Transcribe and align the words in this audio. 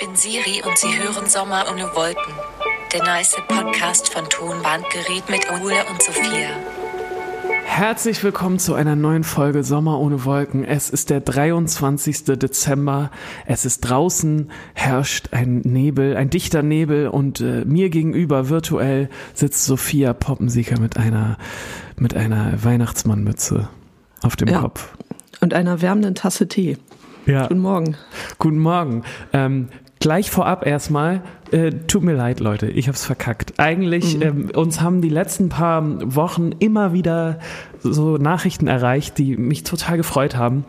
bin 0.00 0.16
Siri 0.16 0.62
und 0.66 0.78
Sie 0.78 0.88
hören 0.98 1.28
Sommer 1.28 1.66
ohne 1.70 1.94
Wolken. 1.94 2.32
Der 2.94 3.02
nice 3.04 3.36
Podcast 3.48 4.08
von 4.10 4.24
Tonbandgerät 4.30 5.28
mit 5.28 5.46
Ole 5.50 5.84
und 5.90 6.02
Sophia. 6.02 6.48
Herzlich 7.64 8.24
willkommen 8.24 8.58
zu 8.58 8.72
einer 8.72 8.96
neuen 8.96 9.24
Folge 9.24 9.62
Sommer 9.62 9.98
ohne 10.00 10.24
Wolken. 10.24 10.64
Es 10.64 10.88
ist 10.88 11.10
der 11.10 11.20
23. 11.20 12.24
Dezember. 12.24 13.10
Es 13.44 13.66
ist 13.66 13.80
draußen 13.80 14.50
herrscht 14.72 15.28
ein 15.32 15.58
Nebel, 15.58 16.16
ein 16.16 16.30
dichter 16.30 16.62
Nebel 16.62 17.08
und 17.08 17.42
äh, 17.42 17.66
mir 17.66 17.90
gegenüber 17.90 18.48
virtuell 18.48 19.10
sitzt 19.34 19.66
Sophia 19.66 20.14
Poppensieger 20.14 20.80
mit 20.80 20.96
einer 20.96 21.36
mit 21.96 22.16
einer 22.16 22.64
Weihnachtsmannmütze 22.64 23.68
auf 24.22 24.36
dem 24.36 24.48
Ja. 24.48 24.60
Kopf. 24.60 24.94
Und 25.42 25.52
einer 25.52 25.82
wärmenden 25.82 26.14
Tasse 26.14 26.48
Tee. 26.48 26.78
Ja. 27.26 27.42
Guten 27.42 27.60
Morgen. 27.60 27.96
Guten 28.38 28.58
Morgen. 28.58 29.04
Ähm, 29.32 29.68
gleich 30.00 30.30
vorab 30.30 30.66
erstmal, 30.66 31.22
äh, 31.52 31.70
tut 31.86 32.02
mir 32.02 32.14
leid, 32.14 32.40
Leute, 32.40 32.66
ich 32.68 32.88
hab's 32.88 33.04
verkackt. 33.04 33.54
Eigentlich, 33.58 34.20
ähm, 34.22 34.50
uns 34.54 34.80
haben 34.80 35.02
die 35.02 35.08
letzten 35.08 35.50
paar 35.50 35.84
Wochen 36.14 36.52
immer 36.58 36.92
wieder 36.92 37.38
so 37.80 38.16
Nachrichten 38.16 38.66
erreicht, 38.66 39.18
die 39.18 39.36
mich 39.36 39.62
total 39.62 39.98
gefreut 39.98 40.36
haben 40.36 40.64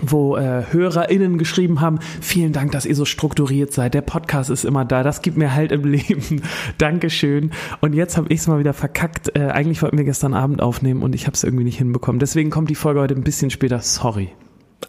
wo 0.00 0.36
äh, 0.36 0.62
HörerInnen 0.70 1.38
geschrieben 1.38 1.80
haben, 1.80 1.98
vielen 2.20 2.52
Dank, 2.52 2.72
dass 2.72 2.86
ihr 2.86 2.94
so 2.94 3.04
strukturiert 3.04 3.72
seid. 3.72 3.94
Der 3.94 4.02
Podcast 4.02 4.50
ist 4.50 4.64
immer 4.64 4.84
da. 4.84 5.02
Das 5.02 5.20
gibt 5.20 5.36
mir 5.36 5.52
halt 5.54 5.72
im 5.72 5.84
Leben. 5.90 6.42
Dankeschön. 6.78 7.50
Und 7.80 7.94
jetzt 7.94 8.16
habe 8.16 8.32
ich 8.32 8.40
es 8.40 8.46
mal 8.46 8.60
wieder 8.60 8.72
verkackt. 8.72 9.36
Äh, 9.36 9.48
eigentlich 9.48 9.82
wollten 9.82 9.98
wir 9.98 10.04
gestern 10.04 10.34
Abend 10.34 10.62
aufnehmen 10.62 11.02
und 11.02 11.14
ich 11.14 11.26
habe 11.26 11.34
es 11.34 11.42
irgendwie 11.42 11.64
nicht 11.64 11.78
hinbekommen. 11.78 12.20
Deswegen 12.20 12.50
kommt 12.50 12.70
die 12.70 12.76
Folge 12.76 13.00
heute 13.00 13.14
ein 13.14 13.24
bisschen 13.24 13.50
später. 13.50 13.80
Sorry. 13.80 14.30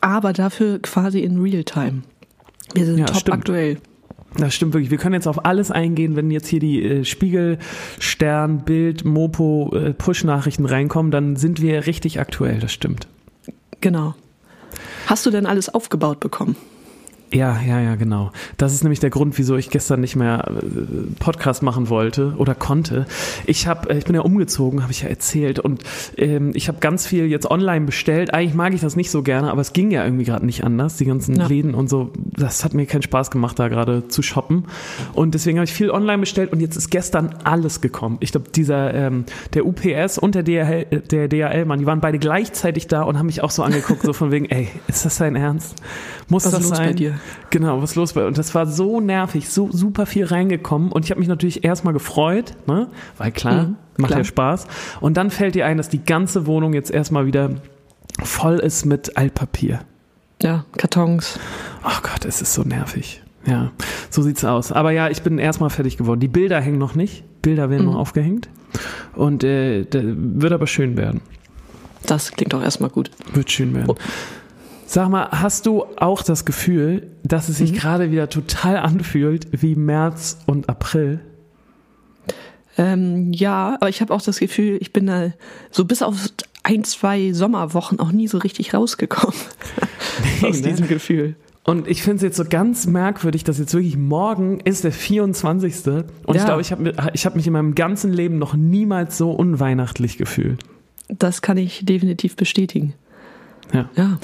Aber 0.01 0.33
dafür 0.33 0.79
quasi 0.79 1.21
in 1.21 1.41
Realtime. 1.41 2.03
Wir 2.73 2.85
sind 2.85 2.97
Ja, 2.99 3.05
top 3.05 3.17
stimmt. 3.17 3.37
aktuell. 3.37 3.77
Das 4.37 4.53
stimmt 4.55 4.73
wirklich. 4.73 4.91
Wir 4.91 4.97
können 4.97 5.13
jetzt 5.15 5.27
auf 5.27 5.45
alles 5.45 5.71
eingehen, 5.71 6.15
wenn 6.15 6.31
jetzt 6.31 6.47
hier 6.47 6.59
die 6.61 6.81
äh, 6.83 7.03
Spiegel, 7.05 7.57
Stern, 7.99 8.59
Bild, 8.63 9.03
Mopo, 9.03 9.73
äh, 9.75 9.93
Push-Nachrichten 9.93 10.65
reinkommen, 10.65 11.11
dann 11.11 11.35
sind 11.35 11.61
wir 11.61 11.85
richtig 11.85 12.19
aktuell. 12.19 12.59
Das 12.59 12.71
stimmt. 12.71 13.07
Genau. 13.81 14.15
Hast 15.07 15.25
du 15.25 15.31
denn 15.31 15.45
alles 15.45 15.73
aufgebaut 15.73 16.21
bekommen? 16.21 16.55
Ja, 17.33 17.61
ja, 17.65 17.79
ja, 17.79 17.95
genau. 17.95 18.31
Das 18.57 18.73
ist 18.73 18.83
nämlich 18.83 18.99
der 18.99 19.09
Grund, 19.09 19.37
wieso 19.37 19.55
ich 19.55 19.69
gestern 19.69 20.01
nicht 20.01 20.17
mehr 20.17 20.43
äh, 20.49 21.13
Podcast 21.17 21.63
machen 21.63 21.87
wollte 21.87 22.33
oder 22.37 22.53
konnte. 22.55 23.05
Ich 23.45 23.67
habe, 23.67 23.89
äh, 23.89 23.97
ich 23.97 24.03
bin 24.03 24.15
ja 24.15 24.21
umgezogen, 24.21 24.81
habe 24.83 24.91
ich 24.91 25.03
ja 25.03 25.07
erzählt, 25.07 25.57
und 25.57 25.81
ähm, 26.17 26.51
ich 26.55 26.67
habe 26.67 26.79
ganz 26.81 27.07
viel 27.07 27.27
jetzt 27.27 27.49
online 27.49 27.85
bestellt. 27.85 28.33
Eigentlich 28.33 28.53
mag 28.53 28.73
ich 28.73 28.81
das 28.81 28.97
nicht 28.97 29.09
so 29.11 29.23
gerne, 29.23 29.49
aber 29.49 29.61
es 29.61 29.71
ging 29.71 29.91
ja 29.91 30.03
irgendwie 30.03 30.25
gerade 30.25 30.45
nicht 30.45 30.65
anders. 30.65 30.97
Die 30.97 31.05
ganzen 31.05 31.37
Ja. 31.37 31.47
Läden 31.47 31.73
und 31.73 31.89
so, 31.89 32.11
das 32.33 32.63
hat 32.63 32.73
mir 32.73 32.85
keinen 32.85 33.01
Spaß 33.01 33.31
gemacht, 33.31 33.59
da 33.59 33.67
gerade 33.67 34.07
zu 34.07 34.21
shoppen. 34.21 34.65
Und 35.13 35.33
deswegen 35.33 35.57
habe 35.57 35.65
ich 35.65 35.73
viel 35.73 35.91
online 35.91 36.19
bestellt 36.19 36.51
und 36.53 36.59
jetzt 36.59 36.75
ist 36.75 36.89
gestern 36.89 37.35
alles 37.43 37.81
gekommen. 37.81 38.17
Ich 38.21 38.31
glaube, 38.31 38.49
dieser 38.49 38.93
ähm, 38.93 39.25
der 39.53 39.65
UPS 39.65 40.17
und 40.17 40.35
der 40.35 40.43
DHL, 40.43 41.01
der 41.11 41.27
DHL-Mann, 41.27 41.79
die 41.79 41.85
waren 41.85 41.99
beide 42.01 42.19
gleichzeitig 42.19 42.87
da 42.87 43.03
und 43.03 43.17
haben 43.19 43.25
mich 43.25 43.43
auch 43.43 43.51
so 43.51 43.63
angeguckt, 43.63 44.01
so 44.03 44.13
von 44.13 44.31
wegen, 44.31 44.45
ey, 44.45 44.69
ist 44.87 45.05
das 45.05 45.17
dein 45.17 45.35
Ernst? 45.35 45.75
Muss 46.29 46.45
Was 46.45 46.51
das 46.53 46.61
los 46.63 46.69
sein? 46.77 46.87
bei 46.89 46.93
dir? 46.93 47.19
Genau, 47.49 47.81
was 47.81 47.91
ist 47.91 47.95
los 47.95 48.13
bei 48.13 48.25
Und 48.25 48.37
das 48.37 48.55
war 48.55 48.65
so 48.65 49.01
nervig, 49.01 49.49
so 49.49 49.69
super 49.71 50.05
viel 50.05 50.25
reingekommen. 50.25 50.91
Und 50.91 51.03
ich 51.05 51.11
habe 51.11 51.19
mich 51.19 51.27
natürlich 51.29 51.63
erstmal 51.63 51.93
gefreut, 51.93 52.53
ne? 52.67 52.87
Weil 53.17 53.31
klar, 53.31 53.63
Mhm, 53.63 53.75
macht 53.97 54.07
klar. 54.09 54.19
ja 54.19 54.23
Spaß. 54.23 54.67
Und 55.01 55.17
dann 55.17 55.29
fällt 55.31 55.55
dir 55.55 55.65
ein, 55.65 55.77
dass 55.77 55.89
die 55.89 56.03
ganze 56.03 56.45
Wohnung 56.47 56.73
jetzt 56.73 56.91
erstmal 56.91 57.25
wieder 57.25 57.51
voll 58.23 58.55
ist 58.59 58.85
mit 58.85 59.17
Altpapier. 59.17 59.81
Ja, 60.41 60.65
Kartons. 60.77 61.39
Oh 61.83 61.99
Gott, 62.01 62.25
es 62.25 62.41
ist 62.41 62.53
so 62.53 62.63
nervig. 62.63 63.21
Ja, 63.45 63.71
so 64.09 64.21
sieht's 64.21 64.43
aus. 64.45 64.71
Aber 64.71 64.91
ja, 64.91 65.09
ich 65.09 65.21
bin 65.23 65.37
erstmal 65.39 65.69
fertig 65.69 65.97
geworden. 65.97 66.19
Die 66.19 66.27
Bilder 66.27 66.59
hängen 66.61 66.77
noch 66.77 66.95
nicht. 66.95 67.23
Bilder 67.41 67.69
werden 67.69 67.85
Mhm. 67.85 67.93
noch 67.93 67.99
aufgehängt. 67.99 68.49
Und 69.15 69.43
äh, 69.43 69.85
wird 69.91 70.53
aber 70.53 70.67
schön 70.67 70.95
werden. 70.97 71.21
Das 72.05 72.31
klingt 72.31 72.53
doch 72.53 72.61
erstmal 72.63 72.89
gut. 72.89 73.11
Wird 73.33 73.51
schön 73.51 73.73
werden. 73.73 73.89
Oh. 73.89 73.95
Sag 74.85 75.09
mal, 75.09 75.29
hast 75.31 75.65
du 75.65 75.85
auch 75.97 76.21
das 76.23 76.45
Gefühl, 76.45 77.07
dass 77.23 77.49
es 77.49 77.59
Mhm. 77.59 77.67
sich 77.67 77.73
gerade 77.79 78.11
wieder 78.11 78.29
total 78.29 78.77
anfühlt 78.77 79.47
wie 79.61 79.75
März 79.75 80.37
und 80.47 80.69
April? 80.69 81.21
Ähm, 82.77 83.33
ja, 83.33 83.75
aber 83.79 83.89
ich 83.89 84.01
habe 84.01 84.13
auch 84.13 84.21
das 84.21 84.39
Gefühl, 84.39 84.77
ich 84.79 84.93
bin 84.93 85.07
da 85.07 85.31
so 85.71 85.85
bis 85.85 86.01
auf 86.01 86.15
ein, 86.63 86.83
zwei 86.83 87.33
Sommerwochen 87.33 87.99
auch 87.99 88.11
nie 88.11 88.27
so 88.27 88.37
richtig 88.37 88.73
rausgekommen 88.73 89.35
aus 90.43 90.61
ne? 90.61 90.69
diesem 90.69 90.87
Gefühl. 90.87 91.35
Und 91.63 91.87
ich 91.87 92.01
finde 92.01 92.17
es 92.17 92.21
jetzt 92.23 92.37
so 92.37 92.43
ganz 92.43 92.87
merkwürdig, 92.87 93.43
dass 93.43 93.59
jetzt 93.59 93.73
wirklich 93.73 93.95
morgen 93.95 94.59
ist 94.61 94.83
der 94.83 94.91
24. 94.91 95.85
Und 95.87 96.03
ich 96.29 96.35
Ja. 96.35 96.45
glaube, 96.45 96.61
ich 96.61 96.71
habe 96.71 96.93
ich 97.13 97.25
hab 97.25 97.35
mich 97.35 97.45
in 97.45 97.53
meinem 97.53 97.75
ganzen 97.75 98.11
Leben 98.11 98.39
noch 98.39 98.55
niemals 98.55 99.17
so 99.17 99.31
unweihnachtlich 99.31 100.17
gefühlt. 100.17 100.63
Das 101.07 101.41
kann 101.43 101.57
ich 101.57 101.85
definitiv 101.85 102.35
bestätigen. 102.35 102.93
Ja. 103.73 103.89
Ja. 103.95 104.17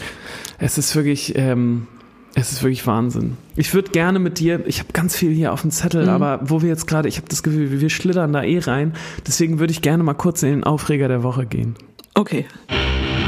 Es 0.58 0.78
ist 0.80 0.96
wirklich, 0.96 1.34
ähm, 1.38 1.86
es 2.34 2.52
ist 2.52 2.64
wirklich 2.64 2.86
Wahnsinn. 2.88 3.38
Ich 3.56 3.74
würde 3.74 3.92
gerne 3.92 4.18
mit 4.20 4.40
dir, 4.40 4.66
ich 4.66 4.80
habe 4.80 4.92
ganz 4.94 5.16
viel 5.16 5.32
hier 5.32 5.54
auf 5.54 5.62
dem 5.62 5.72
Zettel, 5.72 6.04
Mhm. 6.04 6.10
aber 6.10 6.40
wo 6.44 6.62
wir 6.64 6.70
jetzt 6.70 6.88
gerade, 6.88 7.08
ich 7.08 7.18
habe 7.18 7.28
das 7.30 7.44
Gefühl, 7.44 7.80
wir 7.80 7.90
schlittern 7.90 8.34
da 8.34 8.42
eh 8.44 8.60
rein. 8.60 8.94
Deswegen 9.28 9.60
würde 9.60 9.72
ich 9.72 9.82
gerne 9.84 10.04
mal 10.04 10.16
kurz 10.16 10.42
in 10.44 10.50
den 10.50 10.64
Aufreger 10.64 11.08
der 11.08 11.22
Woche 11.24 11.46
gehen. 11.46 11.76
Okay. 12.18 12.48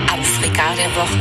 Afrika 0.07 0.63
der 0.75 0.89
Woche. 0.95 1.19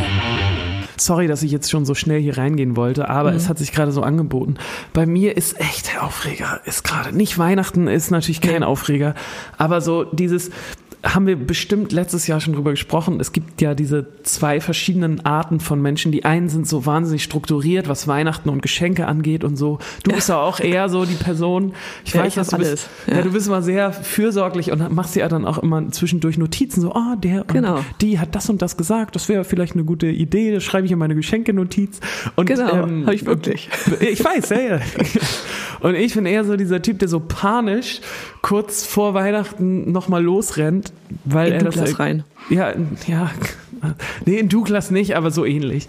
Sorry, 0.96 1.26
dass 1.26 1.42
ich 1.42 1.52
jetzt 1.52 1.70
schon 1.70 1.84
so 1.84 1.94
schnell 1.94 2.18
hier 2.18 2.38
reingehen 2.38 2.76
wollte, 2.76 3.10
aber 3.10 3.34
es 3.34 3.50
hat 3.50 3.58
sich 3.58 3.72
gerade 3.72 3.92
so 3.92 4.00
angeboten. 4.00 4.54
Bei 4.94 5.04
mir 5.04 5.36
ist 5.36 5.60
echt 5.60 5.92
der 5.92 6.02
Aufreger, 6.02 6.62
ist 6.64 6.82
gerade 6.82 7.14
nicht 7.14 7.36
Weihnachten, 7.36 7.86
ist 7.86 8.10
natürlich 8.10 8.40
kein 8.40 8.62
Aufreger, 8.62 9.14
aber 9.58 9.82
so 9.82 10.04
dieses 10.04 10.50
haben 11.04 11.26
wir 11.26 11.36
bestimmt 11.36 11.92
letztes 11.92 12.26
Jahr 12.26 12.40
schon 12.40 12.54
drüber 12.54 12.70
gesprochen. 12.72 13.20
Es 13.20 13.32
gibt 13.32 13.60
ja 13.60 13.74
diese 13.74 14.06
zwei 14.24 14.60
verschiedenen 14.60 15.24
Arten 15.24 15.60
von 15.60 15.80
Menschen. 15.80 16.10
Die 16.10 16.24
einen 16.24 16.48
sind 16.48 16.66
so 16.66 16.86
wahnsinnig 16.86 17.22
strukturiert, 17.22 17.88
was 17.88 18.08
Weihnachten 18.08 18.48
und 18.48 18.62
Geschenke 18.62 19.06
angeht 19.06 19.44
und 19.44 19.56
so. 19.56 19.78
Du 20.02 20.10
bist 20.12 20.28
ja 20.28 20.40
auch 20.40 20.58
eher 20.60 20.88
so 20.88 21.04
die 21.04 21.14
Person. 21.14 21.72
Ich 22.04 22.14
Ja, 22.14 22.20
weiß, 22.22 22.28
ich 22.28 22.34
dass 22.34 22.48
du 22.48 22.56
bist, 22.58 22.68
alles. 22.70 22.88
ja. 23.06 23.14
Ja. 23.16 23.22
du 23.22 23.32
bist 23.32 23.46
immer 23.46 23.62
sehr 23.62 23.92
fürsorglich 23.92 24.72
und 24.72 24.92
machst 24.92 25.14
ja 25.14 25.28
dann 25.28 25.44
auch 25.46 25.58
immer 25.58 25.88
zwischendurch 25.92 26.36
Notizen, 26.36 26.80
so, 26.80 26.92
oh, 26.94 27.14
der 27.16 27.42
und 27.42 27.52
Genau. 27.52 27.84
die 28.00 28.18
hat 28.18 28.34
das 28.34 28.50
und 28.50 28.60
das 28.60 28.76
gesagt, 28.76 29.14
das 29.14 29.28
wäre 29.28 29.44
vielleicht 29.44 29.74
eine 29.74 29.84
gute 29.84 30.06
Idee, 30.08 30.52
das 30.52 30.64
schreibe 30.64 30.86
ich 30.86 30.92
in 30.92 30.98
meine 30.98 31.14
Geschenkenotiz. 31.14 32.00
Und, 32.36 32.46
Genau, 32.46 32.74
hab 33.06 33.12
ich 33.12 33.24
wirklich. 33.24 33.68
Ich 34.00 34.24
weiß, 34.24 34.48
ja, 34.50 34.60
ja. 34.60 34.80
Und 35.80 35.94
ich 35.94 36.14
bin 36.14 36.26
eher 36.26 36.44
so 36.44 36.56
dieser 36.56 36.82
Typ, 36.82 36.98
der 36.98 37.08
so 37.08 37.20
panisch 37.20 38.00
kurz 38.42 38.84
vor 38.84 39.14
Weihnachten 39.14 39.92
nochmal 39.92 40.22
losrennt, 40.22 40.92
weil 41.24 41.48
In 41.48 41.54
er 41.54 41.64
das... 41.64 41.74
Douglas 41.76 41.98
rein. 41.98 42.24
Ja, 42.50 42.72
ja. 43.06 43.30
Nee, 44.26 44.38
in 44.38 44.48
Douglas 44.48 44.90
nicht, 44.90 45.16
aber 45.16 45.30
so 45.30 45.44
ähnlich. 45.44 45.86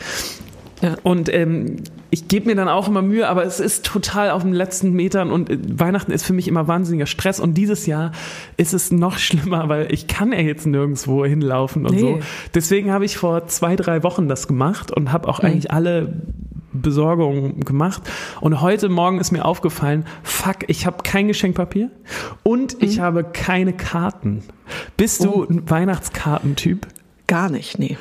Ja. 0.82 0.96
Und 1.04 1.34
ähm, 1.34 1.78
ich 2.10 2.28
gebe 2.30 2.46
mir 2.46 2.56
dann 2.56 2.70
auch 2.70 2.88
immer 2.88 3.02
Mühe, 3.02 3.28
aber 3.28 3.44
es 3.44 3.60
ist 3.60 3.86
total 3.86 4.32
auf 4.32 4.44
den 4.44 4.54
letzten 4.54 4.94
Metern 4.94 5.30
und 5.30 5.50
äh, 5.50 5.58
Weihnachten 5.78 6.12
ist 6.12 6.24
für 6.26 6.32
mich 6.34 6.48
immer 6.48 6.68
wahnsinniger 6.68 7.06
Stress 7.06 7.40
und 7.42 7.56
dieses 7.56 7.86
Jahr 7.86 8.14
ist 8.56 8.74
es 8.74 8.92
noch 8.92 9.18
schlimmer, 9.20 9.68
weil 9.68 9.92
ich 9.92 10.08
kann 10.08 10.32
ja 10.32 10.40
jetzt 10.40 10.66
nirgendwo 10.66 11.26
hinlaufen 11.26 11.86
und 11.86 11.96
Nee. 11.96 12.00
so. 12.02 12.20
Deswegen 12.54 12.92
habe 12.92 13.04
ich 13.06 13.18
vor 13.18 13.48
zwei, 13.48 13.76
drei 13.76 14.04
Wochen 14.04 14.30
das 14.30 14.48
gemacht 14.48 14.92
und 14.92 15.12
habe 15.12 15.28
auch 15.28 15.40
eigentlich 15.42 15.72
alle 15.72 16.14
Besorgungen 16.74 17.62
gemacht. 17.62 18.04
Und 18.42 18.62
heute 18.62 18.90
Morgen 18.90 19.20
ist 19.20 19.32
mir 19.32 19.46
aufgefallen, 19.46 20.06
fuck, 20.24 20.58
ich 20.68 20.86
habe 20.86 21.04
kein 21.04 21.28
Geschenkpapier 21.28 21.90
und 22.44 22.82
ich 22.82 23.00
habe 23.00 23.24
keine 23.24 23.74
Karten. 23.74 24.44
Bist 24.98 25.24
du 25.24 25.34
Oh. 25.34 25.46
ein 25.50 25.70
Weihnachtskartentyp? 25.70 26.88
Gar 27.28 27.50
nicht, 27.50 27.80
nee. 27.80 27.98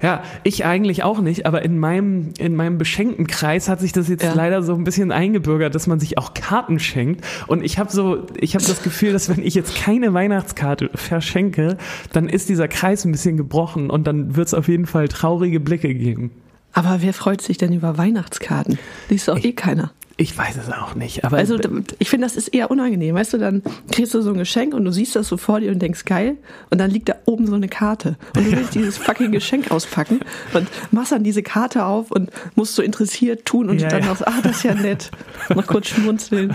Ja, 0.00 0.24
ich 0.42 0.64
eigentlich 0.64 1.04
auch 1.04 1.20
nicht, 1.20 1.46
aber 1.46 1.62
in 1.62 1.78
meinem, 1.78 2.30
in 2.36 2.56
meinem 2.56 2.76
beschenkten 2.76 3.28
Kreis 3.28 3.68
hat 3.68 3.78
sich 3.78 3.92
das 3.92 4.08
jetzt 4.08 4.24
Ja. 4.24 4.34
leider 4.34 4.64
so 4.64 4.74
ein 4.74 4.82
bisschen 4.82 5.12
eingebürgert, 5.12 5.76
dass 5.76 5.86
man 5.86 6.00
sich 6.00 6.18
auch 6.18 6.34
Karten 6.34 6.80
schenkt. 6.80 7.24
Und 7.46 7.62
ich 7.62 7.78
habe 7.78 7.88
so, 7.92 8.26
ich 8.36 8.56
habe 8.56 8.64
das 8.64 8.82
Gefühl, 8.82 9.12
dass 9.12 9.28
wenn 9.28 9.44
ich 9.46 9.54
jetzt 9.54 9.76
keine 9.76 10.12
Weihnachtskarte 10.12 10.90
verschenke, 10.94 11.76
dann 12.12 12.28
ist 12.28 12.48
dieser 12.48 12.66
Kreis 12.66 13.04
ein 13.04 13.12
bisschen 13.12 13.36
gebrochen 13.36 13.90
und 13.90 14.08
dann 14.08 14.34
wird 14.34 14.48
es 14.48 14.54
auf 14.54 14.66
jeden 14.66 14.86
Fall 14.86 15.06
traurige 15.06 15.60
Blicke 15.60 15.94
geben. 15.94 16.32
Aber 16.72 17.02
wer 17.02 17.12
freut 17.12 17.42
sich 17.42 17.58
denn 17.58 17.72
über 17.72 17.98
Weihnachtskarten? 17.98 18.78
Liest 19.08 19.28
doch 19.28 19.38
eh 19.38 19.52
keiner. 19.52 19.92
Ich 20.16 20.36
weiß 20.36 20.56
es 20.58 20.70
auch 20.72 20.94
nicht, 20.94 21.24
aber 21.24 21.38
Also 21.38 21.58
ich 21.98 22.08
finde, 22.10 22.26
das 22.26 22.36
ist 22.36 22.48
eher 22.48 22.70
unangenehm. 22.70 23.14
Weißt 23.14 23.32
du, 23.32 23.38
dann 23.38 23.62
kriegst 23.90 24.14
du 24.14 24.20
so 24.22 24.30
ein 24.30 24.38
Geschenk 24.38 24.74
und 24.74 24.84
du 24.84 24.92
siehst 24.92 25.16
das 25.16 25.28
so 25.28 25.36
vor 25.36 25.60
dir 25.60 25.72
und 25.72 25.80
denkst, 25.80 26.04
geil. 26.04 26.36
Und 26.70 26.78
dann 26.78 26.90
liegt 26.90 27.08
da 27.08 27.14
oben 27.24 27.46
so 27.46 27.54
eine 27.54 27.68
Karte. 27.68 28.16
Und 28.36 28.46
du 28.46 28.52
willst 28.56 28.74
dieses 28.74 28.98
fucking 28.98 29.32
Geschenk 29.32 29.70
auspacken 29.70 30.20
und 30.54 30.68
machst 30.90 31.12
dann 31.12 31.24
diese 31.24 31.42
Karte 31.42 31.84
auf 31.84 32.10
und 32.10 32.30
musst 32.54 32.74
so 32.74 32.82
interessiert 32.82 33.44
tun 33.46 33.70
und 33.70 33.80
Ja, 33.80 33.88
dann 33.88 34.02
ja. 34.02 34.08
noch, 34.08 34.20
ah, 34.22 34.40
das 34.42 34.56
ist 34.58 34.62
ja 34.64 34.74
nett. 34.74 35.10
Noch 35.54 35.66
kurz 35.66 35.88
schmunzeln. 35.88 36.54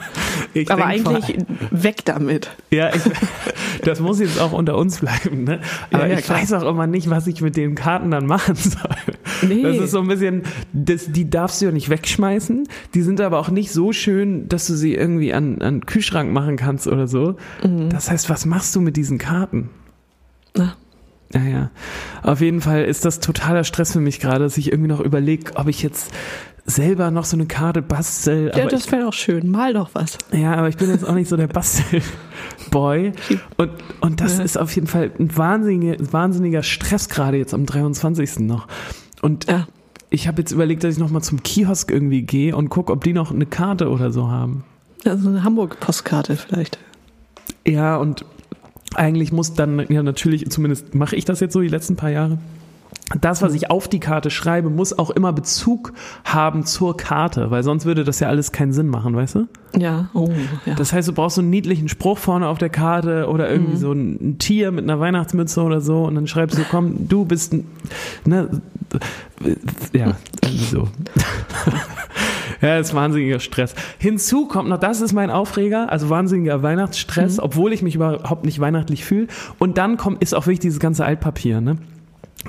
Ich 0.53 0.71
Aber 0.71 0.85
eigentlich 0.85 1.37
weg 1.71 2.05
damit. 2.05 2.51
Ja, 2.71 2.93
ich, 2.93 3.01
das 3.83 3.99
muss 3.99 4.19
jetzt 4.19 4.39
auch 4.39 4.51
unter 4.53 4.77
uns 4.77 4.99
bleiben, 4.99 5.43
ne? 5.43 5.59
Aber 5.91 6.07
ja, 6.07 6.17
ich 6.19 6.25
klar. 6.25 6.39
weiß 6.41 6.53
auch 6.53 6.69
immer 6.69 6.87
nicht, 6.87 7.09
was 7.09 7.27
ich 7.27 7.41
mit 7.41 7.55
den 7.55 7.75
Karten 7.75 8.11
dann 8.11 8.25
machen 8.25 8.55
soll. 8.55 8.95
Nee. 9.41 9.63
Das 9.63 9.77
ist 9.77 9.91
so 9.91 9.99
ein 9.99 10.07
bisschen, 10.07 10.43
das, 10.73 11.11
die 11.11 11.29
darfst 11.29 11.61
du 11.61 11.65
ja 11.65 11.71
nicht 11.71 11.89
wegschmeißen. 11.89 12.67
Die 12.93 13.01
sind 13.01 13.21
aber 13.21 13.39
auch 13.39 13.46
auch 13.47 13.51
nicht 13.51 13.71
so 13.71 13.93
schön, 13.93 14.47
dass 14.49 14.67
du 14.67 14.75
sie 14.75 14.93
irgendwie 14.93 15.33
an, 15.33 15.61
an 15.61 15.85
Kühlschrank 15.85 16.31
machen 16.31 16.57
kannst 16.57 16.87
oder 16.87 17.07
so. 17.07 17.35
Das 17.89 18.11
heißt, 18.11 18.29
was 18.29 18.45
machst 18.45 18.75
du 18.75 18.81
mit 18.81 18.97
diesen 18.97 19.17
Karten? 19.17 19.69
Na, 20.55 20.75
Naja, 21.33 21.71
auf 22.23 22.41
jeden 22.41 22.61
Fall 22.61 22.83
ist 22.85 23.05
das 23.05 23.19
totaler 23.19 23.63
Stress 23.63 23.93
für 23.93 23.99
mich 23.99 24.19
gerade, 24.19 24.39
dass 24.45 24.57
ich 24.57 24.71
irgendwie 24.71 24.89
noch 24.89 24.99
überlege, 25.01 25.51
ob 25.55 25.67
ich 25.67 25.81
jetzt 25.83 26.11
selber 26.65 27.11
noch 27.11 27.23
so 27.23 27.37
eine 27.37 27.45
Karte 27.45 27.81
bastel. 27.81 28.51
ja, 28.53 28.65
das 28.67 28.91
wäre 28.91 29.03
doch 29.03 29.13
schön. 29.13 29.49
Mal 29.49 29.73
doch 29.73 29.91
was. 29.93 30.17
Ja, 30.33 30.53
aber 30.55 30.67
ich 30.67 30.75
bin 30.77 30.89
jetzt 30.89 31.07
auch 31.07 31.13
nicht 31.13 31.29
so 31.29 31.37
der 31.37 31.47
Bastelboy. 31.47 33.13
Und, 33.57 33.71
und 34.01 34.19
das 34.21 34.37
Ja. 34.37 34.43
ist 34.43 34.57
auf 34.57 34.73
jeden 34.75 34.87
Fall 34.87 35.11
ein 35.19 35.35
wahnsinniger, 35.37 35.95
wahnsinniger 36.11 36.63
Stress 36.63 37.07
gerade 37.09 37.37
jetzt 37.37 37.53
am 37.53 37.65
23. 37.65 38.39
noch. 38.39 38.67
Und 39.21 39.45
Ja. 39.49 39.67
Ich 40.09 40.27
habe 40.27 40.41
jetzt 40.41 40.51
überlegt, 40.51 40.83
dass 40.83 40.93
ich 40.93 40.99
nochmal 40.99 41.21
zum 41.21 41.43
Kiosk 41.43 41.91
irgendwie 41.91 42.21
gehe 42.21 42.55
und 42.55 42.69
gucke, 42.69 42.91
ob 42.93 43.03
die 43.03 43.13
noch 43.13 43.31
eine 43.31 43.45
Karte 43.45 43.89
oder 43.89 44.11
so 44.11 44.29
haben. 44.29 44.63
Also 45.05 45.29
eine 45.29 45.43
Hamburg-Postkarte 45.43 46.35
vielleicht. 46.35 46.77
Ja, 47.65 47.97
und 47.97 48.25
eigentlich 48.95 49.31
muss 49.31 49.53
dann, 49.53 49.85
ja 49.89 50.01
natürlich, 50.03 50.49
zumindest 50.49 50.95
mache 50.95 51.15
ich 51.15 51.25
das 51.25 51.39
jetzt 51.39 51.53
so 51.53 51.61
die 51.61 51.67
letzten 51.67 51.95
paar 51.95 52.09
Jahre. 52.09 52.37
Das, 53.21 53.41
was 53.41 53.53
ich 53.53 53.69
auf 53.71 53.87
die 53.87 53.99
Karte 54.01 54.29
schreibe, 54.29 54.69
muss 54.69 54.97
auch 54.97 55.09
immer 55.11 55.31
Bezug 55.31 55.93
haben 56.25 56.65
zur 56.65 56.97
Karte, 56.97 57.51
weil 57.51 57.63
sonst 57.63 57.85
würde 57.85 58.03
das 58.03 58.19
ja 58.19 58.27
alles 58.27 58.51
keinen 58.51 58.73
Sinn 58.73 58.87
machen, 58.87 59.15
weißt 59.15 59.35
du? 59.35 59.47
Ja, 59.77 60.09
oh, 60.13 60.29
ja. 60.65 60.75
Das 60.75 60.91
heißt, 60.91 61.07
du 61.07 61.13
brauchst 61.13 61.35
so 61.35 61.41
einen 61.41 61.49
niedlichen 61.49 61.87
Spruch 61.87 62.17
vorne 62.17 62.47
auf 62.47 62.57
der 62.57 62.69
Karte 62.69 63.27
oder 63.29 63.49
irgendwie 63.49 63.73
Mhm. 63.75 63.77
so 63.79 63.91
ein, 63.93 64.35
Tier 64.39 64.71
mit 64.71 64.83
einer 64.83 64.99
Weihnachtsmütze 64.99 65.61
oder 65.61 65.79
so 65.79 66.03
und 66.03 66.15
dann 66.15 66.27
schreibst 66.27 66.57
du, 66.57 66.63
komm, 66.69 67.07
du 67.07 67.23
bist, 67.23 67.53
ein- 67.53 67.65
ne, 68.25 68.49
ja, 69.93 70.15
so. 70.43 70.87
Ja, 72.61 72.79
das 72.79 72.87
ist 72.87 72.95
wahnsinniger 72.95 73.39
Stress. 73.39 73.75
Hinzu 73.99 74.47
kommt 74.47 74.67
noch, 74.69 74.79
das 74.79 75.01
ist 75.01 75.13
mein 75.13 75.29
Aufreger, 75.29 75.91
also 75.91 76.09
wahnsinniger 76.09 76.57
Mhm. 76.57 76.63
Weihnachtsstress, 76.63 77.39
obwohl 77.39 77.71
ich 77.71 77.83
mich 77.83 77.93
überhaupt 77.93 78.45
nicht 78.45 78.59
weihnachtlich 78.59 79.05
fühle. 79.05 79.27
Und 79.59 79.77
dann 79.77 79.97
kommt, 79.97 80.23
ist 80.23 80.33
auch 80.33 80.47
wirklich 80.47 80.59
dieses 80.59 80.79
ganze 80.79 81.05
Altpapier, 81.05 81.61
ne? 81.61 81.77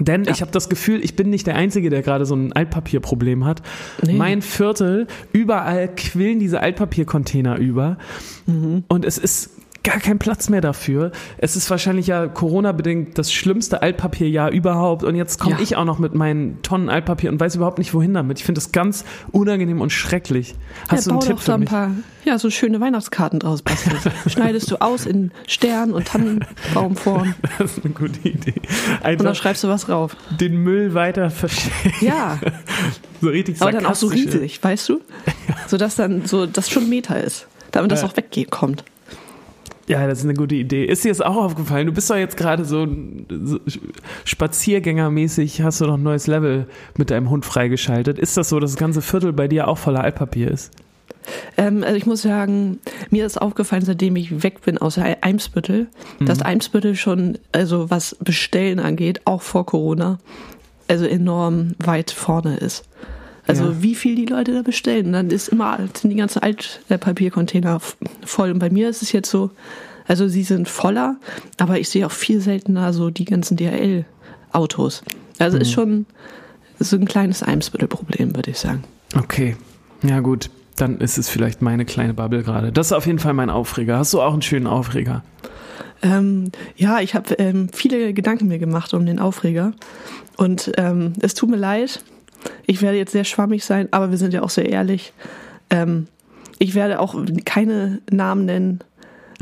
Denn 0.01 0.23
ich 0.29 0.41
habe 0.43 0.53
das 0.53 0.69
Gefühl, 0.69 1.03
ich 1.03 1.17
bin 1.17 1.29
nicht 1.29 1.47
der 1.47 1.57
Einzige, 1.57 1.91
der 1.91 2.03
gerade 2.03 2.25
so 2.25 2.35
ein 2.35 2.53
Altpapierproblem 2.53 3.45
hat. 3.45 3.63
Nee. 4.03 4.13
Mein 4.15 4.43
Viertel, 4.43 5.09
überall 5.33 5.89
quillen 5.95 6.39
diese 6.39 6.61
Altpapiercontainer 6.61 7.57
über. 7.57 7.99
Mhm. 8.47 8.85
Und 8.89 9.05
es 9.05 9.19
ist 9.19 9.51
gar 9.85 10.01
kein 10.01 10.19
Platz 10.19 10.49
mehr 10.51 10.61
dafür. 10.61 11.13
Es 11.39 11.57
ist 11.57 11.71
wahrscheinlich 11.71 12.07
ja 12.09 12.27
Corona-bedingt 12.27 13.17
das 13.17 13.33
schlimmste 13.33 13.81
Altpapierjahr 13.81 14.51
überhaupt. 14.51 15.05
Und 15.05 15.15
jetzt 15.15 15.39
komme 15.39 15.57
Ja. 15.57 15.63
ich 15.63 15.77
auch 15.77 15.85
noch 15.85 15.99
mit 15.99 16.15
meinen 16.15 16.61
Tonnen 16.63 16.89
Altpapier 16.89 17.31
und 17.31 17.41
weiß 17.41 17.55
überhaupt 17.55 17.79
nicht, 17.79 17.95
wohin 17.95 18.13
damit. 18.13 18.39
Ich 18.39 18.45
finde 18.45 18.59
das 18.61 18.73
ganz 18.73 19.05
unangenehm 19.33 19.81
und 19.81 19.91
schrecklich. 19.91 20.55
Hast 20.89 21.07
ja, 21.07 21.13
du 21.13 21.19
einen 21.19 21.27
Tipp 21.29 21.39
für 21.41 21.47
da 21.47 21.55
ein 21.55 21.61
mich? 21.61 21.69
paar, 21.71 21.91
ja, 22.25 22.39
so 22.39 22.51
schöne 22.51 22.81
Weihnachtskarten 22.81 23.39
draus 23.39 23.63
basteln. 23.63 23.97
Schneidest 24.27 24.71
du 24.71 24.77
aus 24.81 25.07
in 25.07 25.31
Stern- 25.47 25.93
und 25.93 26.09
Tannenbaumform 26.09 27.35
Das 27.59 27.79
ist 27.79 27.85
eine 27.85 27.95
gute 27.95 28.29
Idee. 28.29 28.55
und 28.57 28.65
dann 29.01 29.03
Einfach 29.03 29.35
schreibst 29.37 29.65
du 29.65 29.69
was 29.69 29.87
drauf. 29.87 30.17
den 30.39 30.57
Müll 30.63 30.93
weiter 30.95 31.31
verschenken. 31.31 31.93
Ja, 32.01 32.39
So 33.21 33.29
richtig 33.29 33.61
aber 33.63 33.73
dann 33.73 33.87
auch 33.87 33.95
so 33.97 34.07
riesig, 34.09 34.63
weißt 34.63 34.89
du? 34.91 35.01
Sodass 35.67 35.97
dann 35.97 36.27
so, 36.27 36.47
das 36.47 36.69
schon 36.71 36.89
Meter 36.89 37.23
ist. 37.23 37.47
Damit 37.73 37.91
das 37.91 38.03
Ja. 38.03 38.09
auch 38.09 38.17
wegkommt. 38.17 38.85
Ja, 39.89 40.07
das 40.07 40.19
ist 40.19 40.25
eine 40.25 40.35
gute 40.35 40.55
Idee. 40.55 40.85
Ist 40.85 41.05
dir 41.05 41.09
das 41.09 41.23
auch 41.23 41.37
aufgefallen? 41.37 41.87
Du 41.87 41.93
bist 41.93 42.11
doch 42.11 42.17
jetzt 42.17 42.37
gerade 42.37 42.65
so, 42.67 42.87
so 43.45 43.59
Spaziergängermäßig, 44.25 45.63
hast 45.63 45.81
du 45.81 45.87
noch 45.87 45.95
ein 45.95 46.03
neues 46.03 46.27
Level 46.27 46.67
mit 46.97 47.11
deinem 47.11 47.31
Hund 47.31 47.45
freigeschaltet. 47.47 48.19
Ist 48.19 48.37
das 48.37 48.51
so, 48.51 48.61
dass 48.61 48.73
das 48.73 48.79
ganze 48.79 49.03
Viertel 49.03 49.33
bei 49.33 49.49
dir 49.49 49.67
auch 49.67 49.79
voller 49.79 50.03
Altpapier 50.05 50.51
ist? 50.51 50.73
Ähm, 51.57 51.83
also 51.85 51.97
ich 51.97 52.07
muss 52.07 52.23
sagen, 52.23 52.79
mir 53.11 53.27
ist 53.27 53.41
aufgefallen, 53.41 53.85
seitdem 53.85 54.17
ich 54.17 54.43
weg 54.43 54.63
bin 54.63 54.79
aus 54.79 54.99
Ei- 54.99 55.17
Eimsbüttel, 55.21 55.89
dass 56.21 56.41
Eimsbüttel 56.43 56.95
schon, 56.95 57.39
also 57.53 57.91
was 57.91 58.17
Bestellen 58.21 58.81
angeht, 58.81 59.23
auch 59.25 59.43
vor 59.43 59.67
Corona, 59.67 60.19
also 60.87 61.05
enorm 61.05 61.73
weit 61.79 62.11
vorne 62.11 62.57
ist. 62.57 62.85
Also 63.49 63.65
Ja. 63.65 63.83
wie 63.83 63.95
viel 63.97 64.15
die 64.15 64.27
Leute 64.27 64.53
da 64.55 64.63
bestellen. 64.63 65.13
Dann 65.13 65.31
ist 65.31 65.49
immer 65.49 65.79
sind 65.95 66.11
die 66.11 66.17
ganzen 66.17 66.41
Altpapiercontainer 66.43 67.77
f- 67.77 67.97
voll. 68.25 68.51
Und 68.53 68.59
bei 68.61 68.71
mir 68.71 68.89
ist 68.89 69.03
es 69.03 69.11
jetzt 69.13 69.31
so, 69.31 69.51
also 70.07 70.29
sie 70.29 70.43
sind 70.43 70.69
voller, 70.69 71.17
aber 71.59 71.79
ich 71.81 71.89
sehe 71.89 72.07
auch 72.07 72.13
viel 72.13 72.41
seltener 72.41 72.93
so 72.93 73.11
die 73.11 73.25
ganzen 73.25 73.57
DHL-Autos. 73.57 75.03
Also 75.39 75.59
ist 75.59 75.73
schon 75.73 76.07
so 76.79 76.97
ein 76.97 77.07
kleines 77.07 77.43
Eimsbüttel-Problem, 77.43 78.37
würde 78.37 78.51
ich 78.51 78.59
sagen. 78.59 78.85
Okay. 79.17 79.57
Ja, 80.03 80.21
gut. 80.21 80.51
Dann 80.77 80.99
ist 81.01 81.19
es 81.19 81.29
vielleicht 81.29 81.61
meine 81.61 81.85
kleine 81.85 82.15
Bubble 82.15 82.43
gerade. 82.45 82.71
Das 82.71 82.87
ist 82.87 82.93
auf 82.93 83.07
jeden 83.07 83.19
Fall 83.19 83.35
mein 83.35 83.51
Aufreger. 83.51 83.99
Hast 83.99 84.15
du 84.15 84.21
auch 84.21 84.33
einen 84.33 84.43
schönen 84.43 84.67
Aufreger? 84.69 85.25
Ähm, 86.03 86.53
ja, 86.77 87.01
ich 87.01 87.15
habe 87.17 87.35
ähm, 87.35 87.69
viele 87.73 88.13
Gedanken 88.15 88.47
mir 88.47 88.61
gemacht 88.61 88.95
um 88.95 89.05
den 89.05 89.19
Aufreger. 89.19 89.73
Und 90.37 90.71
ähm, 90.77 91.15
es 91.21 91.35
tut 91.35 91.51
mir 91.51 91.57
leid. 91.57 92.01
Ich 92.67 92.83
werde 92.83 92.99
jetzt 92.99 93.13
sehr 93.13 93.25
schwammig 93.25 93.65
sein, 93.65 93.89
aber 93.91 94.11
wir 94.11 94.19
sind 94.19 94.35
ja 94.35 94.43
auch 94.43 94.51
sehr 94.51 94.69
ehrlich. 94.69 95.13
Ähm, 95.71 96.07
ich 96.59 96.75
werde 96.75 97.01
auch 97.01 97.15
keine 97.45 98.01
Namen 98.11 98.45
nennen. 98.45 98.81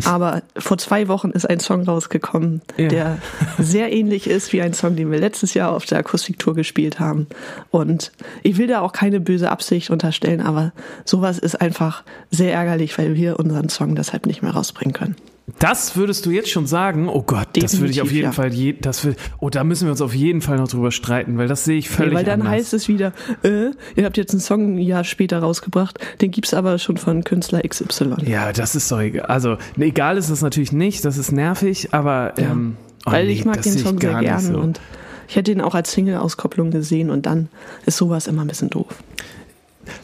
Aber 0.05 0.43
vor 0.59 0.77
zwei 0.77 1.09
Wochen 1.09 1.31
ist 1.31 1.49
ein 1.49 1.59
Song 1.59 1.85
rausgekommen, 1.85 2.61
Ja. 2.77 2.89
der 2.89 3.19
sehr 3.59 3.91
ähnlich 3.95 4.27
ist 4.29 4.53
wie 4.53 4.61
ein 4.61 4.75
Song, 4.75 4.95
den 4.95 5.11
wir 5.11 5.19
letztes 5.19 5.55
Jahr 5.55 5.73
auf 5.73 5.87
der 5.87 5.99
Akustiktour 6.01 6.55
gespielt 6.55 7.01
haben. 7.01 7.27
Und 7.71 8.13
ich 8.43 8.59
will 8.59 8.67
da 8.67 8.83
auch 8.83 8.93
keine 8.93 9.21
böse 9.21 9.51
Absicht 9.51 9.89
unterstellen, 9.89 10.43
aber 10.43 10.73
sowas 11.07 11.39
ist 11.39 11.59
einfach 11.63 12.03
sehr 12.31 12.53
ärgerlich, 12.53 12.99
weil 12.99 13.15
wir 13.15 13.39
unseren 13.39 13.71
Song 13.71 13.95
deshalb 13.95 14.27
nicht 14.27 14.43
mehr 14.43 14.51
rausbringen 14.53 14.93
können. 14.93 15.17
Das 15.61 15.97
würdest 15.97 16.27
du 16.27 16.31
jetzt 16.31 16.51
schon 16.51 16.67
sagen? 16.67 17.09
Oh 17.09 17.23
Gott, 17.23 17.47
das 17.53 17.79
würde 17.79 17.93
ich 17.93 18.01
auf 18.03 18.09
Definitiv, 18.09 18.13
jeden 18.13 18.25
ja. 18.27 18.33
Fall, 18.33 18.53
je, 18.53 18.73
das 18.81 19.05
will, 19.05 19.15
oh, 19.39 19.49
da 19.49 19.63
müssen 19.63 19.87
wir 19.87 19.93
uns 19.93 20.01
auf 20.01 20.13
jeden 20.15 20.41
Fall 20.41 20.57
noch 20.57 20.67
drüber 20.67 20.91
streiten, 20.91 21.39
weil 21.39 21.47
das 21.47 21.65
sehe 21.65 21.79
ich 21.79 21.89
völlig 21.89 22.11
Nee, 22.13 22.17
weil 22.19 22.25
dann 22.25 22.41
anders. 22.41 22.55
heißt 22.55 22.75
es 22.75 22.89
wieder, 22.89 23.13
äh, 23.45 23.71
ihr 23.95 24.05
habt 24.05 24.17
jetzt 24.17 24.33
einen 24.33 24.41
Song 24.41 24.75
ein 24.75 24.79
Jahr 24.79 25.05
später 25.05 25.39
rausgebracht, 25.39 25.99
den 26.21 26.33
gibt's 26.33 26.53
aber 26.53 26.79
schon 26.79 26.97
von 26.97 27.23
Künstler 27.23 27.61
XY. 27.63 28.17
Ja, 28.27 28.53
das 28.53 28.75
ist 28.75 28.91
doch 28.91 29.01
egal. 29.01 29.27
Also, 29.27 29.57
egal 29.79 30.17
ist 30.19 30.31
es 30.31 30.43
natürlich 30.43 30.73
nicht, 30.73 31.05
das 31.05 31.17
ist 31.17 31.31
nervig, 31.31 31.89
aber 31.93 32.35
Ja. 32.39 32.51
ähm, 32.51 32.77
oh 33.07 33.13
weil 33.13 33.27
nee, 33.27 33.33
ich 33.35 33.45
mag 33.45 33.57
das 33.57 33.67
den 33.67 33.79
Song 33.79 34.01
sehr 34.01 34.19
gerne 34.19 34.41
so. 34.53 34.59
und 34.59 34.81
ich 35.29 35.37
hätte 35.37 35.53
ihn 35.53 35.61
auch 35.61 35.77
als 35.77 35.93
Single-Auskopplung 35.93 36.73
gesehen 36.73 37.09
und 37.11 37.25
dann 37.27 37.49
ist 37.85 37.97
sowas 37.99 38.27
immer 38.27 38.43
ein 38.43 38.49
bisschen 38.49 38.71
doof. 38.71 38.89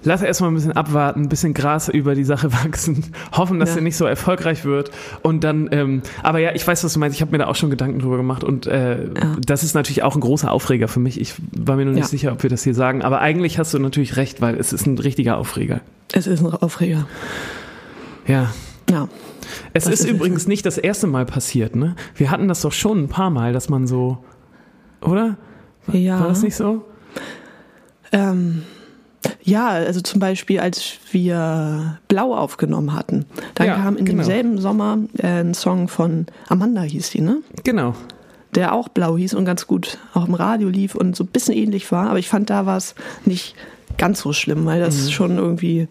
Lass 0.05 0.23
erstmal 0.23 0.51
ein 0.51 0.55
bisschen 0.55 0.73
abwarten, 0.73 1.23
ein 1.23 1.29
bisschen 1.29 1.55
Gras 1.55 1.89
über 1.89 2.15
die 2.15 2.25
Sache 2.25 2.53
wachsen, 2.65 3.05
hoffen, 3.33 3.59
dass 3.61 3.71
Ja. 3.71 3.77
er 3.77 3.83
nicht 3.83 3.97
so 3.97 4.05
erfolgreich 4.05 4.65
wird. 4.65 4.91
Und 5.23 5.45
dann, 5.45 5.69
ähm, 5.73 6.03
aber 6.23 6.39
ja, 6.39 6.53
ich 6.55 6.67
weiß, 6.67 6.83
was 6.85 6.93
du 6.93 6.99
meinst. 6.99 7.17
Ich 7.17 7.21
habe 7.23 7.33
mir 7.33 7.39
da 7.39 7.47
auch 7.49 7.57
schon 7.57 7.71
Gedanken 7.71 7.99
drüber 7.99 8.17
gemacht 8.17 8.45
und 8.45 8.67
äh, 8.67 9.05
Ja. 9.05 9.37
das 9.47 9.63
ist 9.63 9.75
natürlich 9.75 10.03
auch 10.03 10.15
ein 10.15 10.21
großer 10.21 10.51
Aufreger 10.51 10.89
für 10.89 11.01
mich. 11.01 11.21
Ich 11.21 11.35
war 11.57 11.77
mir 11.77 11.85
noch 11.85 11.93
nicht 11.93 12.03
Ja. 12.05 12.09
sicher, 12.09 12.33
ob 12.33 12.43
wir 12.43 12.51
das 12.51 12.63
hier 12.63 12.75
sagen, 12.75 13.03
aber 13.03 13.21
eigentlich 13.21 13.59
hast 13.59 13.73
du 13.75 13.79
natürlich 13.79 14.17
recht, 14.17 14.41
weil 14.41 14.57
es 14.57 14.73
ist 14.73 14.87
ein 14.87 14.99
richtiger 14.99 15.37
Aufreger. 15.39 15.81
Es 16.13 16.27
ist 16.27 16.41
ein 16.45 16.53
Aufreger. 16.53 17.07
Ja. 18.27 18.53
Ja. 18.91 19.09
Es 19.75 19.87
ist 19.87 20.01
ist 20.05 20.09
übrigens 20.11 20.47
nicht 20.47 20.65
das 20.67 20.79
erste 20.79 21.07
Mal 21.07 21.27
passiert, 21.27 21.77
ne? 21.77 21.95
Wir 22.15 22.31
hatten 22.31 22.49
das 22.49 22.61
doch 22.63 22.73
schon 22.73 22.99
ein 23.05 23.09
paar 23.09 23.31
Mal, 23.31 23.53
dass 23.53 23.69
man 23.69 23.87
so, 23.87 24.19
oder? 25.01 25.37
Ja. 25.91 26.21
War 26.21 26.29
das 26.29 26.43
nicht 26.43 26.55
so? 26.57 26.85
Ähm, 28.13 28.63
ja, 29.43 29.69
also 29.69 30.01
zum 30.01 30.21
Beispiel, 30.21 30.61
als 30.61 30.93
wir 31.11 31.99
Blau 32.09 32.35
aufgenommen 32.37 32.95
hatten, 32.95 33.25
da 33.55 33.65
Ja, 33.65 33.77
kam 33.77 33.97
in 33.97 34.05
genau. 34.05 34.19
demselben 34.19 34.59
Sommer 34.59 34.99
äh, 35.19 35.27
ein 35.41 35.55
Song 35.55 35.89
von 35.89 36.27
Amanda 36.49 36.83
hieß 36.83 37.11
die, 37.11 37.21
ne? 37.21 37.39
Genau. 37.65 37.95
der 38.55 38.75
auch 38.75 38.89
blau 38.91 39.17
hieß 39.17 39.33
und 39.35 39.45
ganz 39.47 39.67
gut 39.67 39.97
auch 40.13 40.27
im 40.29 40.35
Radio 40.35 40.69
lief 40.69 40.95
und 40.95 41.17
so 41.17 41.25
ein 41.25 41.29
bisschen 41.29 41.55
ähnlich 41.55 41.91
war. 41.91 42.11
Aber 42.11 42.19
ich 42.19 42.29
fand, 42.29 42.51
da 42.51 42.67
war 42.67 42.77
es 42.77 42.95
nicht 43.25 43.55
ganz 43.97 44.21
so 44.21 44.33
schlimm, 44.35 44.67
weil 44.67 44.81
Mhm. 44.81 44.85
das 44.85 45.11
schon 45.11 45.39
irgendwie 45.39 45.89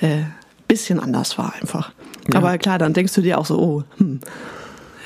äh, 0.00 0.22
bisschen 0.66 0.98
anders 1.00 1.36
war 1.36 1.52
einfach. 1.60 1.92
Ja. 2.32 2.38
Aber 2.38 2.56
klar, 2.58 2.78
dann 2.78 2.92
denkst 2.94 3.12
du 3.14 3.20
dir 3.20 3.38
auch 3.38 3.44
so, 3.46 3.58
oh, 3.58 3.82
hm, 3.98 4.20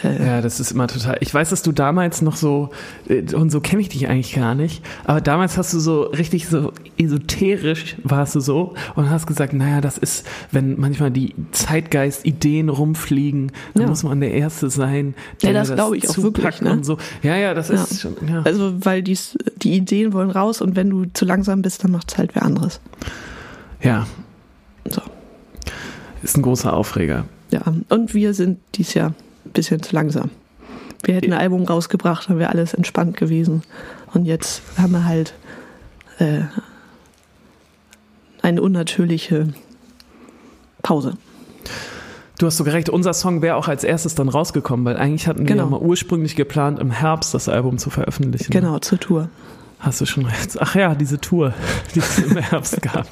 Ja, 0.04 0.40
das 0.42 0.61
ist 0.61 0.73
immer 0.73 0.87
total. 0.87 1.16
Ich 1.20 1.32
weiß, 1.32 1.50
dass 1.50 1.62
du 1.62 1.73
damals 1.73 2.20
noch 2.23 2.37
so, 2.37 2.70
äh, 3.08 3.34
und 3.34 3.50
so 3.50 3.61
kenne 3.61 3.80
ich 3.82 3.88
dich 3.88 4.08
eigentlich 4.08 4.34
gar 4.34 4.54
nicht, 4.54 4.84
aber 5.04 5.20
damals 5.20 5.56
hast 5.56 5.73
du 5.73 5.78
so 5.80 6.02
richtig 6.02 6.46
so 6.49 6.73
esoterisch 6.99 7.96
warst 8.04 8.34
du 8.34 8.40
so 8.40 8.75
und 8.96 9.08
hast 9.11 9.26
gesagt, 9.26 9.52
naja, 9.52 9.80
das 9.80 9.96
ist, 9.99 10.26
wenn 10.52 10.78
manchmal 10.78 11.11
die 11.11 11.34
Zeitgeist-Ideen 11.52 12.68
rumfliegen, 12.68 13.52
dann 13.75 13.82
Ja. 13.84 13.88
muss 13.88 14.02
man 14.02 14.20
der 14.20 14.32
Erste 14.32 14.70
sein, 14.70 15.14
Ja, 15.40 15.50
der 15.52 15.61
das 15.62 15.73
glaube 15.75 15.96
ich 15.96 16.08
auch 16.08 16.18
wirklich, 16.18 16.61
ne? 16.61 16.73
und 16.73 16.84
so. 16.84 16.99
Ja, 17.23 17.37
ja, 17.37 17.54
das 17.54 17.68
Ja. 17.68 17.75
ist 17.82 18.00
schon, 18.00 18.14
ja. 18.28 18.42
also 18.42 18.75
weil 18.84 19.02
dies, 19.02 19.38
die 19.62 19.73
Ideen 19.75 20.12
wollen 20.12 20.30
raus 20.30 20.61
und 20.61 20.76
wenn 20.76 20.90
du 20.90 21.06
zu 21.14 21.25
langsam 21.25 21.62
bist, 21.62 21.82
dann 21.84 21.90
macht 21.92 22.12
es 22.12 22.18
halt 22.18 22.34
wer 22.34 22.42
anderes. 22.44 22.80
ja, 23.82 24.06
So, 24.88 25.00
ist 26.23 26.37
ein 26.37 26.42
großer 26.42 26.73
Aufreger. 26.73 27.25
ja. 27.50 27.62
Und 27.88 28.14
wir 28.14 28.34
sind 28.34 28.58
dies 28.75 28.94
Jahr 28.94 29.14
ein 29.44 29.50
bisschen 29.52 29.82
zu 29.82 29.94
langsam. 29.94 30.30
Wir 31.02 31.14
hätten 31.16 31.32
ein 31.32 31.38
Album 31.38 31.64
rausgebracht, 31.64 32.28
dann 32.30 32.38
wäre 32.38 32.50
alles 32.50 32.72
entspannt 32.74 33.16
gewesen. 33.16 33.62
Und 34.14 34.24
jetzt 34.24 34.62
haben 34.78 34.92
wir 34.92 35.04
halt 35.04 35.34
äh, 36.18 36.40
eine 38.42 38.62
unnatürliche 38.62 39.52
Pause. 40.82 41.16
Du 42.38 42.46
hast 42.46 42.56
sogar 42.56 42.74
recht, 42.74 42.88
unser 42.88 43.12
Song 43.14 43.42
wäre 43.42 43.56
auch 43.56 43.68
als 43.68 43.84
erstes 43.84 44.14
dann 44.14 44.28
rausgekommen, 44.28 44.84
weil 44.84 44.96
eigentlich 44.96 45.28
hatten 45.28 45.40
wir 45.40 45.46
Genau. 45.46 45.64
ja 45.64 45.70
mal 45.70 45.80
ursprünglich 45.80 46.36
geplant, 46.36 46.78
im 46.80 46.90
Herbst 46.90 47.32
das 47.32 47.48
Album 47.48 47.78
zu 47.78 47.90
veröffentlichen. 47.90 48.50
Genau, 48.50 48.78
zur 48.80 48.98
Tour. 48.98 49.28
Hast 49.81 50.00
du 50.00 50.07
schon 50.07 50.25
recht. 50.26 50.57
Ach 50.61 50.75
ja, 50.75 50.95
diese 50.95 51.21
Tour, 51.21 51.52
die 51.95 51.99
es 51.99 52.19
im 52.19 52.37
Herbst 52.37 52.81
gab. 52.83 53.07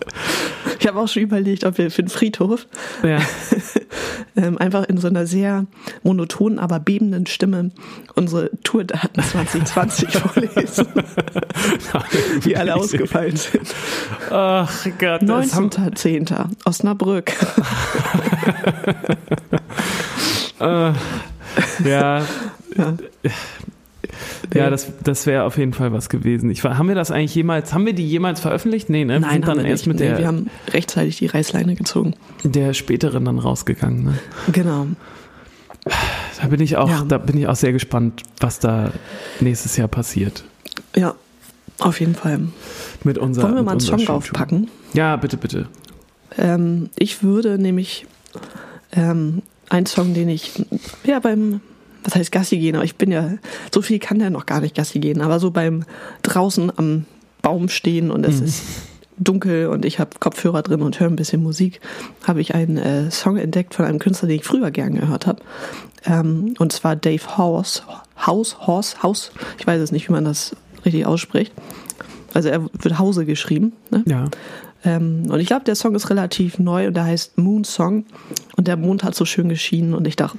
Ich 0.79 0.87
habe 0.87 0.99
auch 0.99 1.09
schon 1.09 1.23
überlegt, 1.23 1.65
ob 1.65 1.79
wir 1.79 1.91
für 1.91 2.03
den 2.03 2.09
Friedhof 2.09 2.67
Ja. 3.03 3.19
ähm, 4.37 4.59
einfach 4.59 4.85
in 4.85 4.97
so 4.97 5.09
einer 5.09 5.27
sehr 5.27 5.67
monotonen, 6.03 6.59
aber 6.59 6.81
bebenden 6.81 7.27
Stimme 7.27 7.71
unsere 8.15 8.51
Tourdaten 8.63 9.23
2020 9.23 10.09
vorlesen, 10.19 10.87
die 12.45 12.57
alle 12.57 12.75
ausgefallen 12.75 13.37
sind. 13.37 13.75
Ach 14.31 14.87
Gott, 14.99 15.23
das 15.23 15.55
haben, 15.55 15.69
19.10. 15.69 16.47
Osnabrück. 16.65 17.33
äh, 20.61 20.93
ja, 21.85 22.23
Ja. 22.77 22.97
Ja, 24.55 24.71
das, 24.71 24.89
das 25.03 25.27
wäre 25.27 25.45
auf 25.45 25.59
jeden 25.59 25.73
Fall 25.73 25.93
was 25.93 26.09
gewesen. 26.09 26.51
Ich, 26.51 26.63
war- 26.65 26.79
haben 26.79 26.89
wir 26.89 26.95
das 26.95 27.11
eigentlich 27.11 27.35
jemals, 27.35 27.73
haben 27.75 27.87
wir 27.87 27.93
die 27.95 28.07
jemals 28.07 28.41
veröffentlicht? 28.41 28.91
Nee, 28.91 29.05
ne? 29.05 29.15
Wir 29.15 29.21
Nein, 29.21 29.31
sind 29.35 29.47
haben 29.47 29.57
dann 29.57 29.65
wir 29.65 29.71
erst 29.71 29.87
nicht. 29.87 29.95
mit 29.95 30.01
Nee, 30.01 30.11
wir 30.13 30.17
der, 30.19 30.27
haben 30.27 30.51
rechtzeitig 30.73 31.17
die 31.19 31.27
Reißleine 31.27 31.75
gezogen. 31.75 32.15
der 32.45 32.75
späteren 32.75 33.25
dann 33.25 33.39
rausgegangen. 33.39 34.05
Ne? 34.05 34.19
Genau. 34.53 34.87
Da 36.41 36.49
bin 36.49 36.61
ich 36.61 36.77
auch, 36.77 36.89
Ja. 36.89 37.05
da 37.07 37.19
bin 37.19 37.37
ich 37.39 37.47
auch 37.49 37.57
sehr 37.57 37.73
gespannt, 37.73 38.23
was 38.41 38.59
da 38.61 38.93
nächstes 39.41 39.77
Jahr 39.77 39.89
passiert. 39.89 40.45
Ja, 40.95 41.15
auf 41.79 42.01
jeden 42.01 42.15
Fall. 42.15 42.41
Mit 43.05 43.19
unserer, 43.19 43.45
Wollen 43.47 43.55
wir 43.57 43.63
mal 43.63 43.71
einen 43.73 43.81
Song 43.81 44.05
draufpacken? 44.05 44.69
Ja, 44.95 45.17
bitte, 45.17 45.37
bitte. 45.37 45.67
Ähm, 46.39 46.91
ich 46.97 47.23
würde 47.23 47.59
nämlich 47.59 48.07
ähm, 48.93 49.43
einen 49.69 49.87
Song, 49.87 50.15
den 50.15 50.29
ich 50.29 50.53
ja 51.05 51.19
beim, 51.19 51.61
was 52.05 52.15
heißt 52.15 52.33
Gassi 52.33 52.59
gehen, 52.59 52.75
aber 52.75 52.85
ich 52.85 52.97
bin 52.97 53.11
ja, 53.11 53.33
so 53.73 53.83
viel 53.83 53.99
kann 53.99 54.19
der 54.19 54.31
noch 54.31 54.47
gar 54.47 54.61
nicht 54.61 54.75
Gassi 54.75 54.99
gehen, 54.99 55.21
aber 55.21 55.41
so 55.41 55.51
beim 55.51 55.85
draußen 56.23 56.73
am 56.77 57.07
Baum 57.43 57.69
stehen 57.69 58.11
und 58.11 58.25
es 58.25 58.41
ist 58.41 58.63
dunkel 59.19 59.67
und 59.69 59.85
ich 59.85 59.99
habe 59.99 60.11
Kopfhörer 60.19 60.63
drin 60.63 60.83
und 60.83 60.99
höre 60.99 61.09
ein 61.09 61.17
bisschen 61.17 61.43
Musik, 61.43 61.81
habe 62.25 62.41
ich 62.41 62.55
einen 62.55 62.77
äh, 62.77 63.11
Song 63.11 63.37
entdeckt 63.37 63.75
von 63.75 63.85
einem 63.85 63.99
Künstler, 63.99 64.29
den 64.29 64.37
ich 64.37 64.45
früher 64.45 64.71
gern 64.71 64.95
gehört 64.95 65.27
habe. 65.27 65.43
Ähm, 66.05 66.55
und 66.59 66.73
zwar 66.73 66.97
Dave 66.97 67.37
House, 67.37 67.83
House, 68.27 68.67
Horse, 68.67 69.03
House, 69.03 69.33
ich 69.59 69.67
weiß 69.67 69.81
es 69.81 69.93
nicht, 69.93 70.09
wie 70.09 70.13
man 70.13 70.25
das 70.25 70.57
richtig 70.85 71.07
ausspricht. 71.07 71.53
Also 72.35 72.49
er 72.49 72.63
wird 72.65 72.99
Hause 72.99 73.27
geschrieben. 73.27 73.73
Ne? 73.91 74.03
Ja. 74.07 74.25
Ähm, 74.85 75.25
und 75.29 75.41
ich 75.41 75.47
glaube, 75.47 75.65
der 75.65 75.75
Song 75.75 75.95
ist 75.95 76.11
relativ 76.11 76.59
neu 76.59 76.89
und 76.89 76.95
der 76.95 77.05
heißt 77.05 77.39
Moon 77.39 77.65
Song. 77.65 78.05
Und 78.57 78.69
der 78.69 78.77
Mond 78.77 79.05
hat 79.05 79.15
so 79.15 79.25
schön 79.25 79.49
geschienen 79.49 79.95
und 79.95 80.07
ich 80.07 80.17
dachte, 80.17 80.39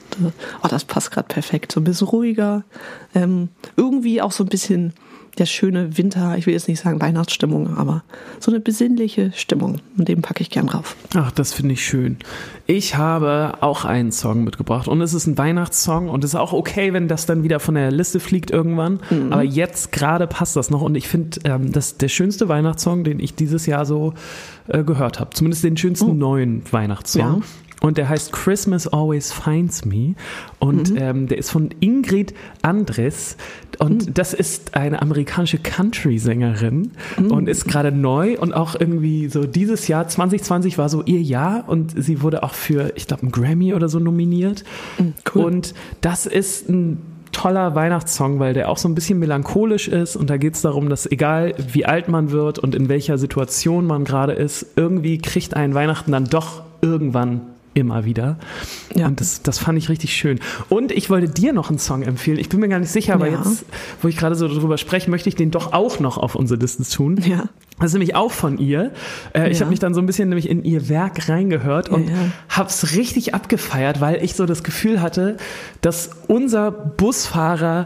oh, 0.64 0.68
das 0.68 0.86
passt 0.86 1.12
gerade 1.12 1.28
perfekt. 1.28 1.72
So 1.72 1.80
ein 1.80 1.86
bisschen 1.86 2.08
ruhiger, 2.08 2.64
ähm, 3.16 3.50
irgendwie 3.76 4.22
auch 4.22 4.32
so 4.32 4.44
ein 4.44 4.50
bisschen 4.50 4.94
der 5.38 5.46
schöne 5.46 5.98
Winter, 5.98 6.38
ich 6.38 6.46
will 6.46 6.54
jetzt 6.54 6.68
nicht 6.68 6.80
sagen 6.80 7.02
Weihnachtsstimmung, 7.02 7.76
aber 7.76 8.04
so 8.40 8.52
eine 8.52 8.60
besinnliche 8.60 9.32
Stimmung. 9.36 9.80
Und 9.98 10.08
den 10.08 10.22
packe 10.22 10.42
ich 10.42 10.50
gern 10.50 10.68
drauf. 10.68 10.96
Ach, 11.16 11.32
das 11.32 11.54
finde 11.54 11.74
ich 11.74 11.84
schön. 11.84 12.18
Ich 12.68 12.96
habe 12.96 13.56
auch 13.62 13.84
einen 13.84 14.12
Song 14.12 14.44
mitgebracht 14.44 14.88
und 14.88 15.02
es 15.02 15.14
ist 15.14 15.28
ein 15.28 15.38
Weihnachtssong 15.38 16.10
und 16.10 16.24
es 16.24 16.32
ist 16.32 16.40
auch 16.40 16.54
okay, 16.54 16.94
wenn 16.94 17.08
das 17.08 17.26
dann 17.26 17.44
wieder 17.44 17.60
von 17.60 17.76
der 17.76 17.92
Liste 17.92 18.20
fliegt 18.20 18.52
irgendwann. 18.52 19.00
Mhm. 19.10 19.34
Aber 19.34 19.44
jetzt 19.44 19.92
gerade 19.92 20.28
passt 20.28 20.56
das 20.56 20.70
noch 20.70 20.82
und 20.82 20.96
ich 20.96 21.08
finde, 21.08 21.40
ähm, 21.46 21.72
das 21.72 21.88
ist 21.88 22.02
der 22.02 22.10
schönste 22.10 22.48
Weihnachtssong, 22.48 23.04
den 23.04 23.20
ich 23.20 23.34
dieses 23.34 23.66
Jahr 23.66 23.86
so 23.86 24.14
äh, 24.68 24.84
gehört 24.84 25.20
habe. 25.20 25.32
Zumindest 25.32 25.64
den 25.64 25.76
schönsten 25.78 26.18
neuen 26.18 26.62
Weihnachtssong. 26.72 27.22
Ja. 27.22 27.42
Und 27.84 27.98
der 27.98 28.08
heißt 28.08 28.32
Christmas 28.32 28.88
Always 28.88 29.34
Finds 29.34 29.84
Me. 29.84 30.16
Und 30.60 30.94
ähm, 30.98 31.28
der 31.28 31.38
ist 31.38 31.52
von 31.52 31.70
Ingrid 31.82 32.34
Andres. 32.62 33.36
Und 33.78 34.18
das 34.18 34.34
ist 34.34 34.76
eine 34.76 35.02
amerikanische 35.02 35.58
Country-Sängerin 35.58 36.92
und 37.30 37.50
ist 37.50 37.68
gerade 37.68 37.92
neu 37.92 38.38
und 38.40 38.54
auch 38.54 38.80
irgendwie 38.80 39.28
so 39.28 39.44
dieses 39.44 39.90
Jahr, 39.90 40.08
2020 40.08 40.78
war 40.78 40.88
so 40.88 41.04
ihr 41.04 41.22
Jahr 41.22 41.66
und 41.68 41.94
sie 42.02 42.22
wurde 42.22 42.44
auch 42.44 42.54
für, 42.54 42.94
ich 42.96 43.06
glaube, 43.06 43.24
einen 43.24 43.32
Grammy 43.32 43.74
oder 43.74 43.90
so 43.90 44.00
nominiert. 44.00 44.64
cool. 45.36 45.44
Und 45.44 45.74
das 46.00 46.26
ist 46.26 46.70
ein 46.70 47.02
toller 47.34 47.76
Weihnachtssong, 47.76 48.40
weil 48.40 48.54
der 48.54 48.70
auch 48.70 48.78
so 48.78 48.88
ein 48.88 48.96
bisschen 48.96 49.20
melancholisch 49.20 49.90
ist 49.90 50.16
und 50.16 50.30
da 50.30 50.38
geht 50.38 50.54
es 50.54 50.62
darum, 50.62 50.88
dass 50.88 51.12
egal 51.12 51.54
wie 51.74 51.86
alt 51.86 52.08
man 52.08 52.32
wird 52.32 52.60
und 52.60 52.76
in 52.76 52.88
welcher 52.88 53.18
Situation 53.18 53.88
man 53.88 54.06
gerade 54.06 54.32
ist, 54.32 54.68
irgendwie 54.78 55.18
kriegt 55.18 55.54
ein 55.54 55.74
Weihnachten 55.74 56.14
dann 56.14 56.26
doch 56.26 56.62
irgendwann 56.82 57.42
immer 57.74 58.06
wieder. 58.06 58.38
Ja. 58.96 59.08
Und 59.08 59.20
das, 59.20 59.42
das 59.42 59.60
fand 59.60 59.78
ich 59.78 59.90
richtig 59.90 60.14
schön. 60.16 60.40
Und 60.70 60.92
ich 60.92 61.10
wollte 61.10 61.30
dir 61.30 61.54
noch 61.54 61.70
einen 61.70 61.80
Song 61.80 62.04
empfehlen. 62.04 62.38
Ich 62.40 62.50
bin 62.50 62.60
mir 62.60 62.70
gar 62.70 62.80
nicht 62.80 62.92
sicher, 62.92 63.14
aber 63.16 63.28
Ja. 63.30 63.38
jetzt, 63.44 63.66
wo 64.02 64.08
ich 64.08 64.18
gerade 64.18 64.36
so 64.36 64.48
drüber 64.48 64.78
spreche, 64.78 65.10
möchte 65.10 65.30
ich 65.30 65.36
den 65.36 65.52
doch 65.52 65.74
auch 65.74 66.00
noch 66.00 66.18
auf 66.18 66.36
unsere 66.36 66.60
Liste 66.60 66.84
tun. 66.84 67.20
Ja. 67.26 67.50
Das 67.80 67.88
ist 67.88 67.94
nämlich 67.94 68.16
auch 68.16 68.32
von 68.32 68.60
ihr. 68.60 68.92
Äh, 69.34 69.50
Ich 69.50 69.58
Ja. 69.58 69.62
habe 69.66 69.72
mich 69.72 69.80
dann 69.80 69.94
so 69.96 70.00
ein 70.02 70.06
bisschen 70.06 70.30
nämlich 70.30 70.48
in 70.50 70.64
ihr 70.64 70.90
Werk 70.90 71.28
reingehört 71.28 71.90
und 71.90 72.08
Ja, 72.08 72.14
ja. 72.14 72.20
hab's 72.50 72.96
richtig 72.96 73.34
abgefeiert, 73.34 74.00
weil 74.00 74.24
ich 74.24 74.36
so 74.36 74.46
das 74.46 74.64
Gefühl 74.64 75.02
hatte, 75.02 75.38
dass 75.82 76.12
unser 76.28 76.72
Busfahrer 76.72 77.86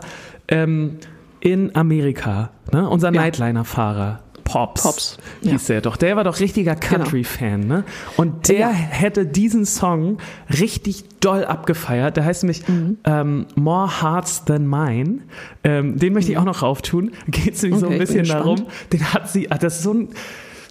ähm, 0.50 0.98
in 1.40 1.76
Amerika, 1.76 2.50
ne, 2.72 2.90
unser. 2.90 3.12
Nightliner-Fahrer, 3.12 4.20
Pops, 4.48 4.84
Pops, 4.84 5.18
hieß 5.42 5.68
ja. 5.68 5.76
der 5.76 5.82
doch. 5.82 5.98
Der 5.98 6.16
war 6.16 6.24
doch 6.24 6.40
richtiger 6.40 6.76
Country-Fan, 6.76 7.68
ne? 7.68 7.84
Und 8.16 8.48
der 8.48 8.58
Ja. 8.60 8.70
hätte 8.72 9.26
diesen 9.26 9.66
Song 9.66 10.18
richtig 10.60 11.04
doll 11.20 11.44
abgefeiert. 11.44 12.16
Der 12.18 12.24
heißt 12.26 12.44
nämlich 12.44 12.68
Mhm. 12.68 12.98
ähm, 13.04 13.46
More 13.56 14.02
Hearts 14.02 14.46
Than 14.46 14.66
Mine. 14.68 15.20
Ähm, 15.64 15.98
den 16.00 16.14
möchte 16.14 16.32
ich 16.32 16.38
auch 16.38 16.46
noch 16.46 16.62
rauftun. 16.62 17.12
Geht 17.28 17.56
es 17.56 17.62
nämlich 17.64 17.80
so 17.82 17.88
ein 17.88 17.94
Mhm. 17.96 18.02
Okay, 18.02 18.06
bisschen 18.14 18.28
darum, 18.28 18.66
den 18.94 19.14
hat 19.14 19.30
sie, 19.30 19.52
ah, 19.52 19.58
das 19.58 19.78
ist 19.78 19.84
so 19.84 19.94
ein, 19.94 20.10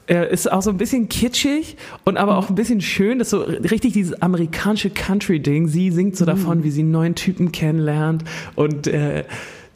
er 0.09 0.29
ist 0.31 0.51
auch 0.51 0.63
so 0.63 0.71
ein 0.71 0.77
bisschen 0.79 1.09
kitschig 1.09 1.77
und 2.05 2.17
aber 2.17 2.39
auch 2.39 2.49
ein 2.49 2.55
bisschen 2.55 2.81
schön. 2.81 3.19
Das 3.19 3.27
ist 3.27 3.31
so 3.33 3.41
richtig 3.43 3.93
dieses 3.93 4.23
amerikanische 4.23 4.89
Country-Ding. 4.89 5.67
Sie 5.69 5.91
singt 5.91 6.17
so 6.17 6.25
Mhm. 6.25 6.29
davon, 6.29 6.65
wie 6.65 6.71
sie 6.71 6.83
einen 6.83 6.93
neuen 6.93 7.15
Typen 7.17 7.51
kennenlernt 7.53 8.23
und 8.55 8.87
äh, 8.87 9.25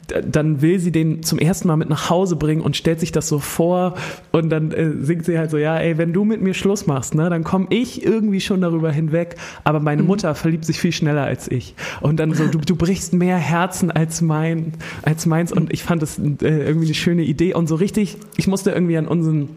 dann 0.07 0.61
will 0.61 0.79
sie 0.79 0.91
den 0.91 1.23
zum 1.23 1.39
ersten 1.39 1.67
Mal 1.67 1.77
mit 1.77 1.89
nach 1.89 2.09
Hause 2.09 2.35
bringen 2.35 2.61
und 2.61 2.75
stellt 2.75 2.99
sich 2.99 3.11
das 3.11 3.27
so 3.27 3.39
vor 3.39 3.95
und 4.31 4.49
dann 4.49 4.71
äh, 4.71 4.91
singt 5.01 5.25
sie 5.25 5.37
halt 5.37 5.49
so, 5.51 5.57
ja, 5.57 5.77
ey, 5.77 5.97
wenn 5.97 6.11
du 6.13 6.25
mit 6.25 6.41
mir 6.41 6.53
Schluss 6.53 6.85
machst, 6.87 7.15
ne, 7.15 7.29
dann 7.29 7.43
komme 7.43 7.67
ich 7.69 8.05
irgendwie 8.05 8.41
schon 8.41 8.61
darüber 8.61 8.91
hinweg, 8.91 9.35
aber 9.63 9.79
Mhm. 9.79 9.85
meine 9.85 10.03
Mutter 10.03 10.35
verliebt 10.35 10.65
sich 10.65 10.79
viel 10.79 10.91
schneller 10.91 11.23
als 11.23 11.49
ich 11.49 11.75
und 12.01 12.19
dann 12.19 12.33
so, 12.33 12.47
du, 12.47 12.59
du 12.59 12.75
brichst 12.75 13.13
mehr 13.13 13.37
Herzen 13.37 13.89
als 13.91 14.21
mein, 14.21 14.73
als 15.03 15.25
meins 15.25 15.51
und 15.51 15.71
ich 15.71 15.83
fand 15.83 16.01
das 16.01 16.19
äh, 16.19 16.23
irgendwie 16.41 16.87
eine 16.87 16.95
schöne 16.95 17.23
Idee 17.23 17.53
und 17.53 17.67
so 17.67 17.75
richtig, 17.75 18.17
ich 18.37 18.47
musste 18.47 18.71
irgendwie 18.71 18.97
an 18.97 19.07
unseren 19.07 19.49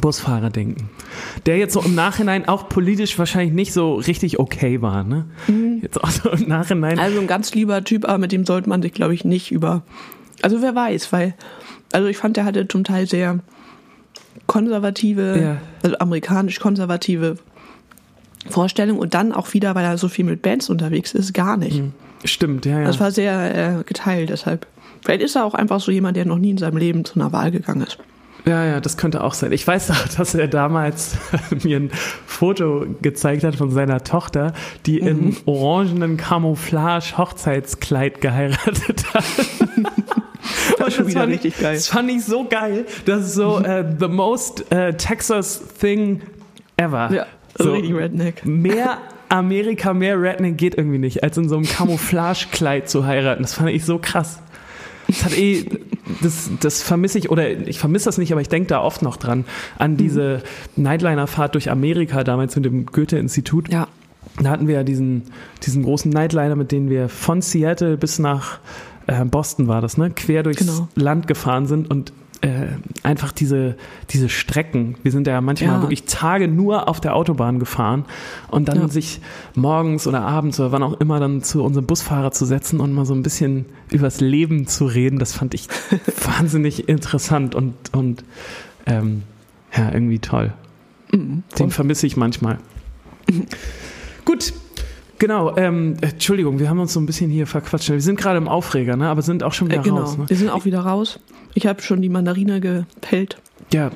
Busfahrer 0.00 0.50
denken, 0.50 0.88
der 1.46 1.56
jetzt 1.58 1.72
so 1.72 1.80
im 1.80 1.94
Nachhinein 1.94 2.48
auch 2.48 2.68
politisch 2.68 3.18
wahrscheinlich 3.18 3.54
nicht 3.54 3.72
so 3.72 3.94
richtig 3.94 4.38
okay 4.38 4.82
war, 4.82 5.04
ne? 5.04 5.24
Jetzt 5.82 6.02
auch 6.02 6.10
so 6.10 6.30
im 6.30 6.48
Nachhinein. 6.48 6.98
Also 6.98 7.20
ein 7.20 7.26
ganz 7.26 7.54
lieber 7.54 7.82
Typ, 7.84 8.04
aber 8.06 8.18
mit 8.18 8.32
dem 8.32 8.44
sollte 8.44 8.68
man 8.68 8.82
sich, 8.82 8.92
glaube 8.92 9.14
ich, 9.14 9.24
nicht 9.24 9.52
über. 9.52 9.82
Also 10.42 10.60
wer 10.62 10.74
weiß, 10.74 11.12
weil, 11.12 11.34
also 11.92 12.08
ich 12.08 12.16
fand, 12.16 12.36
der 12.36 12.44
hatte 12.44 12.66
zum 12.68 12.84
Teil 12.84 13.06
sehr 13.06 13.38
konservative, 14.46 15.40
Ja. 15.40 15.56
also 15.82 15.96
amerikanisch 15.98 16.60
konservative 16.60 17.36
Vorstellungen 18.48 18.98
und 18.98 19.14
dann 19.14 19.32
auch 19.32 19.54
wieder, 19.54 19.74
weil 19.74 19.84
er 19.84 19.96
so 19.96 20.08
viel 20.08 20.24
mit 20.24 20.42
Bands 20.42 20.68
unterwegs 20.68 21.14
ist, 21.14 21.32
gar 21.32 21.56
nicht. 21.56 21.82
Stimmt, 22.24 22.66
ja, 22.66 22.80
ja. 22.80 22.86
Das 22.86 23.00
war 23.00 23.10
sehr 23.10 23.78
äh, 23.80 23.84
geteilt, 23.84 24.30
deshalb. 24.30 24.66
Vielleicht 25.02 25.22
ist 25.22 25.36
er 25.36 25.44
auch 25.44 25.54
einfach 25.54 25.80
so 25.80 25.90
jemand, 25.92 26.16
der 26.16 26.24
noch 26.24 26.38
nie 26.38 26.50
in 26.50 26.58
seinem 26.58 26.76
Leben 26.78 27.04
zu 27.04 27.14
einer 27.14 27.32
Wahl 27.32 27.50
gegangen 27.50 27.82
ist. 27.82 27.98
Ja, 28.46 28.64
ja, 28.64 28.80
das 28.80 28.96
könnte 28.96 29.24
auch 29.24 29.34
sein. 29.34 29.50
Ich 29.52 29.66
weiß 29.66 29.90
auch, 29.90 30.08
dass 30.16 30.34
er 30.34 30.48
damals 30.48 31.16
mir 31.62 31.78
ein 31.78 31.90
Foto 32.26 32.86
gezeigt 33.00 33.44
hat 33.44 33.56
von 33.56 33.70
seiner 33.70 34.04
Tochter, 34.04 34.52
die 34.86 34.98
im 34.98 35.36
orangenen 35.46 36.16
Camouflage-Hochzeitskleid 36.16 38.20
geheiratet 38.20 39.04
hat. 39.14 39.24
Schon 40.92 41.08
wieder 41.08 41.20
fand 41.20 41.32
richtig 41.32 41.54
ich, 41.56 41.62
geil. 41.62 41.74
Das 41.74 41.88
fand 41.88 42.10
ich 42.10 42.24
so 42.24 42.44
geil. 42.44 42.84
Das 43.06 43.22
ist 43.22 43.34
so 43.34 43.60
äh, 43.60 43.84
the 43.98 44.08
most 44.08 44.70
äh, 44.70 44.92
Texas 44.92 45.62
thing 45.80 46.20
ever. 46.76 47.10
Ja, 47.10 47.26
so 47.56 47.72
richtig 47.72 47.94
Redneck. 47.94 48.44
Mehr 48.44 48.98
Amerika, 49.30 49.94
mehr 49.94 50.20
Redneck 50.20 50.58
geht 50.58 50.76
irgendwie 50.76 50.98
nicht, 50.98 51.22
als 51.22 51.38
in 51.38 51.48
so 51.48 51.56
einem 51.56 51.64
Camouflage-Kleid 51.64 52.90
zu 52.90 53.06
heiraten. 53.06 53.42
Das 53.42 53.54
fand 53.54 53.70
ich 53.70 53.86
so 53.86 53.98
krass. 53.98 54.40
Das 55.14 55.24
hat 55.24 55.38
eh, 55.38 55.64
das, 56.22 56.50
das 56.60 56.82
vermisse 56.82 57.18
ich, 57.18 57.30
oder 57.30 57.50
ich 57.50 57.78
vermisse 57.78 58.06
das 58.06 58.18
nicht, 58.18 58.32
aber 58.32 58.40
ich 58.40 58.48
denke 58.48 58.68
da 58.68 58.80
oft 58.80 59.02
noch 59.02 59.16
dran, 59.16 59.44
an 59.78 59.96
diese 59.96 60.42
Nightliner-Fahrt 60.76 61.54
durch 61.54 61.70
Amerika 61.70 62.24
damals 62.24 62.56
mit 62.56 62.64
dem 62.64 62.86
Goethe-Institut. 62.86 63.70
Ja. 63.72 63.88
Da 64.42 64.50
hatten 64.50 64.66
wir 64.66 64.74
ja 64.74 64.82
diesen, 64.82 65.22
diesen 65.64 65.82
großen 65.84 66.10
Nightliner, 66.10 66.56
mit 66.56 66.72
dem 66.72 66.90
wir 66.90 67.08
von 67.08 67.40
Seattle 67.40 67.96
bis 67.96 68.18
nach 68.18 68.58
äh, 69.06 69.24
Boston 69.24 69.68
war 69.68 69.80
das, 69.80 69.96
ne? 69.96 70.10
Quer 70.10 70.42
durchs 70.42 70.60
Genau. 70.60 70.88
Land 70.96 71.26
gefahren 71.26 71.66
sind 71.66 71.90
und 71.90 72.12
äh, 72.44 72.66
einfach 73.02 73.32
diese, 73.32 73.76
diese 74.10 74.28
Strecken. 74.28 74.96
Wir 75.02 75.12
sind 75.12 75.26
ja 75.26 75.40
manchmal 75.40 75.76
Ja. 75.76 75.80
wirklich 75.82 76.04
Tage 76.04 76.46
nur 76.48 76.88
auf 76.88 77.00
der 77.00 77.16
Autobahn 77.16 77.58
gefahren 77.58 78.04
und 78.50 78.68
dann 78.68 78.80
Ja. 78.80 78.88
sich 78.88 79.20
morgens 79.54 80.06
oder 80.06 80.20
abends 80.22 80.60
oder 80.60 80.70
wann 80.72 80.82
auch 80.82 81.00
immer 81.00 81.20
dann 81.20 81.42
zu 81.42 81.62
unserem 81.62 81.86
Busfahrer 81.86 82.32
zu 82.32 82.44
setzen 82.44 82.80
und 82.80 82.92
mal 82.92 83.06
so 83.06 83.14
ein 83.14 83.22
bisschen 83.22 83.64
übers 83.90 84.20
Leben 84.20 84.66
zu 84.66 84.84
reden, 84.86 85.18
das 85.18 85.32
fand 85.32 85.54
ich 85.54 85.68
wahnsinnig 86.24 86.88
interessant 86.88 87.54
und, 87.54 87.74
und 87.92 88.24
ähm, 88.86 89.22
ja, 89.76 89.90
irgendwie 89.92 90.18
toll. 90.18 90.52
Den 91.12 91.70
vermisse 91.70 92.06
ich 92.06 92.16
manchmal. 92.16 92.58
Gut. 94.24 94.52
Genau, 95.18 95.56
ähm, 95.56 95.96
Entschuldigung, 96.00 96.58
wir 96.58 96.68
haben 96.68 96.80
uns 96.80 96.92
so 96.92 97.00
ein 97.00 97.06
bisschen 97.06 97.30
hier 97.30 97.46
verquatscht. 97.46 97.88
Wir 97.90 98.00
sind 98.00 98.18
gerade 98.20 98.36
im 98.38 98.48
Aufreger, 98.48 98.96
ne? 98.96 99.08
aber 99.08 99.22
sind 99.22 99.42
auch 99.42 99.52
schon 99.52 99.68
Äh, 99.68 99.74
wieder 99.74 99.82
genau, 99.82 99.96
raus. 99.98 100.18
Ne? 100.18 100.24
wir 100.28 100.36
sind 100.36 100.50
auch 100.50 100.64
wieder 100.64 100.80
raus. 100.80 101.20
Ich 101.54 101.66
habe 101.66 101.80
schon 101.82 102.02
die 102.02 102.08
Mandarine 102.08 102.60
gepellt. 102.60 103.38
Ja, 103.72 103.90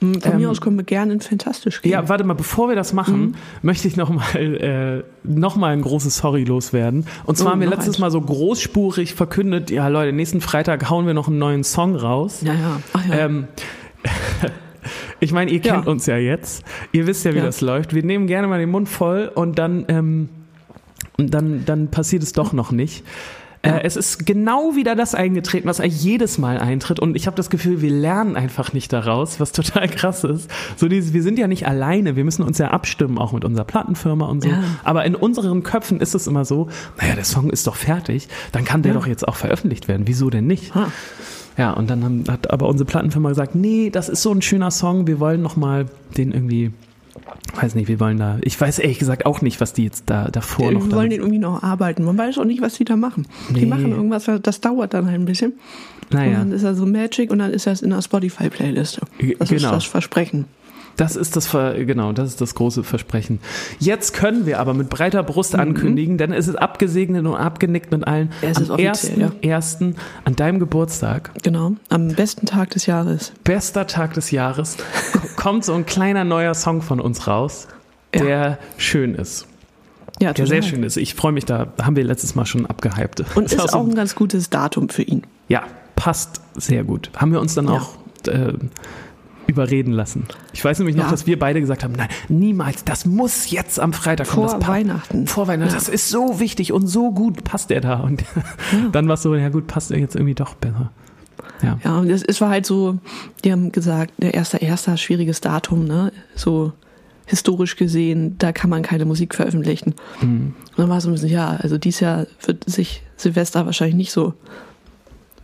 Hm, 0.00 0.20
Von 0.20 0.32
Ähm, 0.34 0.38
mir 0.38 0.48
aus 0.50 0.60
können 0.60 0.76
wir 0.76 0.84
gerne 0.84 1.12
in 1.14 1.20
Fantastisch 1.20 1.82
gehen. 1.82 1.90
Ja, 1.90 2.08
warte 2.08 2.22
mal, 2.22 2.34
bevor 2.34 2.68
wir 2.68 2.76
das 2.76 2.92
machen, 2.92 3.20
Mhm. 3.20 3.34
möchte 3.62 3.88
ich 3.88 3.96
nochmal 3.96 4.36
äh, 4.36 5.02
noch 5.24 5.56
mal 5.56 5.72
ein 5.72 5.82
großes 5.82 6.16
Sorry 6.18 6.44
loswerden. 6.44 7.04
Und 7.24 7.36
zwar 7.36 7.48
Oh, 7.48 7.50
haben 7.54 7.60
wir 7.60 7.66
letztes 7.68 7.96
eins. 7.96 7.98
Mal 7.98 8.10
so 8.12 8.20
großspurig 8.20 9.14
verkündet, 9.14 9.72
ja 9.72 9.88
Leute, 9.88 10.12
nächsten 10.12 10.40
Freitag 10.40 10.88
hauen 10.88 11.04
wir 11.08 11.14
noch 11.14 11.26
einen 11.26 11.38
neuen 11.38 11.64
Song 11.64 11.96
raus. 11.96 12.42
ja, 12.44 12.54
ja. 12.54 12.80
Ach 12.92 13.06
ja. 13.06 13.18
Ähm, 13.26 13.48
ich 15.20 15.32
meine, 15.32 15.50
ihr 15.50 15.60
kennt 15.60 15.86
Ja. 15.86 15.90
uns 15.90 16.06
ja 16.06 16.16
jetzt. 16.16 16.62
Ihr 16.92 17.06
wisst 17.08 17.24
ja, 17.24 17.32
wie 17.34 17.38
Ja. 17.38 17.44
das 17.44 17.60
läuft. 17.60 17.92
Wir 17.94 18.04
nehmen 18.04 18.28
gerne 18.28 18.46
mal 18.46 18.60
den 18.60 18.70
Mund 18.70 18.88
voll 18.88 19.30
und 19.34 19.58
dann, 19.58 19.84
ähm, 19.88 20.28
und 21.16 21.32
dann, 21.34 21.64
dann 21.64 21.88
passiert 21.88 22.22
es 22.22 22.32
doch 22.32 22.52
noch 22.52 22.70
nicht. 22.72 23.04
Äh, 23.62 23.80
es 23.82 23.96
ist 23.96 24.24
genau 24.24 24.76
wieder 24.76 24.94
das 24.94 25.16
eingetreten, 25.16 25.66
was 25.66 25.80
eigentlich 25.80 26.02
jedes 26.04 26.38
Mal 26.38 26.58
eintritt. 26.58 27.00
Und 27.00 27.16
ich 27.16 27.26
habe 27.26 27.36
das 27.36 27.50
Gefühl, 27.50 27.82
wir 27.82 27.90
lernen 27.90 28.36
einfach 28.36 28.72
nicht 28.72 28.92
daraus, 28.92 29.40
was 29.40 29.50
total 29.50 29.88
krass 29.88 30.22
ist. 30.22 30.48
So 30.76 30.86
dieses, 30.86 31.12
wir 31.12 31.24
sind 31.24 31.40
ja 31.40 31.48
nicht 31.48 31.66
alleine, 31.66 32.14
wir 32.14 32.22
müssen 32.24 32.44
uns 32.44 32.58
ja 32.58 32.68
abstimmen, 32.68 33.18
auch 33.18 33.32
mit 33.32 33.44
unserer 33.44 33.64
Plattenfirma 33.64 34.26
und 34.26 34.44
so. 34.44 34.48
Ja. 34.48 34.62
Aber 34.84 35.04
in 35.04 35.16
unseren 35.16 35.64
Köpfen 35.64 36.00
ist 36.00 36.14
es 36.14 36.28
immer 36.28 36.44
so, 36.44 36.68
naja, 37.00 37.16
der 37.16 37.24
Song 37.24 37.50
ist 37.50 37.66
doch 37.66 37.74
fertig, 37.74 38.28
dann 38.52 38.64
kann 38.64 38.82
der 38.82 38.92
Ja. 38.92 38.98
doch 38.98 39.08
jetzt 39.08 39.26
auch 39.26 39.34
veröffentlicht 39.34 39.88
werden. 39.88 40.06
Wieso 40.06 40.30
denn 40.30 40.46
nicht? 40.46 40.76
Ah. 40.76 40.92
Ja, 41.56 41.72
und 41.72 41.90
dann 41.90 42.04
haben, 42.04 42.24
hat 42.28 42.52
aber 42.52 42.68
unsere 42.68 42.86
Plattenfirma 42.86 43.30
gesagt, 43.30 43.56
nee, 43.56 43.90
das 43.90 44.08
ist 44.08 44.22
so 44.22 44.30
ein 44.30 44.40
schöner 44.40 44.70
Song, 44.70 45.08
wir 45.08 45.18
wollen 45.18 45.42
noch 45.42 45.56
mal 45.56 45.86
den 46.16 46.30
irgendwie, 46.30 46.70
weiß 47.54 47.74
nicht, 47.74 47.88
wir 47.88 48.00
wollen 48.00 48.18
da, 48.18 48.38
ich 48.42 48.60
weiß 48.60 48.78
ehrlich 48.78 48.98
gesagt 48.98 49.26
auch 49.26 49.40
nicht, 49.40 49.60
was 49.60 49.72
die 49.72 49.84
jetzt 49.84 50.04
da 50.06 50.28
davor 50.30 50.70
noch 50.70 50.86
wir 50.86 50.92
wollen 50.92 51.10
den 51.10 51.20
irgendwie 51.20 51.38
noch 51.38 51.62
arbeiten. 51.62 52.04
Man 52.04 52.18
weiß 52.18 52.38
auch 52.38 52.44
nicht, 52.44 52.60
was 52.60 52.74
die 52.74 52.84
da 52.84 52.96
machen. 52.96 53.26
Nee. 53.50 53.60
Die 53.60 53.66
machen 53.66 53.90
irgendwas, 53.90 54.30
das 54.42 54.60
dauert 54.60 54.94
dann 54.94 55.06
halt 55.06 55.16
ein 55.20 55.24
bisschen. 55.24 55.52
Und 56.10 56.14
naja, 56.14 56.38
dann 56.38 56.52
ist 56.52 56.62
er 56.62 56.74
so 56.74 56.86
Magic 56.86 57.30
und 57.30 57.38
dann 57.38 57.52
ist 57.52 57.66
das 57.66 57.82
in 57.82 57.90
der 57.90 58.02
Spotify-Playliste. 58.02 59.02
Das 59.38 59.50
ist 59.50 59.58
genau. 59.58 59.72
das 59.72 59.84
Versprechen. 59.84 60.46
Das 60.98 61.16
ist 61.16 61.34
das, 61.36 61.46
Ver, 61.46 61.82
genau, 61.86 62.12
das 62.12 62.28
ist 62.28 62.40
das 62.42 62.54
große 62.54 62.84
Versprechen. 62.84 63.40
Jetzt 63.78 64.12
können 64.12 64.44
wir 64.44 64.60
aber 64.60 64.74
mit 64.74 64.90
breiter 64.90 65.22
Brust 65.22 65.54
ankündigen, 65.54 66.18
denn 66.18 66.32
es 66.32 66.46
ist 66.48 66.56
abgesegnet 66.56 67.24
und 67.26 67.34
abgenickt 67.34 67.90
mit 67.90 68.06
allen 68.06 68.26
Mhm. 68.26 68.32
Es 68.42 68.58
ist 68.58 68.68
am 68.70 68.74
offiziell, 68.74 69.30
ja. 69.42 69.58
1.1. 69.58 69.94
an 70.26 70.36
deinem 70.36 70.58
Geburtstag, 70.58 71.30
Genau. 71.42 71.72
Am 71.88 72.08
besten 72.08 72.44
Tag 72.44 72.70
des 72.70 72.84
Jahres. 72.84 73.32
bester 73.44 73.86
Tag 73.86 74.12
des 74.14 74.30
Jahres, 74.30 74.76
ko- 75.12 75.20
kommt 75.36 75.64
so 75.64 75.72
ein 75.72 75.86
kleiner 75.86 76.24
neuer 76.24 76.52
Song 76.54 76.82
von 76.82 77.00
uns 77.00 77.26
raus, 77.26 77.68
Ja. 78.14 78.22
der 78.24 78.58
schön 78.76 79.14
ist. 79.14 79.46
Ja, 80.20 80.32
Der 80.32 80.48
sehr 80.48 80.62
schön 80.62 80.82
ist. 80.82 80.96
Ich 80.96 81.14
freue 81.14 81.30
mich, 81.30 81.44
da 81.44 81.68
haben 81.80 81.94
wir 81.94 82.02
letztes 82.02 82.34
Mal 82.34 82.44
schon 82.44 82.66
abgehypt. 82.66 83.20
Und 83.36 83.44
Das 83.52 83.64
ist 83.64 83.70
so- 83.70 83.78
auch 83.78 83.86
ein 83.86 83.94
ganz 83.94 84.16
gutes 84.16 84.50
Datum 84.50 84.88
für 84.88 85.02
ihn. 85.02 85.22
Ja, 85.46 85.62
passt 85.94 86.40
sehr 86.56 86.82
gut. 86.82 87.10
Haben 87.16 87.30
wir 87.32 87.40
uns 87.40 87.54
dann 87.54 87.66
Ja. 87.68 87.74
auch 87.74 87.94
äh, 88.26 88.52
überreden 89.48 89.92
lassen. 89.92 90.26
Ich 90.52 90.64
weiß 90.64 90.78
nämlich 90.78 90.94
noch, 90.94 91.06
Ja. 91.06 91.10
dass 91.10 91.26
wir 91.26 91.38
beide 91.38 91.60
gesagt 91.60 91.82
haben, 91.82 91.94
nein, 91.94 92.08
niemals, 92.28 92.84
das 92.84 93.06
muss 93.06 93.50
jetzt 93.50 93.80
am 93.80 93.92
Freitag 93.92 94.28
kommen. 94.28 94.48
Vor 94.48 94.68
Weihnachten. 94.68 95.26
Vor 95.26 95.48
Weihnachten, 95.48 95.72
Ja. 95.72 95.78
das 95.78 95.88
ist 95.88 96.10
so 96.10 96.38
wichtig 96.38 96.72
und 96.72 96.86
so 96.86 97.10
gut 97.12 97.42
passt 97.44 97.70
der 97.70 97.80
da. 97.80 98.00
Und 98.00 98.22
dann 98.92 99.08
war 99.08 99.14
es 99.14 99.22
so, 99.22 99.34
ja 99.34 99.48
gut, 99.48 99.66
passt 99.66 99.90
er 99.90 99.98
jetzt 99.98 100.14
irgendwie 100.14 100.34
doch 100.34 100.54
besser. 100.54 100.92
Ja. 101.62 101.78
Ja, 101.82 101.98
und 101.98 102.10
es, 102.10 102.22
es 102.22 102.40
war 102.40 102.50
halt 102.50 102.66
so, 102.66 102.98
die 103.44 103.50
haben 103.50 103.72
gesagt, 103.72 104.12
der 104.18 104.34
erste, 104.34 104.58
erster 104.58 104.96
schwieriges 104.96 105.40
Datum, 105.40 105.86
ne? 105.86 106.12
So 106.36 106.72
historisch 107.26 107.76
gesehen, 107.76 108.36
da 108.38 108.52
kann 108.52 108.70
man 108.70 108.82
keine 108.82 109.04
Musik 109.04 109.34
veröffentlichen. 109.34 109.94
Mhm. 110.20 110.54
Und 110.70 110.78
dann 110.78 110.88
war 110.88 110.98
es 110.98 111.04
so 111.04 111.10
ein 111.10 111.12
bisschen, 111.12 111.28
ja, 111.30 111.48
also 111.60 111.76
dieses 111.78 112.00
Jahr 112.00 112.26
wird 112.44 112.64
sich 112.68 113.02
Silvester 113.16 113.66
wahrscheinlich 113.66 113.96
nicht 113.96 114.12
so. 114.12 114.34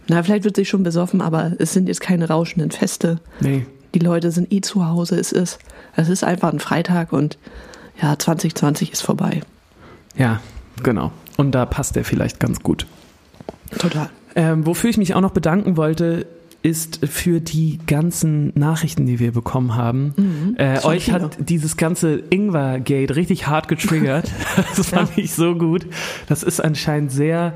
Na, 0.09 0.22
vielleicht 0.22 0.44
wird 0.44 0.57
sich 0.57 0.68
schon 0.68 0.83
besoffen, 0.83 1.20
aber 1.20 1.52
es 1.59 1.72
sind 1.72 1.88
jetzt 1.88 2.00
keine 2.00 2.29
rauschenden 2.29 2.70
Feste. 2.70 3.18
Nee. 3.40 3.66
Die 3.94 4.00
Leute 4.00 4.30
sind 4.30 4.52
eh 4.52 4.61
zu 4.61 4.87
Hause. 4.87 5.18
Es 5.18 5.33
ist, 5.33 5.59
es 5.96 6.09
ist 6.09 6.24
einfach 6.24 6.52
ein 6.52 6.59
Freitag 6.61 7.12
und 7.12 7.38
ja, 8.02 8.18
2020 8.18 8.92
ist 8.92 9.02
vorbei. 9.02 9.40
Ja, 10.16 10.40
genau. 10.83 11.12
Und 11.37 11.52
da 11.52 11.64
passt 11.64 11.96
der 11.96 12.04
vielleicht 12.04 12.40
ganz 12.40 12.61
gut. 12.61 12.87
Total. 13.78 14.11
Ähm, 14.37 14.66
wofür 14.66 14.90
ich 14.90 14.98
mich 14.98 15.14
auch 15.14 15.20
noch 15.20 15.30
bedanken 15.30 15.76
wollte, 15.76 16.26
ist 16.62 17.07
für 17.07 17.40
die 17.40 17.78
ganzen 17.87 18.50
Nachrichten, 18.59 19.04
die 19.04 19.18
wir 19.18 19.33
bekommen 19.33 19.76
haben. 19.76 20.54
Äh, 20.57 20.74
das 20.74 20.85
waren 20.85 20.92
euch 20.92 21.04
viele. 21.04 21.20
hat 21.20 21.37
dieses 21.38 21.76
ganze 21.76 22.22
Ingwer-Gate 22.30 23.14
richtig 23.14 23.46
hart 23.46 23.68
getriggert. 23.68 24.33
das 24.76 24.88
fand 24.88 25.16
ich 25.18 25.35
so 25.35 25.54
gut. 25.54 25.87
Das 26.26 26.42
ist 26.42 26.61
anscheinend 26.61 27.12
sehr 27.12 27.52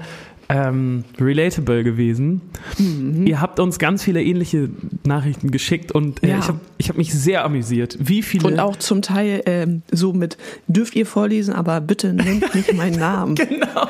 ähm, 0.51 1.05
relatable 1.21 1.85
gewesen. 1.85 2.41
Mhm. 2.79 3.27
Ihr 3.27 3.41
habt 3.41 3.61
uns 3.61 3.79
ganz 3.79 4.03
viele 4.03 4.23
ähnliche 4.23 4.71
Nachrichten 5.05 5.51
geschickt 5.51 5.93
und 5.93 6.23
äh, 6.23 6.29
Ja. 6.31 6.39
ich 6.39 6.49
habe 6.49 6.61
hab 6.81 6.97
mich 6.97 7.13
sehr 7.13 7.45
amüsiert. 7.45 7.99
Wie 8.01 8.23
viele 8.23 8.47
Und 8.47 8.59
auch 8.59 8.77
zum 8.77 9.03
Teil 9.03 9.43
ähm, 9.47 9.83
so 9.91 10.13
mit, 10.15 10.39
dürft 10.67 10.97
ihr 10.97 11.05
vorlesen, 11.07 11.53
aber 11.53 11.81
bitte 11.83 12.15
nennt 12.15 12.55
nicht 12.55 12.73
meinen 12.75 12.99
Namen. 12.99 13.35
Genau, 13.35 13.89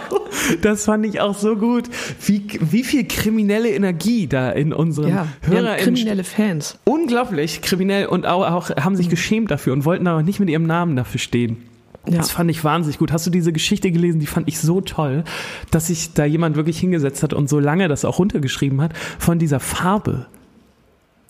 das 0.62 0.84
fand 0.84 1.06
ich 1.06 1.20
auch 1.20 1.38
so 1.38 1.54
gut. 1.56 1.84
Wie, 2.26 2.42
wie 2.60 2.82
viel 2.82 3.04
kriminelle 3.06 3.70
Energie 3.70 4.26
da 4.26 4.50
in 4.50 4.72
unseren 4.72 5.08
Ja, 5.10 5.28
Hörern 5.42 5.78
kriminelle 5.78 6.24
Fans. 6.24 6.78
unglaublich 6.84 7.62
kriminell 7.62 8.06
und 8.06 8.26
auch, 8.26 8.44
auch 8.50 8.70
haben 8.76 8.96
sich 8.96 9.08
geschämt 9.08 9.50
dafür 9.50 9.72
und 9.72 9.84
wollten 9.84 10.06
aber 10.08 10.22
nicht 10.24 10.40
mit 10.40 10.50
ihrem 10.50 10.66
Namen 10.66 10.96
dafür 10.96 11.20
stehen. 11.20 11.58
Ja. 12.06 12.16
Das 12.16 12.30
fand 12.30 12.50
ich 12.50 12.64
wahnsinnig 12.64 12.98
gut. 12.98 13.12
Hast 13.12 13.26
du 13.26 13.30
diese 13.30 13.52
Geschichte 13.52 13.90
gelesen? 13.90 14.20
Die 14.20 14.26
fand 14.26 14.48
ich 14.48 14.58
so 14.58 14.80
toll, 14.80 15.24
dass 15.70 15.88
sich 15.88 16.14
da 16.14 16.24
jemand 16.24 16.56
wirklich 16.56 16.78
hingesetzt 16.78 17.22
hat 17.22 17.34
und 17.34 17.48
so 17.48 17.58
lange 17.58 17.88
das 17.88 18.04
auch 18.04 18.18
runtergeschrieben 18.18 18.80
hat 18.80 18.96
von 19.18 19.38
dieser 19.38 19.60
Farbe. 19.60 20.26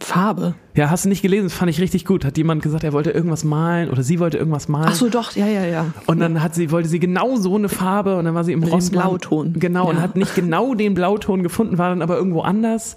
Farbe. 0.00 0.54
Ja, 0.74 0.90
hast 0.90 1.04
du 1.04 1.08
nicht 1.08 1.22
gelesen? 1.22 1.44
Das 1.46 1.54
fand 1.54 1.70
ich 1.70 1.80
richtig 1.80 2.04
gut. 2.04 2.24
Hat 2.24 2.38
jemand 2.38 2.62
gesagt, 2.62 2.84
er 2.84 2.92
wollte 2.92 3.10
irgendwas 3.10 3.42
malen 3.42 3.90
oder 3.90 4.02
sie 4.04 4.20
wollte 4.20 4.38
irgendwas 4.38 4.68
malen. 4.68 4.86
Ach 4.90 4.94
so, 4.94 5.08
doch, 5.08 5.32
ja, 5.34 5.46
ja, 5.46 5.64
ja. 5.64 5.86
Und 6.06 6.20
dann 6.20 6.40
hat 6.42 6.54
sie, 6.54 6.70
wollte 6.70 6.88
sie 6.88 7.00
genau 7.00 7.34
so 7.36 7.56
eine 7.56 7.68
Farbe 7.68 8.16
und 8.16 8.24
dann 8.24 8.34
war 8.34 8.44
sie 8.44 8.52
im 8.52 8.62
Rossmann. 8.62 9.02
Blauton. 9.08 9.54
Genau, 9.54 9.88
und 9.90 9.96
Ja. 9.96 10.02
hat 10.02 10.14
nicht 10.14 10.34
genau 10.36 10.74
den 10.74 10.94
Blauton 10.94 11.42
gefunden, 11.42 11.78
war 11.78 11.88
dann 11.90 12.02
aber 12.02 12.16
irgendwo 12.16 12.42
anders 12.42 12.96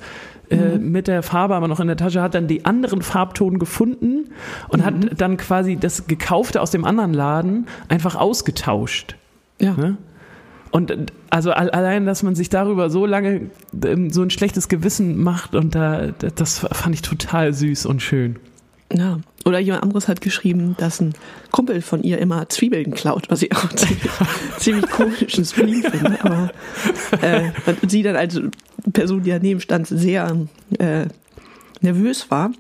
äh, 0.51 0.77
Mhm. 0.77 0.91
mit 0.91 1.07
der 1.07 1.23
Farbe, 1.23 1.55
aber 1.55 1.67
noch 1.69 1.79
in 1.79 1.87
der 1.87 1.95
Tasche, 1.95 2.21
hat 2.21 2.35
dann 2.35 2.45
die 2.47 2.65
anderen 2.65 3.01
Farbton 3.01 3.57
gefunden 3.57 4.29
und 4.67 4.81
Mhm. 4.81 4.85
hat 4.85 4.93
dann 5.21 5.37
quasi 5.37 5.77
das 5.77 6.07
Gekaufte 6.07 6.61
aus 6.61 6.71
dem 6.71 6.83
anderen 6.85 7.13
Laden 7.13 7.67
einfach 7.87 8.15
ausgetauscht. 8.15 9.15
Ja. 9.61 9.73
Ne? 9.73 9.97
Und 10.71 11.11
also 11.29 11.51
al- 11.51 11.69
allein, 11.71 12.05
dass 12.05 12.23
man 12.23 12.33
sich 12.35 12.49
darüber 12.49 12.89
so 12.89 13.05
lange 13.05 13.49
ähm, 13.85 14.09
so 14.09 14.21
ein 14.21 14.29
schlechtes 14.29 14.69
Gewissen 14.69 15.21
macht 15.21 15.53
und 15.53 15.75
da, 15.75 16.07
das 16.35 16.59
fand 16.59 16.95
ich 16.95 17.01
total 17.01 17.53
süß 17.53 17.85
und 17.85 18.01
schön. 18.01 18.37
ja. 18.93 19.19
Oder 19.43 19.57
jemand 19.57 19.81
anderes 19.81 20.07
hat 20.07 20.21
geschrieben, 20.21 20.75
dass 20.77 21.01
ein 21.01 21.13
Kumpel 21.49 21.81
von 21.81 22.03
ihr 22.03 22.19
immer 22.19 22.47
Zwiebeln 22.49 22.91
klaut, 22.93 23.27
was 23.31 23.41
ich 23.41 23.51
auch 23.55 23.67
ziemlich, 23.75 24.09
ziemlich 24.59 24.87
komischen 24.87 25.45
Spleen 25.45 25.81
finde. 25.81 26.23
Aber 26.23 26.51
äh, 27.23 27.49
sie 27.87 28.03
dann 28.03 28.15
als 28.15 28.39
Person, 28.93 29.23
die 29.23 29.31
daneben 29.31 29.59
stand, 29.59 29.87
sehr 29.87 30.37
äh, 30.77 31.05
nervös 31.81 32.29
war. 32.29 32.51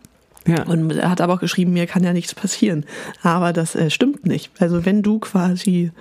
Ja. 0.47 0.63
Und 0.63 0.89
er 0.91 1.11
hat 1.11 1.21
aber 1.21 1.35
auch 1.35 1.39
geschrieben, 1.39 1.71
mir 1.73 1.85
kann 1.85 2.03
ja 2.03 2.13
nichts 2.13 2.33
passieren. 2.33 2.87
Aber 3.21 3.53
das 3.53 3.75
äh, 3.75 3.91
stimmt 3.91 4.25
nicht. 4.25 4.49
Also 4.59 4.83
wenn 4.83 5.03
du 5.03 5.19
quasi 5.19 5.91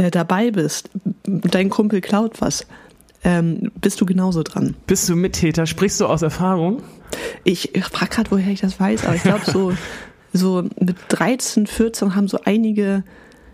äh, 0.00 0.10
dabei 0.10 0.50
bist, 0.50 0.90
dein 1.24 1.68
Kumpel 1.68 2.00
klaut 2.00 2.40
was, 2.40 2.66
ähm, 3.22 3.70
bist 3.80 4.00
du 4.00 4.06
genauso 4.06 4.42
dran. 4.42 4.74
Bist 4.86 5.08
du 5.08 5.16
Mittäter? 5.16 5.66
Sprichst 5.66 6.00
du 6.00 6.06
aus 6.06 6.22
Erfahrung? 6.22 6.82
Ich, 7.44 7.72
frage 7.82 8.10
gerade, 8.10 8.30
woher 8.30 8.50
ich 8.50 8.60
das 8.60 8.80
weiß, 8.80 9.04
aber 9.04 9.16
ich 9.16 9.22
glaube 9.22 9.42
so, 9.44 9.72
so 10.32 10.62
mit 10.80 10.96
13, 11.08 11.66
14 11.66 12.14
haben 12.14 12.28
so 12.28 12.38
einige, 12.44 13.04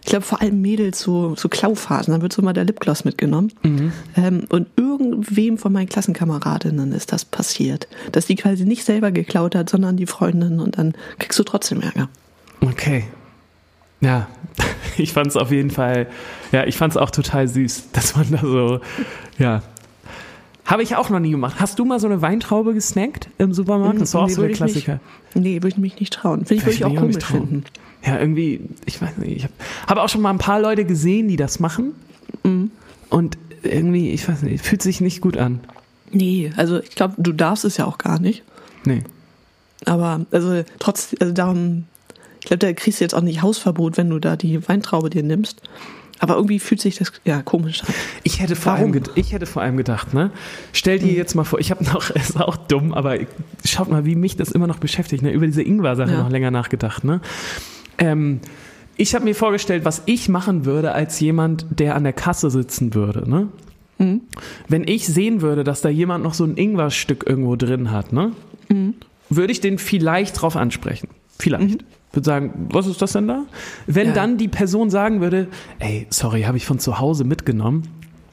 ich 0.03 0.09
glaube 0.09 0.25
vor 0.25 0.41
allem 0.41 0.61
Mädels 0.61 1.01
so, 1.01 1.35
so 1.35 1.49
Klauphasen, 1.49 2.13
dann 2.13 2.23
wird 2.23 2.33
so 2.33 2.43
mal 2.43 2.53
der 2.53 2.65
Lipgloss 2.65 3.05
mitgenommen. 3.05 3.53
Ähm, 4.17 4.45
und 4.49 4.69
irgendwem 4.77 5.59
von 5.59 5.73
meinen 5.73 5.89
Klassenkameradinnen 5.89 6.93
ist 6.93 7.13
das 7.13 7.25
passiert, 7.25 7.89
dass 8.13 8.27
die 8.27 8.37
quasi 8.37 8.65
nicht 8.65 8.85
selber 8.85 9.11
geklaut 9.11 9.57
hat, 9.57 9.69
sondern 9.69 9.97
die 9.97 10.07
Freundin 10.07 10.61
und 10.61 10.79
dann 10.79 10.95
kriegst 11.19 11.39
du 11.41 11.43
trotzdem 11.43 11.81
Ärger. 11.81 12.09
Okay. 12.61 13.05
Ja, 14.01 14.29
ich 14.99 15.13
fand 15.13 15.29
es 15.29 15.37
auf 15.37 15.51
jeden 15.51 15.71
Fall, 15.71 16.07
ja, 16.53 16.65
ich 16.67 16.77
fand 16.77 16.93
es 16.93 16.97
auch 16.97 17.11
total 17.11 17.49
süß, 17.49 17.91
dass 17.93 18.17
man 18.17 18.31
da 18.31 18.39
so, 18.41 18.81
ja. 19.39 19.63
Habe 20.65 20.83
ich 20.83 20.97
auch 20.97 21.11
noch 21.11 21.21
nie 21.21 21.31
gemacht. 21.31 21.57
Hast 21.61 21.79
du 21.79 21.85
mal 21.85 22.01
so 22.01 22.09
eine 22.09 22.23
Weintraube 22.23 22.75
gesnackt 22.75 23.29
im 23.39 23.55
Supermarkt? 23.55 24.01
Das 24.01 24.15
war 24.15 24.23
auch 24.23 24.27
Nee, 24.27 24.33
so 24.33 24.43
der 24.43 24.51
ich 24.51 24.59
mich- 24.61 24.73
Klassiker. 24.73 25.01
Nee, 25.35 25.57
würde 25.59 25.69
ich 25.69 25.77
mich 25.77 26.01
nicht 26.01 26.13
trauen. 26.13 26.45
Finde 26.45 26.55
ich, 26.55 26.63
würde 26.67 26.75
ich 26.75 26.85
auch 26.85 27.01
komisch 27.01 27.25
finden. 27.25 27.65
Ja, 28.05 28.19
irgendwie, 28.19 28.63
ich 28.85 29.01
weiß 29.01 29.17
nicht. 29.19 29.37
Ich 29.37 29.43
habe 29.45 29.53
hab 29.87 29.99
auch 29.99 30.09
schon 30.09 30.23
mal 30.23 30.31
ein 30.31 30.39
paar 30.39 30.61
Leute 30.61 30.85
gesehen, 30.85 31.29
die 31.29 31.37
das 31.37 31.61
machen. 31.61 31.95
Mhm. 32.43 32.73
Und 33.11 33.39
irgendwie, 33.63 34.11
ich 34.11 34.29
weiß 34.29 34.43
nicht, 34.43 34.65
fühlt 34.65 34.83
sich 34.83 35.01
nicht 35.01 35.21
gut 35.21 35.37
an. 35.37 35.61
Nee, 36.11 36.51
also 36.57 36.81
ich 36.81 36.97
glaube, 36.97 37.15
du 37.19 37.31
darfst 37.33 37.65
es 37.65 37.77
ja 37.77 37.85
auch 37.85 37.99
gar 37.99 38.19
nicht. 38.19 38.43
Nee. 38.85 39.05
Aber 39.85 40.27
also 40.33 40.65
trotz, 40.81 41.15
also 41.21 41.33
darum, 41.33 41.85
glaube, 42.47 42.59
da 42.59 42.73
kriegst 42.73 43.01
du 43.01 43.05
jetzt 43.05 43.15
auch 43.15 43.21
nicht 43.23 43.43
Hausverbot, 43.43 43.97
wenn 43.97 44.09
du 44.11 44.19
da 44.19 44.37
die 44.37 44.67
Weintraube 44.69 45.11
dir 45.11 45.23
nimmst. 45.23 45.61
Aber 46.19 46.37
irgendwie 46.37 46.59
fühlt 46.61 46.81
sich 46.81 46.97
das 46.97 47.13
ja 47.27 47.43
komisch 47.43 47.83
an. 47.83 47.89
Ich 48.23 48.41
hätte 48.41 48.57
vor, 48.57 48.73
Warum? 48.73 48.93
allem, 48.93 49.03
ich 49.17 49.33
hätte 49.35 49.45
vor 49.45 49.61
allem 49.61 49.77
gedacht, 49.77 50.15
ne? 50.15 50.31
Stell 50.73 50.99
dir 50.99 51.13
jetzt 51.13 51.35
mal 51.35 51.45
vor, 51.45 51.59
ich 51.61 51.71
habe 51.71 51.85
noch, 51.85 52.09
ist 52.15 52.41
auch 52.41 52.57
dumm, 52.57 52.95
aber 52.95 53.19
schaut 53.67 53.91
mal, 53.91 54.07
wie 54.07 54.15
mich 54.15 54.35
das 54.37 54.51
immer 54.51 54.67
noch 54.67 54.79
beschäftigt, 54.79 55.23
ne? 55.23 55.31
Über 55.31 55.45
diese 55.47 55.63
Ingwer-Sache 55.63 56.13
Ja. 56.13 56.23
noch 56.23 56.31
länger 56.31 56.51
nachgedacht, 56.51 57.05
ne? 57.05 57.21
Ähm, 57.99 58.41
ich 58.97 59.15
habe 59.15 59.25
mir 59.27 59.35
vorgestellt, 59.35 59.85
was 59.85 60.03
ich 60.07 60.31
machen 60.31 60.65
würde 60.65 60.93
als 60.93 61.21
jemand, 61.21 61.67
der 61.71 61.95
an 61.97 62.05
der 62.05 62.15
Kasse 62.15 62.51
sitzen 62.51 62.95
würde, 62.95 63.29
ne? 63.29 63.49
Wenn 64.69 64.85
ich 64.87 65.07
sehen 65.07 65.41
würde, 65.43 65.65
dass 65.65 65.81
da 65.83 65.89
jemand 65.91 66.23
noch 66.25 66.35
so 66.35 66.45
ein 66.45 66.57
Ingwer-Stück 66.57 67.25
irgendwo 67.27 67.57
drin 67.57 67.91
hat, 67.91 68.13
ne? 68.15 68.33
Würde 69.29 69.53
ich 69.53 69.61
den 69.61 69.79
vielleicht 69.79 70.41
drauf 70.41 70.57
ansprechen. 70.57 71.09
Vielleicht. 71.39 71.85
Würde 72.17 72.25
sagen, 72.27 72.69
was 72.73 72.87
ist 72.87 73.01
das 73.03 73.13
denn 73.13 73.29
da? 73.29 73.45
Wenn 73.87 74.09
Ja. 74.09 74.15
dann 74.15 74.39
die 74.39 74.49
Person 74.49 74.91
sagen 74.91 75.21
würde, 75.21 75.49
ey, 75.79 76.07
sorry, 76.11 76.43
habe 76.43 76.57
ich 76.57 76.65
von 76.67 76.79
zu 76.79 76.99
Hause 76.99 77.25
mitgenommen. 77.25 77.83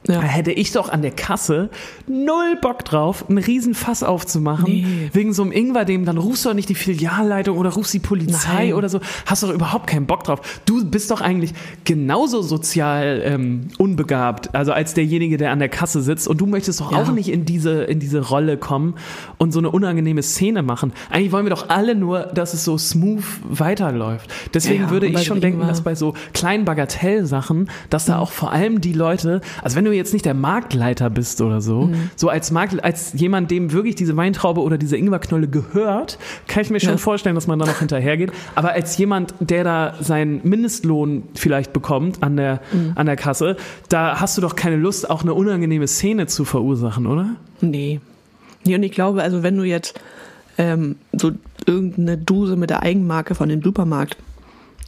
Ja. 0.06 0.16
Da 0.20 0.22
hätte 0.22 0.52
ich 0.52 0.70
doch 0.72 0.90
an 0.90 1.00
der 1.00 1.12
Kasse 1.12 1.70
null 2.06 2.56
Bock 2.60 2.84
drauf, 2.84 3.24
einen 3.28 3.38
riesen 3.38 3.74
Fass 3.74 4.02
aufzumachen. 4.02 4.64
Nee. 4.66 5.08
Wegen 5.14 5.32
so 5.32 5.42
einem 5.42 5.52
Ingwer, 5.52 5.86
dem 5.86 6.04
dann 6.04 6.18
rufst 6.18 6.44
du 6.44 6.50
doch 6.50 6.54
nicht 6.54 6.68
die 6.68 6.74
Filialleitung 6.74 7.56
oder 7.56 7.70
rufst 7.70 7.94
die 7.94 8.00
Polizei 8.00 8.66
Nein. 8.66 8.72
oder 8.74 8.90
so. 8.90 9.00
Hast 9.24 9.42
doch 9.42 9.50
überhaupt 9.50 9.86
keinen 9.86 10.04
Bock 10.06 10.24
drauf. 10.24 10.40
Du 10.66 10.84
bist 10.84 11.10
doch 11.10 11.22
eigentlich 11.22 11.54
genauso 11.84 12.42
sozial 12.42 13.22
ähm, 13.24 13.68
unbegabt, 13.78 14.54
also 14.54 14.72
als 14.72 14.92
derjenige, 14.92 15.38
der 15.38 15.52
an 15.52 15.58
der 15.58 15.70
Kasse 15.70 16.02
sitzt. 16.02 16.28
Und 16.28 16.38
du 16.38 16.46
möchtest 16.46 16.80
doch 16.80 16.92
Ja. 16.92 16.98
auch 17.02 17.10
nicht 17.12 17.28
in 17.30 17.46
diese, 17.46 17.84
in 17.84 17.98
diese 17.98 18.20
Rolle 18.20 18.58
kommen 18.58 18.94
und 19.38 19.52
so 19.52 19.58
eine 19.58 19.70
unangenehme 19.70 20.22
Szene 20.22 20.62
machen. 20.62 20.92
Eigentlich 21.10 21.32
wollen 21.32 21.46
wir 21.46 21.50
doch 21.50 21.70
alle 21.70 21.94
nur, 21.94 22.24
dass 22.24 22.52
es 22.52 22.62
so 22.62 22.76
smooth 22.76 23.24
weiterläuft. 23.48 24.30
Deswegen 24.52 24.84
Ja, 24.84 24.90
würde 24.90 25.06
ich 25.06 25.24
schon 25.24 25.40
denken, 25.40 25.60
dass 25.60 25.80
bei 25.82 25.94
so 25.94 26.12
kleinen 26.34 26.66
Bagatellsachen, 26.66 27.70
dass 27.88 28.06
Mhm. 28.06 28.12
da 28.12 28.18
auch 28.18 28.32
vor 28.32 28.52
allem 28.52 28.80
die 28.82 28.92
Leute, 28.92 29.40
also 29.62 29.76
wenn 29.76 29.84
du 29.86 29.93
jetzt 29.94 30.12
nicht 30.12 30.24
der 30.24 30.34
Marktleiter 30.34 31.10
bist 31.10 31.40
oder 31.40 31.60
so, 31.60 31.82
Mhm. 31.86 32.10
so 32.16 32.28
als 32.28 32.50
Markt, 32.50 32.82
als 32.84 33.12
jemand, 33.14 33.50
dem 33.50 33.72
wirklich 33.72 33.94
diese 33.94 34.16
Weintraube 34.16 34.60
oder 34.60 34.78
diese 34.78 34.96
Ingwerknolle 34.96 35.48
gehört, 35.48 36.18
kann 36.48 36.62
ich 36.62 36.70
mir 36.70 36.80
schon 36.80 36.90
Ja. 36.92 36.96
vorstellen, 36.98 37.34
dass 37.34 37.46
man 37.46 37.58
da 37.58 37.66
noch 37.66 37.78
hinterhergeht. 37.78 38.32
Aber 38.54 38.72
als 38.72 38.96
jemand, 38.98 39.34
der 39.40 39.64
da 39.64 39.94
seinen 40.00 40.40
Mindestlohn 40.44 41.22
vielleicht 41.34 41.72
bekommt 41.72 42.22
an 42.22 42.36
der, 42.36 42.60
Mhm. 42.72 42.92
an 42.94 43.06
der 43.06 43.16
Kasse, 43.16 43.56
da 43.88 44.20
hast 44.20 44.36
du 44.36 44.42
doch 44.42 44.56
keine 44.56 44.76
Lust, 44.76 45.08
auch 45.10 45.22
eine 45.22 45.34
unangenehme 45.34 45.86
Szene 45.88 46.26
zu 46.26 46.44
verursachen, 46.44 47.06
oder? 47.06 47.30
Nee. 47.60 48.00
Nee, 48.64 48.74
und 48.76 48.82
ich 48.82 48.92
glaube, 48.92 49.22
also 49.22 49.42
wenn 49.42 49.56
du 49.56 49.64
jetzt 49.64 49.98
ähm, 50.56 50.96
so 51.12 51.32
irgendeine 51.66 52.16
Dose 52.16 52.54
mit 52.54 52.70
der 52.70 52.82
Eigenmarke 52.84 53.34
von 53.34 53.48
dem 53.48 53.60
Supermarkt 53.62 54.16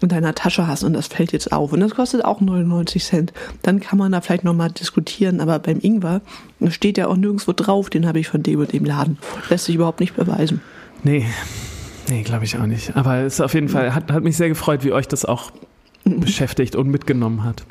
in 0.02 0.09
deiner 0.09 0.35
Tasche 0.35 0.66
hast 0.66 0.85
und 0.85 0.92
das 0.92 1.06
fällt 1.06 1.32
jetzt 1.32 1.52
auf 1.52 1.72
und 1.72 1.80
das 1.80 1.94
kostet 1.94 2.24
auch 2.24 2.40
99 2.40 3.02
Cent, 3.04 3.32
dann 3.62 3.80
kann 3.80 3.98
man 3.98 4.12
da 4.12 4.20
vielleicht 4.20 4.44
nochmal 4.44 4.70
diskutieren, 4.70 5.40
aber 5.40 5.59
beim 5.59 5.78
Ingwer 5.80 6.20
steht 6.68 6.98
ja 6.98 7.06
auch 7.06 7.16
nirgendwo 7.16 7.52
drauf, 7.52 7.88
den 7.90 8.06
habe 8.06 8.20
ich 8.20 8.28
von 8.28 8.42
dem 8.42 8.61
und 8.61 8.72
dem 8.72 8.85
Laden. 8.85 9.16
Lässt 9.48 9.64
sich 9.64 9.74
überhaupt 9.74 10.00
nicht 10.00 10.14
beweisen. 10.14 10.61
Nee. 11.02 11.24
Nee, 12.09 12.22
glaube 12.22 12.44
ich 12.44 12.56
auch 12.59 12.66
nicht. 12.66 12.94
Aber 12.94 13.16
es 13.20 13.35
ist 13.35 13.40
auf 13.40 13.54
jeden 13.54 13.68
Fall, 13.68 13.94
hat, 13.94 14.12
hat 14.12 14.22
mich 14.22 14.37
sehr 14.37 14.48
gefreut, 14.48 14.85
wie 14.85 14.92
euch 14.92 15.09
das 15.09 15.24
auch 15.24 15.50
beschäftigt 16.04 16.76
und 16.76 16.88
mitgenommen 16.88 17.42
hat. 17.42 17.64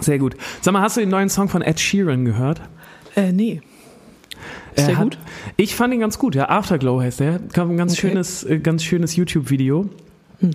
Sehr 0.00 0.18
gut. 0.18 0.36
Sag 0.60 0.72
mal, 0.74 0.82
hast 0.82 0.96
du 0.96 1.00
den 1.00 1.08
neuen 1.08 1.28
Song 1.28 1.48
von 1.48 1.62
Ed 1.62 1.80
Sheeran 1.80 2.24
gehört? 2.24 2.60
Äh, 3.16 3.32
nee. 3.32 3.62
Ist 4.76 4.82
Er 4.82 4.86
der 4.88 4.96
hat, 4.98 5.04
gut? 5.04 5.18
Ich 5.56 5.74
fand 5.74 5.92
ihn 5.92 6.00
ganz 6.00 6.18
gut, 6.18 6.34
ja. 6.36 6.50
Afterglow 6.50 7.00
heißt 7.00 7.20
er. 7.20 7.40
Ein 7.56 7.76
ganz 7.76 7.92
Okay. 7.94 8.00
schönes, 8.02 8.44
äh, 8.44 8.58
ganz 8.58 8.84
schönes 8.84 9.16
YouTube-Video. 9.16 9.88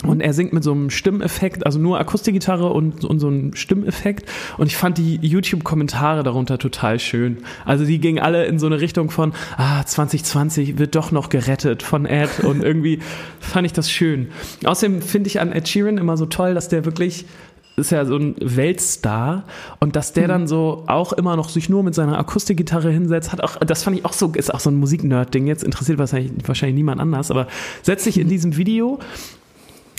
Und 0.03 0.21
er 0.21 0.33
singt 0.33 0.53
mit 0.53 0.63
so 0.63 0.71
einem 0.71 0.89
Stimmeffekt, 0.89 1.65
also 1.65 1.77
nur 1.77 1.99
Akustikgitarre 1.99 2.71
und, 2.71 3.03
und 3.03 3.19
so 3.19 3.27
ein 3.27 3.53
Stimmeffekt. 3.53 4.29
Und 4.57 4.67
ich 4.67 4.77
fand 4.77 4.97
die 4.97 5.17
YouTube-Kommentare 5.17 6.23
darunter 6.23 6.57
total 6.57 6.99
schön. 6.99 7.39
Also 7.65 7.83
die 7.83 7.99
gingen 7.99 8.19
alle 8.19 8.45
in 8.45 8.59
so 8.59 8.65
eine 8.65 8.79
Richtung 8.79 9.09
von, 9.09 9.33
ah, 9.57 9.85
2020 9.85 10.77
wird 10.77 10.95
doch 10.95 11.11
noch 11.11 11.27
gerettet 11.27 11.83
von 11.83 12.05
Ed. 12.05 12.39
Und 12.45 12.63
irgendwie 12.63 12.99
fand 13.41 13.65
ich 13.65 13.73
das 13.73 13.91
schön. 13.91 14.29
Außerdem 14.63 15.01
finde 15.01 15.27
ich 15.27 15.41
an 15.41 15.51
Ed 15.51 15.67
Sheeran 15.67 15.97
immer 15.97 16.15
so 16.15 16.27
toll, 16.27 16.53
dass 16.53 16.69
der 16.69 16.85
wirklich 16.85 17.25
ist 17.75 17.91
ja 17.91 18.05
so 18.05 18.15
ein 18.15 18.35
Weltstar 18.39 19.45
und 19.79 19.95
dass 19.95 20.13
der 20.13 20.27
dann 20.27 20.47
so 20.47 20.83
auch 20.85 21.11
immer 21.11 21.35
noch 21.35 21.49
sich 21.49 21.69
nur 21.69 21.81
mit 21.81 21.95
seiner 21.95 22.19
Akustikgitarre 22.19 22.91
hinsetzt, 22.91 23.31
hat 23.31 23.41
auch, 23.41 23.55
das 23.55 23.81
fand 23.81 23.97
ich 23.97 24.05
auch 24.05 24.13
so, 24.13 24.31
ist 24.35 24.53
auch 24.53 24.59
so 24.59 24.69
ein 24.69 24.75
Musiknerd-Ding 24.75 25.47
jetzt, 25.47 25.63
interessiert 25.63 25.97
wahrscheinlich, 25.97 26.31
wahrscheinlich 26.45 26.75
niemand 26.75 27.01
anders, 27.01 27.31
aber 27.31 27.47
setzt 27.81 28.03
sich 28.03 28.19
in 28.19 28.29
diesem 28.29 28.57
Video, 28.57 28.99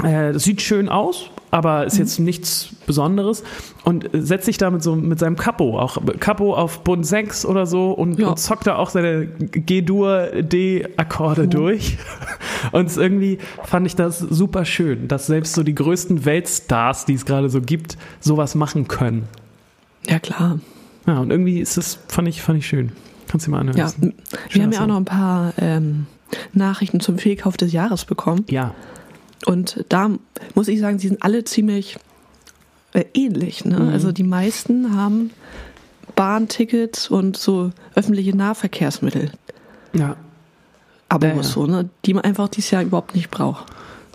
äh, 0.02 0.32
das 0.32 0.42
sieht 0.44 0.60
schön 0.62 0.88
aus, 0.88 1.30
aber 1.50 1.84
ist 1.86 1.98
jetzt 1.98 2.18
nichts 2.18 2.70
Besonderes 2.86 3.44
und 3.84 4.12
äh, 4.12 4.20
setzt 4.22 4.46
sich 4.46 4.58
da 4.58 4.70
mit 4.70 4.82
so 4.82 4.96
mit 4.96 5.18
seinem 5.18 5.36
Capo, 5.36 5.78
auch 5.78 5.98
Capo 6.18 6.54
auf 6.54 6.82
Bund 6.82 7.06
6 7.06 7.46
oder 7.46 7.66
so 7.66 7.92
und, 7.92 8.18
Ja. 8.18 8.28
und 8.28 8.38
zockt 8.38 8.66
da 8.66 8.76
auch 8.76 8.90
seine 8.90 9.26
G-Dur, 9.26 10.42
D-Akkorde 10.42 11.48
durch. 11.48 11.98
Und 12.72 12.96
irgendwie 12.96 13.38
fand 13.62 13.86
ich 13.86 13.94
das 13.94 14.18
super 14.18 14.64
schön, 14.64 15.06
dass 15.06 15.26
selbst 15.26 15.52
so 15.52 15.62
die 15.62 15.74
größten 15.74 16.24
Weltstars, 16.24 17.04
die 17.04 17.12
es 17.12 17.26
gerade 17.26 17.50
so 17.50 17.60
gibt, 17.60 17.98
sowas 18.20 18.54
machen 18.54 18.88
können. 18.88 19.28
Ja, 20.08 20.18
klar. 20.18 20.58
Ja, 21.06 21.18
und 21.18 21.30
irgendwie 21.30 21.60
ist 21.60 21.76
das, 21.76 21.98
fand 22.08 22.26
ich, 22.26 22.40
fand 22.40 22.58
ich 22.60 22.66
schön. 22.66 22.92
Kannst 23.28 23.46
du 23.46 23.50
dir 23.50 23.56
mal 23.56 23.60
anhören. 23.60 23.76
Ja, 23.76 23.92
wir 24.50 24.62
haben 24.62 24.72
ja 24.72 24.82
auch 24.82 24.86
noch 24.86 24.96
ein 24.96 25.04
paar 25.04 25.52
ähm, 25.58 26.06
Nachrichten 26.54 27.00
zum 27.00 27.18
Fehlkauf 27.18 27.58
des 27.58 27.72
Jahres 27.72 28.06
bekommen. 28.06 28.46
Ja, 28.48 28.74
Und 29.46 29.84
da 29.88 30.10
muss 30.54 30.68
ich 30.68 30.80
sagen, 30.80 30.98
sie 30.98 31.08
sind 31.08 31.22
alle 31.22 31.44
ziemlich 31.44 31.96
äh, 32.92 33.04
ähnlich. 33.14 33.64
Ne? 33.64 33.78
Mhm. 33.80 33.88
Also 33.90 34.12
die 34.12 34.22
meisten 34.22 34.96
haben 34.96 35.30
Bahntickets 36.16 37.08
und 37.10 37.36
so 37.36 37.70
öffentliche 37.94 38.36
Nahverkehrsmittel. 38.36 39.30
ja. 39.92 40.16
Aber 41.10 41.28
Ja, 41.28 41.36
ja. 41.36 41.42
so, 41.42 41.66
ne? 41.66 41.90
die 42.06 42.14
man 42.14 42.24
einfach 42.24 42.48
dieses 42.48 42.70
Jahr 42.70 42.82
überhaupt 42.82 43.14
nicht 43.14 43.30
braucht. 43.30 43.66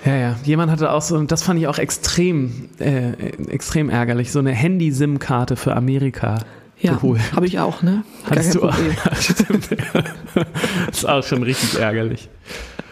Ja, 0.06 0.16
ja. 0.16 0.36
Jemand 0.44 0.72
hatte 0.72 0.92
auch 0.92 1.02
so, 1.02 1.16
und 1.16 1.32
das 1.32 1.44
fand 1.44 1.60
ich 1.60 1.68
auch 1.68 1.78
extrem, 1.78 2.70
äh, 2.80 3.12
extrem 3.48 3.90
ärgerlich, 3.90 4.32
so 4.32 4.40
eine 4.40 4.52
Handy-SIM-Karte 4.52 5.56
für 5.56 5.76
Amerika 5.76 6.40
Ja, 6.80 7.00
habe 7.36 7.46
ich 7.46 7.60
auch, 7.60 7.84
ne? 7.84 8.04
Hattest 8.30 8.56
du 8.56 8.64
auch? 8.64 8.76
Ja, 8.78 9.16
stimmt. 9.22 9.70
ist 10.92 11.08
auch 11.08 11.24
schon 11.24 11.44
richtig 11.44 11.80
ärgerlich. 11.80 12.28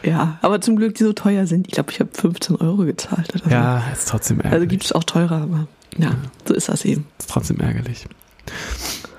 Ja, 0.03 0.38
aber 0.41 0.62
zum 0.62 0.75
Glück, 0.75 0.95
die 0.95 1.03
so 1.03 1.13
teuer 1.13 1.47
sind. 1.47 1.67
Ich 1.67 1.73
glaube, 1.73 1.91
ich 1.91 1.99
habe 1.99 2.10
15 2.13 2.55
Euro 2.57 2.86
gezahlt 2.86 3.29
oder 3.36 3.43
so. 3.43 3.49
Ja, 3.49 3.83
ist 3.91 4.07
trotzdem 4.07 4.38
ärgerlich. 4.39 4.53
Also 4.55 4.67
gibt 4.67 4.86
es 4.86 4.91
auch 4.91 5.03
teurer, 5.03 5.41
aber 5.41 5.67
ja, 5.97 6.12
so 6.45 6.53
ist 6.53 6.69
das 6.69 6.86
eben. 6.86 7.05
ist 7.19 7.29
trotzdem 7.29 7.60
ärgerlich. 7.60 8.05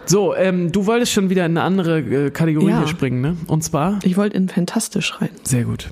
So, 0.06 0.34
ähm, 0.34 0.72
du 0.72 0.86
wolltest 0.86 1.12
schon 1.12 1.28
wieder 1.30 1.44
in 1.44 1.52
eine 1.58 1.62
andere 1.62 1.98
äh, 2.00 2.30
Kategorie 2.30 2.70
Ja. 2.70 2.78
hier 2.78 2.88
springen, 2.88 3.20
ne? 3.20 3.36
Und 3.46 3.62
zwar? 3.62 3.98
Ich 4.02 4.16
wollte 4.16 4.36
in 4.36 4.48
Fantastisch 4.48 5.20
rein. 5.20 5.30
Sehr 5.42 5.64
gut. 5.64 5.90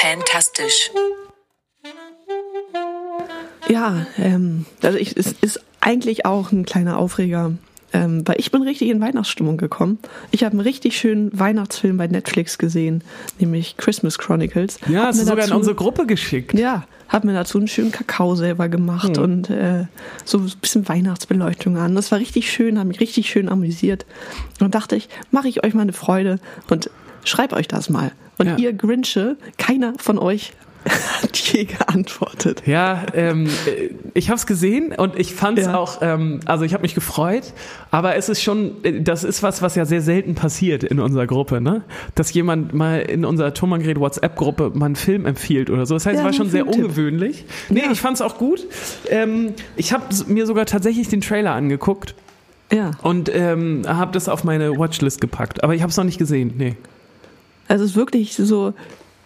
Fantastisch. 0.00 0.90
Ja, 3.68 4.06
ähm, 4.16 4.64
also 4.82 4.98
ich, 4.98 5.16
es 5.16 5.32
ist 5.40 5.60
eigentlich 5.80 6.24
auch 6.26 6.50
ein 6.52 6.64
kleiner 6.64 6.96
Aufreger, 6.98 7.52
ähm, 7.92 8.22
weil 8.26 8.36
ich 8.38 8.50
bin 8.50 8.62
richtig 8.62 8.90
in 8.90 9.00
Weihnachtsstimmung 9.00 9.56
gekommen. 9.56 9.98
Ich 10.30 10.44
habe 10.44 10.52
einen 10.52 10.60
richtig 10.60 10.96
schönen 10.98 11.30
Weihnachtsfilm 11.38 11.96
bei 11.96 12.06
Netflix 12.06 12.58
gesehen, 12.58 13.02
nämlich 13.38 13.76
Christmas 13.76 14.18
Chronicles. 14.18 14.78
Ja, 14.88 15.04
hast 15.06 15.20
du 15.20 15.24
sogar 15.24 15.44
in 15.44 15.50
dazu- 15.50 15.56
unsere 15.56 15.74
Gruppe 15.76 16.06
geschickt. 16.06 16.52
Ja, 16.58 16.84
habe 17.08 17.26
mir 17.26 17.32
dazu 17.32 17.56
einen 17.58 17.68
schönen 17.68 17.90
Kakao 17.92 18.34
selber 18.34 18.68
gemacht 18.68 19.16
Hm. 19.16 19.22
und 19.24 19.50
äh, 19.50 19.86
so 20.26 20.38
ein 20.38 20.52
bisschen 20.60 20.88
Weihnachtsbeleuchtung 20.88 21.76
an. 21.78 21.94
Das 21.94 22.10
war 22.12 22.18
richtig 22.18 22.50
schön, 22.52 22.78
habe 22.78 22.88
mich 22.88 23.00
richtig 23.00 23.30
schön 23.30 23.48
amüsiert. 23.48 24.04
Und 24.60 24.74
dachte 24.74 24.94
ich, 24.96 25.08
mache 25.30 25.48
ich 25.48 25.64
euch 25.64 25.72
mal 25.74 25.82
eine 25.82 25.94
Freude 25.94 26.38
und 26.68 26.90
schreib 27.24 27.52
euch 27.54 27.68
das 27.68 27.88
mal. 27.88 28.12
Und 28.36 28.46
Ja. 28.46 28.56
ihr 28.58 28.72
Grinche, 28.74 29.36
keiner 29.56 29.94
von 29.98 30.18
euch 30.18 30.52
hat 31.22 31.36
je 31.36 31.64
geantwortet. 31.64 32.62
Ja, 32.66 33.04
ähm, 33.14 33.46
äh, 33.66 33.90
ich 34.14 34.28
habe 34.30 34.36
es 34.38 34.46
gesehen 34.46 34.92
und 34.96 35.18
ich 35.18 35.34
fand 35.34 35.58
es 35.58 35.66
Ja. 35.66 35.76
auch, 35.76 35.98
ähm, 36.02 36.40
also 36.46 36.64
ich 36.64 36.72
habe 36.72 36.82
mich 36.82 36.94
gefreut, 36.94 37.52
aber 37.90 38.16
es 38.16 38.28
ist 38.28 38.42
schon, 38.42 38.72
äh, 38.84 39.00
das 39.02 39.24
ist 39.24 39.42
was, 39.42 39.60
was 39.60 39.74
ja 39.74 39.84
sehr 39.84 40.00
selten 40.00 40.34
passiert 40.34 40.84
in 40.84 41.00
unserer 41.00 41.26
Gruppe, 41.26 41.60
ne? 41.60 41.82
Dass 42.14 42.32
jemand 42.32 42.74
mal 42.74 43.00
in 43.00 43.24
unserer 43.24 43.52
Thomann 43.54 43.84
WhatsApp-Gruppe 43.84 44.70
mal 44.74 44.86
einen 44.86 44.96
Film 44.96 45.26
empfiehlt 45.26 45.70
oder 45.70 45.84
so. 45.86 45.94
Das 45.94 46.06
heißt, 46.06 46.14
Ja, 46.14 46.20
es 46.20 46.26
war 46.26 46.32
schon 46.32 46.50
sehr 46.50 46.66
ungewöhnlich. 46.66 47.44
Nee, 47.68 47.80
Ja. 47.84 47.90
ich 47.92 48.00
fand 48.00 48.14
es 48.16 48.22
auch 48.22 48.38
gut. 48.38 48.66
Ähm, 49.10 49.54
ich 49.76 49.92
habe 49.92 50.04
mir 50.26 50.46
sogar 50.46 50.66
tatsächlich 50.66 51.08
den 51.08 51.20
Trailer 51.20 51.52
angeguckt. 51.52 52.14
Ja. 52.72 52.92
Und 53.02 53.30
ähm, 53.34 53.82
habe 53.86 54.12
das 54.12 54.28
auf 54.28 54.44
meine 54.44 54.78
Watchlist 54.78 55.20
gepackt. 55.20 55.64
Aber 55.64 55.74
ich 55.74 55.82
habe 55.82 55.90
es 55.90 55.96
noch 55.96 56.04
nicht 56.04 56.18
gesehen. 56.18 56.52
Nee. 56.56 56.76
Also 57.66 57.84
es 57.84 57.90
ist 57.92 57.96
wirklich 57.96 58.34
so, 58.34 58.74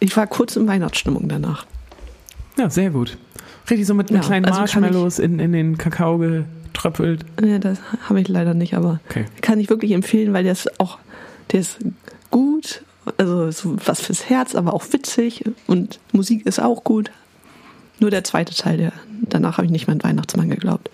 ich 0.02 0.16
war 0.16 0.26
kurz 0.26 0.56
in 0.56 0.66
Weihnachtsstimmung 0.66 1.28
danach. 1.28 1.66
Ja, 2.58 2.68
sehr 2.68 2.90
gut. 2.90 3.16
Richtig 3.70 3.86
so 3.86 3.94
mit, 3.94 4.10
mit 4.10 4.20
Ja, 4.22 4.26
kleinen 4.26 4.44
also 4.44 4.58
Marshmallows 4.58 5.18
in, 5.18 5.38
in 5.38 5.52
den 5.52 5.78
Kakao 5.78 6.18
getröpfelt. 6.18 7.24
Ja, 7.42 7.58
das 7.58 7.78
habe 8.08 8.20
ich 8.20 8.28
leider 8.28 8.54
nicht, 8.54 8.74
aber 8.74 9.00
Okay. 9.08 9.26
kann 9.40 9.60
ich 9.60 9.70
wirklich 9.70 9.92
empfehlen, 9.92 10.32
weil 10.32 10.42
der 10.42 10.52
ist 10.52 10.80
auch, 10.80 10.98
der 11.52 11.60
ist 11.60 11.78
gut, 12.30 12.82
also 13.18 13.50
so 13.50 13.76
was 13.84 14.00
fürs 14.00 14.28
Herz, 14.28 14.54
aber 14.54 14.74
auch 14.74 14.84
witzig 14.92 15.44
und 15.66 16.00
Musik 16.12 16.44
ist 16.46 16.60
auch 16.60 16.82
gut. 16.84 17.10
Nur 18.00 18.10
der 18.10 18.24
zweite 18.24 18.54
Teil, 18.54 18.78
der 18.78 18.92
danach 19.22 19.58
habe 19.58 19.66
ich 19.66 19.72
nicht 19.72 19.86
mehr 19.86 19.94
an 19.94 20.02
Weihnachtsmann 20.02 20.50
geglaubt. 20.50 20.90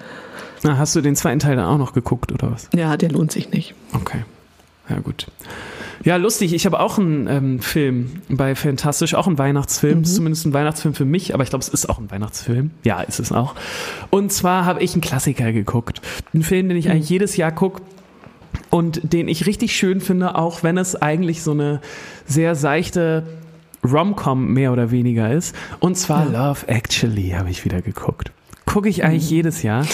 Na, 0.62 0.76
hast 0.76 0.94
du 0.94 1.00
den 1.00 1.16
zweiten 1.16 1.38
Teil 1.38 1.56
dann 1.56 1.64
auch 1.66 1.78
noch 1.78 1.94
geguckt 1.94 2.32
oder 2.32 2.50
was? 2.50 2.68
Ja, 2.74 2.96
der 2.98 3.10
lohnt 3.10 3.32
sich 3.32 3.50
nicht. 3.50 3.74
Okay. 3.94 4.24
Ja, 4.90 4.98
gut. 5.00 5.26
Ja, 6.04 6.16
lustig. 6.16 6.52
Ich 6.54 6.64
habe 6.66 6.80
auch 6.80 6.98
einen 6.98 7.26
ähm, 7.26 7.60
Film 7.60 8.22
bei 8.28 8.54
Fantastisch, 8.54 9.14
auch 9.14 9.26
einen 9.26 9.38
Weihnachtsfilm. 9.38 10.02
Ist 10.02 10.14
zumindest 10.14 10.46
ein 10.46 10.52
Weihnachtsfilm 10.52 10.94
für 10.94 11.04
mich, 11.04 11.34
aber 11.34 11.42
ich 11.42 11.50
glaube, 11.50 11.62
es 11.62 11.68
ist 11.68 11.88
auch 11.88 11.98
ein 11.98 12.10
Weihnachtsfilm. 12.10 12.70
Ja, 12.84 13.00
ist 13.00 13.20
es 13.20 13.32
auch. 13.32 13.54
Und 14.10 14.32
zwar 14.32 14.64
habe 14.64 14.82
ich 14.82 14.92
einen 14.92 15.00
Klassiker 15.00 15.52
geguckt. 15.52 16.00
Einen 16.32 16.42
Film, 16.42 16.68
den 16.68 16.78
ich 16.78 16.90
eigentlich 16.90 17.08
jedes 17.08 17.36
Jahr 17.36 17.52
gucke 17.52 17.82
und 18.70 19.12
den 19.12 19.28
ich 19.28 19.46
richtig 19.46 19.74
schön 19.74 20.00
finde, 20.00 20.36
auch 20.36 20.62
wenn 20.62 20.78
es 20.78 20.94
eigentlich 20.94 21.42
so 21.42 21.52
eine 21.52 21.80
sehr 22.26 22.54
seichte 22.54 23.26
Rom-Com 23.84 24.52
mehr 24.52 24.72
oder 24.72 24.90
weniger 24.90 25.32
ist. 25.32 25.54
Und 25.80 25.96
zwar 25.96 26.26
Love 26.26 26.68
Actually 26.68 27.30
habe 27.30 27.50
ich 27.50 27.64
wieder 27.64 27.82
geguckt. 27.82 28.32
Gucke 28.66 28.88
ich 28.88 29.04
eigentlich 29.04 29.30
jedes 29.30 29.62
Jahr. 29.62 29.86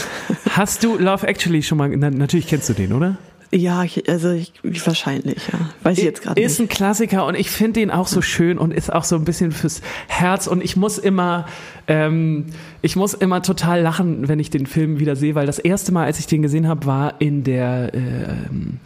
Hast 0.51 0.83
du 0.83 0.99
Love 0.99 1.27
Actually 1.27 1.63
schon 1.63 1.79
mal, 1.79 1.89
na, 1.97 2.11
natürlich 2.11 2.49
kennst 2.49 2.69
du 2.69 2.73
den, 2.73 2.93
oder? 2.93 3.19
Ja, 3.55 3.85
ich, 3.85 4.09
also 4.09 4.33
ich, 4.33 4.53
ich 4.65 4.85
wahrscheinlich, 4.85 5.39
ja. 5.53 5.71
Weiß 5.85 5.99
ich 5.99 6.05
jetzt 6.05 6.23
gerade 6.23 6.41
Ist 6.41 6.59
nicht. 6.59 6.73
ein 6.73 6.75
Klassiker 6.75 7.25
und 7.25 7.37
ich 7.37 7.51
finde 7.51 7.81
den 7.81 7.93
auch 7.93 8.09
so 8.09 8.21
schön 8.21 8.59
und 8.59 8.75
ist 8.75 8.93
auch 8.93 9.05
so 9.05 9.15
ein 9.15 9.25
bisschen 9.25 9.53
fürs 9.53 9.81
Herz 10.09 10.49
und 10.49 10.63
ich 10.63 10.77
muss 10.77 10.99
immer, 10.99 11.47
ähm, 11.87 12.47
ich 12.83 12.97
muss 12.97 13.15
immer 13.15 13.43
total 13.43 13.81
lachen, 13.81 14.27
wenn 14.27 14.41
ich 14.41 14.51
den 14.51 14.67
Film 14.67 14.99
wieder 14.99 15.15
sehe, 15.15 15.37
weil 15.37 15.47
das 15.47 15.61
erste 15.61 15.93
Mal, 15.93 16.05
als 16.05 16.19
ich 16.19 16.27
den 16.27 16.43
gesehen 16.43 16.67
habe, 16.67 16.85
war 16.87 17.21
in 17.21 17.45
der, 17.45 17.93
ähm, 17.95 18.81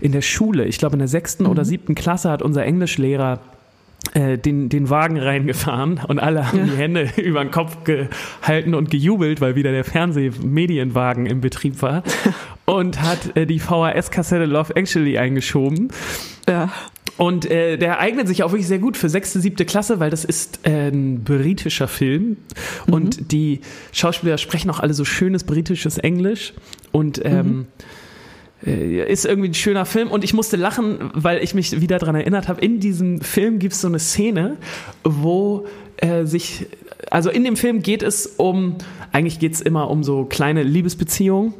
in 0.00 0.10
der 0.10 0.22
Schule. 0.22 0.64
Ich 0.64 0.78
glaube, 0.78 0.94
in 0.94 1.00
der 1.00 1.08
sechsten 1.08 1.46
oder 1.46 1.64
siebten 1.64 1.94
Klasse 1.94 2.28
hat 2.28 2.42
unser 2.42 2.64
Englischlehrer 2.64 3.34
äh, 3.34 3.57
den, 4.36 4.68
den 4.68 4.90
Wagen 4.90 5.18
reingefahren 5.18 6.00
und 6.06 6.18
alle 6.18 6.48
haben 6.48 6.58
Ja. 6.58 6.64
die 6.64 6.76
Hände 6.76 7.08
über 7.16 7.42
den 7.44 7.50
Kopf 7.50 7.78
gehalten 7.84 8.74
und 8.74 8.90
gejubelt, 8.90 9.40
weil 9.40 9.54
wieder 9.54 9.72
der 9.72 9.84
Fernsehmedienwagen 9.84 11.26
im 11.26 11.40
Betrieb 11.40 11.80
war 11.82 12.02
und 12.64 13.00
hat 13.02 13.36
äh, 13.36 13.46
die 13.46 13.60
VHS-Kassette 13.60 14.44
Love 14.46 14.74
Actually 14.76 15.18
eingeschoben. 15.18 15.88
Ja. 16.48 16.70
Und 17.16 17.50
äh, 17.50 17.76
der 17.78 17.98
eignet 17.98 18.28
sich 18.28 18.44
auch 18.44 18.52
wirklich 18.52 18.68
sehr 18.68 18.78
gut 18.78 18.96
für 18.96 19.08
sechste, 19.08 19.40
siebte 19.40 19.64
Klasse, 19.64 19.98
weil 19.98 20.08
das 20.10 20.24
ist 20.24 20.60
äh, 20.64 20.88
ein 20.88 21.24
britischer 21.24 21.88
Film 21.88 22.36
und 22.88 23.32
die 23.32 23.60
Schauspieler 23.92 24.38
sprechen 24.38 24.70
auch 24.70 24.78
alle 24.78 24.94
so 24.94 25.04
schönes 25.04 25.42
britisches 25.42 25.98
Englisch 25.98 26.52
und 26.92 27.20
ähm, 27.24 27.66
äh, 27.78 27.82
ist 28.60 29.24
irgendwie 29.24 29.50
ein 29.50 29.54
schöner 29.54 29.84
Film. 29.84 30.10
Und 30.10 30.24
ich 30.24 30.34
musste 30.34 30.56
lachen, 30.56 31.10
weil 31.14 31.42
ich 31.42 31.54
mich 31.54 31.80
wieder 31.80 31.98
daran 31.98 32.16
erinnert 32.16 32.48
habe, 32.48 32.60
in 32.60 32.80
diesem 32.80 33.20
Film 33.20 33.58
gibt 33.58 33.74
es 33.74 33.80
so 33.80 33.88
eine 33.88 33.98
Szene, 33.98 34.56
wo 35.04 35.66
äh, 35.98 36.24
sich, 36.24 36.66
also 37.10 37.30
in 37.30 37.44
dem 37.44 37.56
Film 37.56 37.82
geht 37.82 38.02
es 38.02 38.26
um, 38.26 38.76
eigentlich 39.12 39.38
geht 39.38 39.54
es 39.54 39.60
immer 39.60 39.90
um 39.90 40.02
so 40.02 40.24
kleine 40.24 40.62
Liebesbeziehungen 40.62 41.54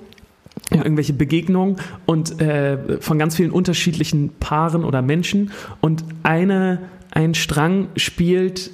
um 0.72 0.78
irgendwelche 0.78 1.12
Begegnungen 1.12 1.76
und 2.04 2.40
äh, 2.40 3.00
von 3.00 3.18
ganz 3.18 3.36
vielen 3.36 3.52
unterschiedlichen 3.52 4.30
Paaren 4.40 4.84
oder 4.84 5.02
Menschen. 5.02 5.52
Und 5.80 6.04
eine 6.24 6.80
ein 7.10 7.34
Strang 7.34 7.88
spielt 7.96 8.70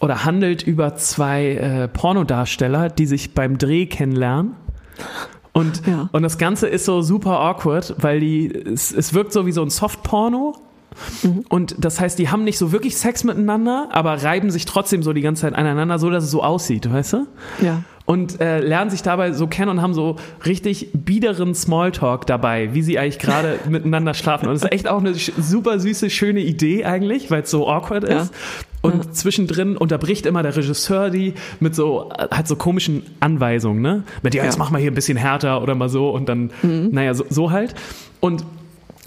oder 0.00 0.24
handelt 0.24 0.62
über 0.62 0.96
zwei 0.96 1.48
äh, 1.48 1.88
Pornodarsteller, 1.88 2.88
die 2.88 3.06
sich 3.06 3.34
beim 3.34 3.58
Dreh 3.58 3.86
kennenlernen. 3.86 4.54
Und, 5.52 5.82
Ja. 5.86 6.08
und 6.12 6.22
das 6.22 6.38
Ganze 6.38 6.68
ist 6.68 6.84
so 6.84 7.02
super 7.02 7.40
awkward, 7.40 7.94
weil 7.98 8.20
die, 8.20 8.46
es, 8.54 8.92
es 8.92 9.14
wirkt 9.14 9.32
so 9.32 9.46
wie 9.46 9.52
so 9.52 9.62
ein 9.62 9.70
Soft-Porno. 9.70 10.56
Und 11.48 11.76
das 11.78 12.00
heißt, 12.00 12.18
die 12.18 12.28
haben 12.30 12.44
nicht 12.44 12.58
so 12.58 12.72
wirklich 12.72 12.96
Sex 12.96 13.24
miteinander, 13.24 13.88
aber 13.92 14.22
reiben 14.22 14.50
sich 14.50 14.64
trotzdem 14.66 15.02
so 15.02 15.12
die 15.12 15.20
ganze 15.22 15.42
Zeit 15.42 15.54
aneinander, 15.54 15.98
so 15.98 16.10
dass 16.10 16.24
es 16.24 16.30
so 16.30 16.42
aussieht, 16.42 16.92
weißt 16.92 17.12
du? 17.14 17.26
Ja. 17.62 17.82
und 18.06 18.40
äh, 18.40 18.58
lernen 18.58 18.90
sich 18.90 19.02
dabei 19.02 19.30
so 19.32 19.46
kennen 19.46 19.70
und 19.70 19.82
haben 19.82 19.94
so 19.94 20.16
richtig 20.44 20.90
biederen 20.92 21.54
Smalltalk 21.54 22.26
dabei, 22.26 22.74
wie 22.74 22.82
sie 22.82 22.98
eigentlich 22.98 23.20
gerade 23.20 23.60
miteinander 23.68 24.14
schlafen. 24.14 24.48
Und 24.48 24.54
das 24.54 24.64
ist 24.64 24.72
echt 24.72 24.88
auch 24.88 24.98
eine 24.98 25.14
super 25.14 25.78
süße, 25.78 26.10
schöne 26.10 26.40
Idee 26.40 26.84
eigentlich, 26.84 27.30
weil 27.30 27.42
es 27.42 27.50
so 27.52 27.68
awkward 27.68 28.08
Ja. 28.08 28.22
ist. 28.22 28.32
Und 28.82 29.14
zwischendrin 29.14 29.76
unterbricht 29.76 30.24
immer 30.24 30.42
der 30.42 30.56
Regisseur 30.56 31.10
die 31.10 31.34
mit 31.60 31.74
so, 31.74 32.10
halt 32.30 32.48
so 32.48 32.56
komischen 32.56 33.02
Anweisungen, 33.20 33.82
ne? 33.82 34.04
Mit, 34.22 34.34
ja, 34.34 34.44
jetzt 34.44 34.54
Ja. 34.54 34.58
mach 34.58 34.70
mal 34.70 34.80
hier 34.80 34.90
ein 34.90 34.94
bisschen 34.94 35.18
härter 35.18 35.62
oder 35.62 35.74
mal 35.74 35.88
so 35.90 36.10
und 36.10 36.28
dann, 36.28 36.50
naja, 36.62 37.12
so, 37.14 37.24
so 37.28 37.50
halt. 37.50 37.74
Und 38.20 38.44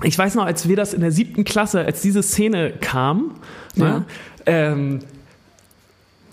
ich 0.03 0.17
weiß 0.17 0.36
noch, 0.36 0.45
als 0.45 0.67
wir 0.69 0.75
das 0.75 0.93
in 0.93 1.01
der 1.01 1.12
siebten 1.12 1.43
Klasse, 1.43 1.86
als 1.86 2.01
diese 2.01 2.21
Szene 2.21 2.71
kam, 2.81 3.31
ne, 3.75 4.05
ähm, 4.45 4.99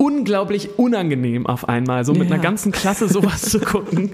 unglaublich 0.01 0.79
unangenehm 0.79 1.47
auf 1.47 1.69
einmal, 1.69 2.07
so 2.07 2.13
mit 2.15 2.29
Ja. 2.31 2.35
einer 2.35 2.43
ganzen 2.43 2.73
Klasse 2.73 3.07
sowas 3.07 3.43
zu 3.43 3.61
gucken 3.61 4.13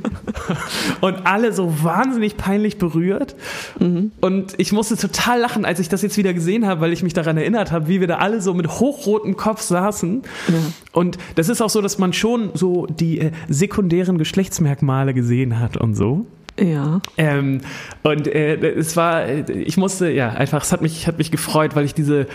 und 1.01 1.27
alle 1.27 1.53
so 1.53 1.73
wahnsinnig 1.85 2.37
peinlich 2.37 2.77
berührt. 2.77 3.37
Und 4.21 4.55
ich 4.57 4.73
musste 4.73 4.97
total 4.97 5.39
lachen, 5.39 5.65
als 5.65 5.79
ich 5.79 5.89
das 5.89 6.03
jetzt 6.03 6.17
wieder 6.17 6.35
gesehen 6.35 6.67
habe, 6.67 6.81
weil 6.81 6.93
ich 6.93 7.05
mich 7.05 7.13
daran 7.15 7.37
erinnert 7.37 7.71
habe, 7.71 7.87
wie 7.87 8.01
wir 8.01 8.09
da 8.09 8.17
alle 8.17 8.41
so 8.41 8.53
mit 8.53 8.67
hochrotem 8.69 9.37
Kopf 9.37 9.61
saßen. 9.61 10.23
Und 10.93 11.19
das 11.37 11.49
ist 11.49 11.61
auch 11.63 11.71
so, 11.71 11.81
dass 11.81 11.99
man 11.99 12.13
schon 12.13 12.51
so 12.55 12.87
die 12.87 13.21
äh, 13.21 13.31
sekundären 13.49 14.19
Geschlechtsmerkmale 14.19 15.15
gesehen 15.15 15.61
hat 15.61 15.77
und 15.77 15.95
so. 15.95 16.27
Ja. 16.59 17.01
Ähm, 17.17 17.61
und 18.03 18.27
äh, 18.27 18.57
es 18.71 18.97
war, 18.97 19.25
äh, 19.25 19.45
ich 19.53 19.77
musste, 19.77 20.11
ja, 20.11 20.31
einfach, 20.31 20.65
es 20.65 20.73
hat 20.73 20.83
mich, 20.83 21.07
hat 21.07 21.19
mich 21.19 21.31
gefreut, 21.31 21.77
weil 21.77 21.85
ich 21.85 21.95
diese, 21.95 22.27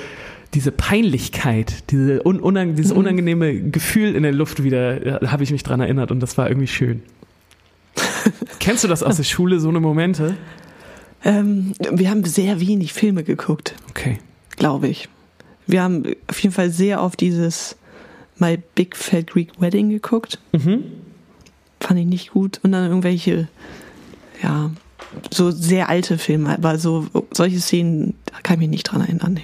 diese 0.53 0.71
Peinlichkeit, 0.71 1.89
diese 1.91 2.25
un, 2.25 2.39
unang, 2.39 2.75
dieses 2.75 2.91
unangenehme 2.91 3.61
Gefühl 3.71 4.15
in 4.15 4.23
der 4.23 4.33
Luft 4.33 4.63
wieder, 4.63 5.05
ja, 5.05 5.31
habe 5.31 5.43
ich 5.43 5.51
mich 5.51 5.63
dran 5.63 5.79
erinnert 5.79 6.11
und 6.11 6.19
das 6.19 6.37
war 6.37 6.49
irgendwie 6.49 6.67
schön. 6.67 7.03
Kennst 8.59 8.83
du 8.83 8.87
das 8.87 9.03
aus 9.03 9.17
der 9.17 9.23
Schule, 9.23 9.59
so 9.59 9.69
eine 9.69 9.79
Momente? 9.79 10.35
Ähm, 11.23 11.73
wir 11.91 12.09
haben 12.09 12.23
sehr 12.25 12.59
wenig 12.59 12.93
Filme 12.93 13.23
geguckt, 13.23 13.75
Okay. 13.89 14.19
glaube 14.57 14.87
ich. 14.87 15.07
Wir 15.67 15.83
haben 15.83 16.03
auf 16.27 16.39
jeden 16.39 16.53
Fall 16.53 16.69
sehr 16.71 17.01
auf 17.01 17.15
dieses 17.15 17.77
My 18.37 18.57
Big 18.75 18.95
Fat 18.97 19.27
Greek 19.27 19.61
Wedding 19.61 19.89
geguckt. 19.89 20.39
Mhm. 20.51 20.83
Fand 21.79 21.99
ich 21.99 22.05
nicht 22.07 22.31
gut. 22.31 22.59
Und 22.63 22.71
dann 22.71 22.87
irgendwelche, 22.89 23.47
ja, 24.41 24.71
so 25.29 25.51
sehr 25.51 25.89
alte 25.89 26.17
Filme. 26.17 26.49
Aber 26.49 26.77
so 26.77 27.07
solche 27.31 27.59
Szenen, 27.59 28.15
da 28.25 28.33
kann 28.41 28.55
ich 28.55 28.59
mich 28.61 28.69
nicht 28.69 28.83
dran 28.83 29.01
erinnern. 29.01 29.35
Nee. 29.35 29.43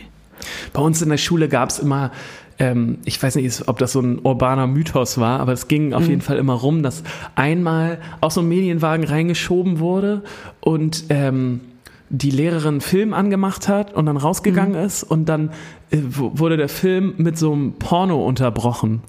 Bei 0.74 0.82
uns 0.82 1.02
in 1.02 1.10
der 1.10 1.18
Schule 1.18 1.48
gab 1.50 1.70
es 1.70 1.80
immer, 1.80 2.12
ähm, 2.60 3.00
ich 3.06 3.22
weiß 3.22 3.36
nicht, 3.36 3.68
ob 3.68 3.78
das 3.78 3.92
so 3.92 4.00
ein 4.02 4.20
urbaner 4.20 4.68
Mythos 4.68 5.18
war, 5.18 5.40
aber 5.40 5.54
es 5.54 5.68
ging 5.68 5.94
auf 5.94 6.08
jeden 6.08 6.22
Fall 6.22 6.38
immer 6.38 6.54
rum, 6.54 6.84
dass 6.84 7.04
einmal 7.36 8.00
aus 8.22 8.36
so 8.36 8.42
einem 8.42 8.50
Medienwagen 8.50 9.06
reingeschoben 9.06 9.80
wurde 9.80 10.24
und 10.60 11.06
ähm, 11.10 11.62
die 12.10 12.32
Lehrerin 12.32 12.68
einen 12.76 12.82
Film 12.82 13.14
angemacht 13.14 13.68
hat 13.68 13.94
und 13.94 14.06
dann 14.06 14.18
rausgegangen 14.18 14.76
ist 14.76 15.04
und 15.04 15.28
dann 15.28 15.52
äh, 15.92 15.98
wurde 16.02 16.58
der 16.58 16.70
Film 16.70 17.14
mit 17.18 17.38
so 17.38 17.52
einem 17.52 17.74
Porno 17.74 18.26
unterbrochen. 18.26 19.02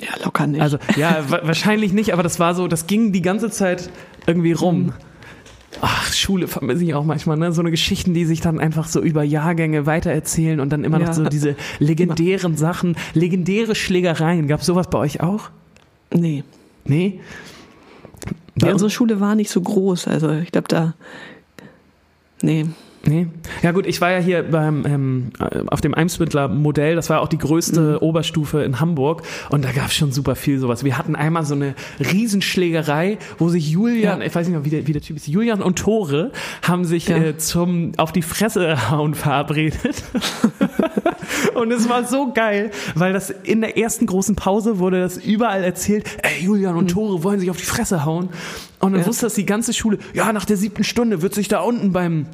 Ja, 0.00 0.24
locker 0.24 0.46
nicht. 0.46 0.60
Also 0.60 0.78
ja, 0.96 1.18
wa 1.28 1.40
wahrscheinlich 1.44 1.92
nicht, 1.92 2.12
aber 2.12 2.22
das 2.22 2.38
war 2.38 2.54
so, 2.54 2.68
das 2.68 2.86
ging 2.86 3.12
die 3.12 3.22
ganze 3.22 3.50
Zeit 3.50 3.90
irgendwie 4.26 4.52
rum. 4.52 4.92
Ach, 5.80 6.12
Schule 6.12 6.48
vermisse 6.48 6.82
ich 6.84 6.94
auch 6.94 7.04
manchmal, 7.04 7.36
ne? 7.36 7.52
So 7.52 7.60
eine 7.60 7.70
Geschichten, 7.70 8.14
die 8.14 8.24
sich 8.24 8.40
dann 8.40 8.58
einfach 8.58 8.88
so 8.88 9.00
über 9.00 9.22
Jahrgänge 9.22 9.86
weitererzählen 9.86 10.60
und 10.60 10.70
dann 10.70 10.82
immer 10.82 10.98
noch 10.98 11.08
Ja. 11.08 11.12
so 11.12 11.24
diese 11.26 11.56
legendären 11.78 12.56
Sachen, 12.56 12.96
legendäre 13.14 13.74
Schlägereien. 13.74 14.48
Gab 14.48 14.60
es 14.60 14.66
sowas 14.66 14.88
bei 14.90 14.98
euch 14.98 15.20
auch? 15.20 15.50
nee. 16.12 16.42
Nee? 16.84 17.20
Ja, 18.60 18.72
unsere 18.72 18.88
Schule 18.90 19.20
war 19.20 19.34
nicht 19.34 19.50
so 19.50 19.60
groß. 19.60 20.08
Also 20.08 20.30
ich 20.32 20.50
glaube, 20.50 20.68
da. 20.68 20.94
Nee. 22.42 22.66
Nee. 23.08 23.26
Ja 23.62 23.72
gut, 23.72 23.86
ich 23.86 24.00
war 24.00 24.10
ja 24.10 24.18
hier 24.18 24.42
beim 24.42 24.84
ähm, 24.86 25.30
äh, 25.40 25.60
auf 25.68 25.80
dem 25.80 25.94
Eimsmittler 25.94 26.48
Modell, 26.48 26.94
das 26.94 27.08
war 27.10 27.20
auch 27.20 27.28
die 27.28 27.38
größte 27.38 28.02
Oberstufe 28.02 28.62
in 28.62 28.80
Hamburg 28.80 29.22
und 29.50 29.64
da 29.64 29.72
gab 29.72 29.86
es 29.86 29.94
schon 29.94 30.12
super 30.12 30.34
viel 30.36 30.58
sowas. 30.58 30.84
Wir 30.84 30.98
hatten 30.98 31.16
einmal 31.16 31.44
so 31.44 31.54
eine 31.54 31.74
Riesenschlägerei, 31.98 33.18
wo 33.38 33.48
sich 33.48 33.70
Julian, 33.70 34.20
Ja. 34.20 34.26
ich 34.26 34.34
weiß 34.34 34.46
nicht 34.46 34.54
mehr, 34.56 34.64
wie 34.64 34.70
der, 34.70 34.86
wie 34.86 34.92
der 34.92 35.02
Typ 35.02 35.16
ist, 35.16 35.26
Julian 35.26 35.62
und 35.62 35.78
Tore 35.78 36.32
haben 36.62 36.84
sich 36.84 37.08
Ja. 37.08 37.16
äh, 37.16 37.36
zum 37.38 37.92
auf 37.96 38.12
die 38.12 38.22
Fresse 38.22 38.90
hauen 38.90 39.14
verabredet. 39.14 40.02
Und 41.54 41.72
es 41.72 41.88
war 41.88 42.04
so 42.04 42.32
geil, 42.32 42.70
weil 42.94 43.12
das 43.12 43.30
in 43.30 43.60
der 43.60 43.76
ersten 43.76 44.06
großen 44.06 44.34
Pause 44.36 44.78
wurde 44.78 45.00
das 45.00 45.16
überall 45.18 45.62
erzählt, 45.64 46.04
ey, 46.22 46.44
Julian 46.44 46.76
und 46.76 46.90
Tore 46.90 47.22
wollen 47.22 47.40
sich 47.40 47.50
auf 47.50 47.56
die 47.56 47.64
Fresse 47.64 48.04
hauen. 48.04 48.28
Und 48.80 48.92
dann 48.92 49.02
Ja. 49.02 49.06
wusste 49.06 49.26
das 49.26 49.34
die 49.34 49.46
ganze 49.46 49.72
Schule, 49.72 49.98
ja, 50.14 50.32
nach 50.32 50.44
der 50.44 50.56
siebten 50.56 50.84
Stunde 50.84 51.20
wird 51.22 51.34
sich 51.34 51.48
da 51.48 51.60
unten 51.60 51.92
beim 51.92 52.26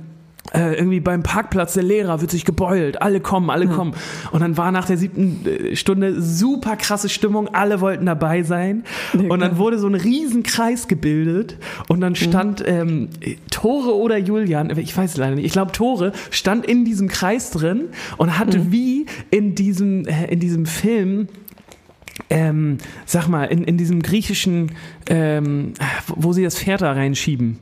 äh, 0.55 0.75
irgendwie 0.75 1.01
beim 1.01 1.23
Parkplatz 1.23 1.75
der 1.75 1.83
Lehrer 1.83 2.21
wird 2.21 2.31
sich 2.31 2.45
gebeult, 2.45 3.03
alle 3.03 3.21
kommen, 3.21 3.51
alle 3.51 3.67
kommen. 3.67 3.95
Und 4.31 4.41
dann 4.41 4.57
war 4.57 4.71
nach 4.71 4.87
der 4.87 4.97
siebten 4.97 5.45
äh, 5.47 5.77
Stunde 5.77 6.23
super 6.23 6.77
krasse 6.77 7.09
Stimmung, 7.09 7.49
alle 7.49 7.81
wollten 7.81 8.07
dabei 8.07 8.43
sein. 8.43 8.85
und 9.13 9.41
dann 9.41 9.59
wurde 9.59 9.79
so 9.79 9.89
ein 9.89 9.95
Riesenkreis 9.95 10.89
gebildet. 10.89 11.57
Und 11.89 12.01
dann 12.01 12.15
stand 12.15 12.63
ähm, 12.67 13.09
Tore 13.51 13.97
oder 13.97 14.17
Julian, 14.17 14.77
ich 14.79 14.97
weiß 14.97 15.13
es 15.13 15.17
leider 15.17 15.35
nicht, 15.35 15.45
ich 15.45 15.53
glaube 15.53 15.73
Tore, 15.73 16.13
stand 16.31 16.67
in 16.67 16.85
diesem 16.85 17.09
Kreis 17.09 17.51
drin 17.51 17.89
und 18.17 18.39
hatte 18.39 18.71
wie 18.71 19.07
in 19.31 19.55
diesem, 19.55 20.07
äh, 20.07 20.27
in 20.27 20.41
diesem 20.41 20.67
Film 20.67 21.29
ähm, 22.31 22.79
sag 23.07 23.29
mal, 23.29 23.45
in, 23.45 23.65
in 23.65 23.77
diesem 23.77 24.01
griechischen, 24.01 24.73
ähm, 25.09 25.75
wo 26.15 26.33
sie 26.33 26.45
das 26.45 26.59
Pferd 26.59 26.83
da 26.83 26.93
reinschieben. 26.93 27.59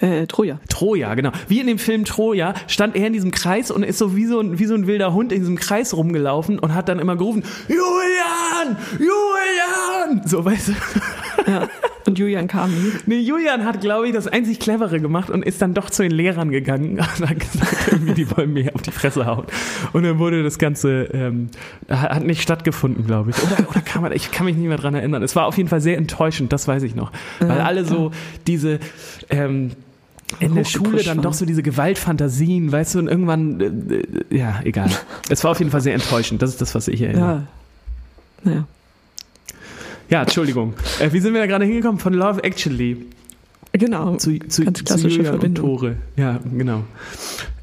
Äh, 0.00 0.26
Troja. 0.26 0.60
Troja, 0.68 1.14
genau. 1.14 1.30
Wie 1.48 1.60
in 1.60 1.66
dem 1.66 1.78
Film 1.78 2.04
Troja 2.04 2.54
stand 2.66 2.96
er 2.96 3.06
in 3.06 3.12
diesem 3.12 3.30
Kreis 3.30 3.70
und 3.70 3.82
ist 3.82 3.98
so 3.98 4.16
wie 4.16 4.26
so 4.26 4.40
ein, 4.40 4.58
wie 4.58 4.66
so 4.66 4.74
ein 4.74 4.86
wilder 4.86 5.12
Hund 5.12 5.32
in 5.32 5.40
diesem 5.40 5.56
Kreis 5.56 5.94
rumgelaufen 5.94 6.58
und 6.58 6.74
hat 6.74 6.88
dann 6.88 6.98
immer 6.98 7.16
gerufen, 7.16 7.44
Julian! 7.68 8.76
Julian! 8.98 10.26
So, 10.26 10.44
weißt 10.44 10.68
du. 10.68 10.72
Ja. 11.50 11.68
Und 12.06 12.18
Julian 12.18 12.46
kam 12.46 12.70
nie. 12.70 12.92
Nee, 13.06 13.18
Julian 13.18 13.64
hat, 13.64 13.80
glaube 13.80 14.06
ich, 14.06 14.12
das 14.12 14.28
einzig 14.28 14.60
Clevere 14.60 15.00
gemacht 15.00 15.28
und 15.28 15.44
ist 15.44 15.60
dann 15.60 15.74
doch 15.74 15.90
zu 15.90 16.02
den 16.02 16.12
Lehrern 16.12 16.50
gegangen 16.50 16.98
und 16.98 17.00
hat 17.28 17.40
gesagt, 17.40 17.88
irgendwie, 17.90 18.14
die 18.14 18.36
wollen 18.36 18.52
mir 18.52 18.74
auf 18.74 18.82
die 18.82 18.92
Fresse 18.92 19.26
hauen. 19.26 19.46
Und 19.92 20.04
dann 20.04 20.18
wurde 20.18 20.42
das 20.42 20.58
Ganze, 20.58 21.04
ähm, 21.12 21.48
hat 21.88 22.22
nicht 22.22 22.42
stattgefunden, 22.42 23.06
glaube 23.06 23.30
ich. 23.30 23.36
Oder, 23.42 23.68
oder 23.68 23.80
kann 23.80 24.02
man, 24.02 24.12
ich 24.12 24.30
kann 24.30 24.46
mich 24.46 24.56
nicht 24.56 24.68
mehr 24.68 24.78
dran 24.78 24.94
erinnern. 24.94 25.22
Es 25.22 25.34
war 25.34 25.46
auf 25.46 25.56
jeden 25.56 25.68
Fall 25.68 25.80
sehr 25.80 25.96
enttäuschend, 25.98 26.52
das 26.52 26.68
weiß 26.68 26.84
ich 26.84 26.94
noch. 26.94 27.10
Weil 27.40 27.60
alle 27.60 27.84
so 27.84 28.12
diese, 28.46 28.78
ähm, 29.28 29.72
in 30.40 30.54
der 30.54 30.64
Schule 30.64 31.02
dann 31.02 31.22
doch 31.22 31.32
so 31.32 31.46
diese 31.46 31.62
Gewaltfantasien, 31.62 32.72
weißt 32.72 32.96
du, 32.96 32.98
und 33.00 33.08
irgendwann, 33.08 33.60
äh, 33.60 33.94
äh, 33.94 34.38
ja, 34.38 34.60
egal. 34.64 34.90
Es 35.28 35.44
war 35.44 35.52
auf 35.52 35.58
jeden 35.58 35.70
Fall 35.70 35.80
sehr 35.80 35.94
enttäuschend. 35.94 36.42
Das 36.42 36.50
ist 36.50 36.60
das, 36.60 36.74
was 36.74 36.88
ich 36.88 37.00
erinnere. 37.02 37.24
Ja. 37.24 37.42
Naja. 38.42 38.66
Ja, 40.08 40.22
Entschuldigung. 40.22 40.74
Äh, 41.00 41.12
wie 41.12 41.20
sind 41.20 41.32
wir 41.32 41.40
da 41.40 41.46
gerade 41.46 41.64
hingekommen? 41.64 41.98
Von 41.98 42.14
Love 42.14 42.42
Actually. 42.44 43.06
Genau. 43.78 44.16
zu, 44.16 44.38
zu, 44.48 44.64
Ganz 44.64 44.78
zu 44.78 44.84
klassische 44.84 45.20
und 45.20 45.26
Verbindung. 45.26 45.64
Tore. 45.66 45.96
Ja, 46.16 46.40
genau. 46.52 46.82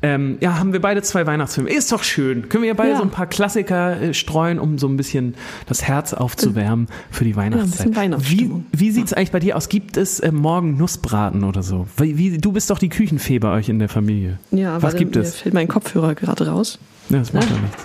Ähm, 0.01 0.37
ja, 0.41 0.59
haben 0.59 0.73
wir 0.73 0.81
beide 0.81 1.01
zwei 1.01 1.25
Weihnachtsfilme. 1.25 1.69
Ist 1.69 1.91
doch 1.91 2.03
schön. 2.03 2.49
Können 2.49 2.63
wir 2.63 2.67
ja 2.69 2.73
beide 2.73 2.91
Ja. 2.91 2.97
so 2.97 3.03
ein 3.03 3.09
paar 3.09 3.25
Klassiker 3.27 4.01
äh, 4.01 4.13
streuen, 4.13 4.59
um 4.59 4.77
so 4.77 4.87
ein 4.87 4.97
bisschen 4.97 5.35
das 5.67 5.83
Herz 5.83 6.13
aufzuwärmen 6.13 6.87
für 7.09 7.23
die 7.23 7.35
Weihnachtszeit. 7.37 7.77
bisschen 7.87 7.95
Weihnachtsstimmung. 7.95 8.65
Wie, 8.73 8.79
wie 8.79 8.91
sieht 8.91 9.05
es 9.05 9.13
eigentlich 9.13 9.31
bei 9.31 9.39
dir 9.39 9.55
aus? 9.55 9.69
Gibt 9.69 9.95
es 9.97 10.19
äh, 10.19 10.31
morgen 10.31 10.75
Nussbraten 10.77 11.43
oder 11.45 11.63
so? 11.63 11.87
Wie, 11.97 12.17
wie, 12.17 12.37
du 12.37 12.51
bist 12.51 12.69
doch 12.69 12.79
die 12.79 12.89
Küchenfee 12.89 13.39
bei 13.39 13.51
euch 13.53 13.69
in 13.69 13.79
der 13.79 13.87
Familie. 13.89 14.39
Ja, 14.51 14.81
Was 14.81 14.95
gibt 14.95 15.15
mir 15.15 15.21
es? 15.21 15.37
fällt 15.37 15.53
mein 15.53 15.67
Kopfhörer 15.69 16.15
gerade 16.15 16.47
raus. 16.47 16.79
Ja, 17.09 17.19
das 17.19 17.31
macht 17.31 17.49
ja 17.49 17.55
nichts. 17.57 17.83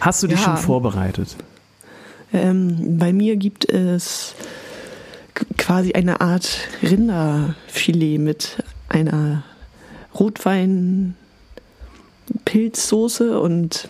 Hast 0.00 0.22
du 0.22 0.26
dich 0.26 0.38
Ja. 0.40 0.44
schon 0.44 0.56
vorbereitet? 0.56 1.36
Ähm, 2.32 2.98
bei 2.98 3.12
mir 3.12 3.36
gibt 3.36 3.68
es 3.68 4.34
quasi 5.58 5.92
eine 5.92 6.20
Art 6.20 6.68
Rinderfilet 6.82 8.18
mit 8.18 8.62
einer 8.88 9.44
Rotwein 10.18 11.14
Pilzsoße 12.44 13.38
und 13.40 13.88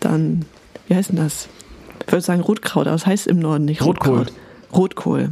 dann, 0.00 0.44
wie 0.88 0.94
heißt 0.94 1.10
denn 1.10 1.16
das? 1.16 1.48
Ich 2.06 2.12
würde 2.12 2.22
sagen 2.22 2.40
Rotkraut, 2.40 2.86
aber 2.86 2.94
das 2.94 3.06
heißt 3.06 3.26
im 3.26 3.38
Norden 3.38 3.64
nicht 3.64 3.82
Rotkohl. 3.82 4.18
Rotkraut. 4.18 4.36
Rotkohl 4.72 5.30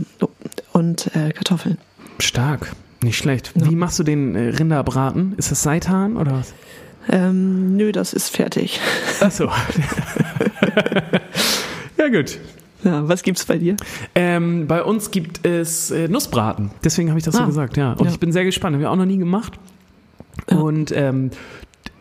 und 0.72 1.14
äh, 1.14 1.30
Kartoffeln. 1.33 1.78
Stark. 2.18 2.72
Nicht 3.02 3.18
schlecht. 3.18 3.52
Ja. 3.54 3.70
Wie 3.70 3.76
machst 3.76 3.98
du 3.98 4.02
den 4.02 4.35
äh, 4.35 4.48
Rinderbraten? 4.48 5.35
Ist 5.37 5.50
das 5.50 5.62
Seitan 5.62 6.16
oder 6.16 6.33
was? 6.33 6.54
Ähm, 7.11 7.76
nö, 7.76 7.92
das 7.92 8.14
ist 8.14 8.30
fertig. 8.30 8.80
Achso. 9.20 9.44
ja, 11.98 12.09
gut. 12.09 12.38
Ja, 12.85 13.09
was 13.09 13.23
gibt's 13.23 13.44
bei 13.47 13.59
dir? 13.59 13.77
Ähm, 14.14 14.66
bei 14.66 14.83
uns 14.83 15.11
gibt 15.11 15.47
es 15.47 15.90
äh, 15.90 16.09
Nussbraten. 16.09 16.70
Deswegen 16.85 17.09
habe 17.09 17.18
ich 17.18 17.25
das 17.25 17.35
so 17.35 17.42
Ah. 17.42 17.47
gesagt, 17.47 17.77
ja. 17.77 17.92
Und 17.92 18.05
Ja. 18.07 18.11
ich 18.11 18.20
bin 18.20 18.31
sehr 18.33 18.44
gespannt. 18.44 18.75
Haben 18.75 18.81
wir 18.83 18.90
auch 18.90 18.97
noch 18.97 19.07
nie 19.07 19.18
gemacht. 19.18 19.55
Ja. 20.51 20.59
Und 20.59 20.92
ähm, 20.94 21.31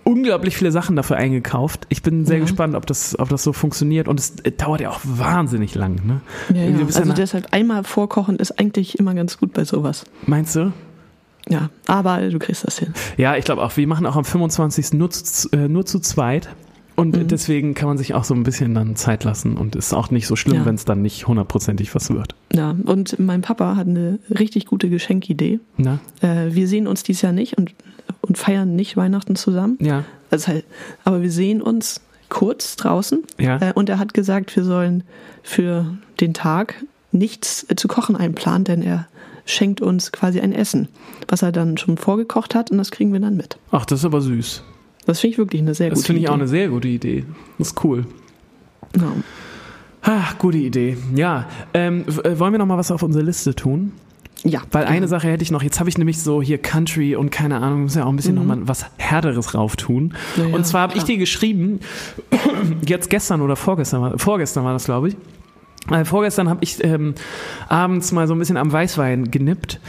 unglaublich 0.04 0.58
viele 0.58 0.72
Sachen 0.72 0.96
dafür 0.96 1.16
eingekauft. 1.18 1.86
Ich 1.90 2.02
bin 2.04 2.26
sehr 2.26 2.38
Ja. 2.38 2.44
gespannt, 2.44 2.76
ob 2.76 2.86
das, 2.86 3.18
ob 3.18 3.30
das 3.30 3.44
so 3.44 3.54
funktioniert. 3.54 4.08
Und 4.08 4.20
es 4.20 4.32
äh, 4.44 4.52
dauert 4.52 4.82
ja 4.82 4.90
auch 4.90 5.00
wahnsinnig 5.04 5.76
lang. 5.76 6.02
Ne? 6.06 6.22
Ja, 6.54 6.64
ja. 6.64 6.86
Also 6.86 7.14
deshalb 7.14 7.54
einmal 7.54 7.84
vorkochen 7.84 8.36
ist 8.38 8.60
eigentlich 8.60 9.00
immer 9.00 9.14
ganz 9.14 9.38
gut 9.38 9.54
bei 9.54 9.64
sowas. 9.64 10.04
Meinst 10.26 10.56
du? 10.56 10.74
Ja, 11.50 11.70
aber 11.88 12.30
du 12.30 12.40
kriegst 12.40 12.66
das 12.66 12.80
hin. 12.80 12.94
Ja, 13.18 13.36
ich 13.36 13.44
glaube 13.46 13.62
auch. 13.64 13.76
Wir 13.76 13.86
machen 13.88 14.06
auch 14.06 14.16
am 14.16 14.24
25. 14.26 14.94
nur 14.94 15.10
zu, 15.10 15.50
äh, 15.52 15.68
nur 15.68 15.86
zu 15.86 16.00
zweit. 16.00 16.50
Und 16.96 17.16
Mhm. 17.18 17.28
deswegen 17.28 17.74
kann 17.74 17.88
man 17.88 17.98
sich 17.98 18.14
auch 18.14 18.24
so 18.24 18.34
ein 18.36 18.44
bisschen 18.44 18.74
dann 18.76 18.96
Zeit 18.96 19.24
lassen. 19.24 19.58
Und 19.58 19.76
ist 19.76 19.94
auch 19.94 20.12
nicht 20.12 20.28
so 20.28 20.36
schlimm, 20.36 20.58
Ja. 20.58 20.66
wenn 20.66 20.76
es 20.76 20.86
dann 20.86 21.02
nicht 21.02 21.28
hundertprozentig 21.28 21.94
was 21.96 22.10
wird. 22.12 22.36
Ja, 22.54 22.76
und 22.86 23.20
mein 23.20 23.42
Papa 23.42 23.76
hat 23.76 23.88
eine 23.88 24.20
richtig 24.30 24.68
gute 24.68 24.90
Geschenkidee. 24.90 25.60
Na? 25.78 26.00
Äh, 26.22 26.54
wir 26.54 26.68
sehen 26.68 26.88
uns 26.88 27.04
dieses 27.04 27.22
Jahr 27.24 27.32
nicht 27.34 27.58
und, 27.58 27.74
und 28.22 28.38
feiern 28.38 28.76
nicht 28.76 28.96
Weihnachten 28.98 29.36
zusammen. 29.36 29.78
Ja. 29.82 30.04
Also 30.30 30.48
halt, 30.50 30.66
aber 31.04 31.22
wir 31.22 31.32
sehen 31.32 31.62
uns 31.62 32.02
kurz 32.30 32.76
draußen. 32.76 33.24
Ja. 33.40 33.58
Äh, 33.60 33.74
und 33.74 33.90
er 33.90 34.00
hat 34.00 34.14
gesagt, 34.14 34.56
wir 34.56 34.64
sollen 34.64 35.04
für 35.44 35.98
den 36.20 36.34
Tag 36.34 36.84
nichts 37.12 37.66
äh, 37.70 37.76
zu 37.76 37.88
kochen 37.88 38.16
einplanen, 38.16 38.64
denn 38.66 38.82
er 38.82 39.08
schenkt 39.46 39.82
uns 39.82 40.12
quasi 40.12 40.40
ein 40.40 40.54
Essen, 40.54 40.88
was 41.28 41.42
er 41.42 41.52
dann 41.52 41.78
schon 41.78 41.98
vorgekocht 41.98 42.56
hat 42.56 42.72
und 42.72 42.78
das 42.78 42.92
kriegen 42.92 43.12
wir 43.14 43.20
dann 43.20 43.36
mit. 43.36 43.58
Ach, 43.72 43.86
das 43.86 44.00
ist 44.00 44.06
aber 44.06 44.22
süß. 44.22 44.64
Das 45.06 45.20
finde 45.20 45.34
ich 45.34 45.38
wirklich 45.38 45.62
eine 45.62 45.74
sehr 45.74 45.90
Das 45.90 46.00
gute 46.00 46.08
finde 46.08 46.20
ich 46.20 46.24
Idee. 46.26 46.30
auch 46.32 46.36
eine 46.38 46.48
sehr 46.48 46.68
gute 46.70 46.88
Idee. 46.88 47.26
Das 47.58 47.70
ist 47.70 47.84
cool. 47.84 48.06
Ja. 48.96 49.12
Ah, 50.02 50.34
gute 50.38 50.58
Idee. 50.58 50.98
Ja, 51.16 51.48
ähm, 51.74 52.06
äh, 52.24 52.38
wollen 52.38 52.54
wir 52.54 52.60
noch 52.60 52.66
mal 52.66 52.78
was 52.78 52.92
auf 52.92 53.04
unsere 53.04 53.24
Liste 53.24 53.56
tun? 53.56 53.94
ja. 54.44 54.62
Weil 54.72 54.86
eine 54.86 55.02
ja. 55.02 55.08
Sache 55.08 55.30
hätte 55.30 55.44
ich 55.44 55.52
noch. 55.52 55.64
Jetzt 55.64 55.80
habe 55.80 55.90
ich 55.90 55.98
nämlich 55.98 56.22
so 56.22 56.42
hier 56.42 56.58
Country 56.58 57.16
und 57.16 57.30
keine 57.32 57.62
Ahnung, 57.62 57.84
muss 57.84 57.96
ja 57.96 58.04
auch 58.04 58.10
ein 58.10 58.18
bisschen 58.18 58.36
noch 58.36 58.44
mal 58.44 58.58
was 58.68 58.86
Härteres 58.98 59.54
rauf 59.56 59.78
tun. 59.78 60.14
Mhm. 60.36 60.50
Ja, 60.50 60.56
und 60.56 60.66
zwar 60.66 60.82
habe 60.82 60.98
ich 60.98 61.04
dir 61.04 61.18
geschrieben, 61.18 61.80
jetzt 62.86 63.10
gestern 63.10 63.42
oder 63.42 63.56
vorgestern, 63.56 64.20
vorgestern 64.20 64.66
war 64.66 64.74
das, 64.74 64.86
glaube 64.86 65.10
ich. 65.10 65.16
Äh, 65.92 66.06
vorgestern 66.06 66.50
habe 66.50 66.64
ich 66.64 66.82
ähm, 66.84 67.14
abends 67.68 68.12
mal 68.14 68.26
so 68.28 68.34
ein 68.34 68.40
bisschen 68.40 68.58
am 68.58 68.72
Weißwein 68.72 69.32
genippt 69.32 69.80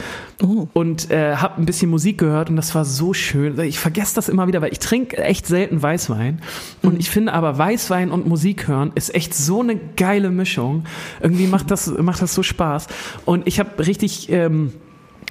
Oh. 0.43 0.67
und 0.73 1.09
äh, 1.11 1.37
habe 1.37 1.61
ein 1.61 1.65
bisschen 1.65 1.89
Musik 1.89 2.17
gehört 2.17 2.49
und 2.49 2.57
das 2.57 2.75
war 2.75 2.83
so 2.83 3.13
schön. 3.13 3.57
Ich 3.61 3.79
vergesse 3.79 4.15
das 4.15 4.27
immer 4.27 4.47
wieder, 4.47 4.61
weil 4.61 4.73
ich 4.73 4.79
trinke 4.79 5.15
echt 5.17 5.47
selten 5.47 5.81
Weißwein 5.81 6.41
und 6.81 6.99
ich 6.99 7.09
finde 7.09 7.31
aber 7.31 7.57
Weißwein 7.57 8.11
und 8.11 8.27
Musik 8.27 8.67
hören 8.67 8.91
ist 8.95 9.15
echt 9.15 9.33
so 9.33 9.61
eine 9.61 9.77
geile 9.95 10.31
Mischung. 10.31 10.83
Irgendwie 11.21 11.47
macht 11.47 11.71
das 11.71 11.87
macht 11.87 12.21
das 12.21 12.33
so 12.33 12.43
Spaß 12.43 12.87
und 13.23 13.47
ich 13.47 13.59
habe 13.61 13.85
richtig 13.87 14.29
ähm, 14.29 14.73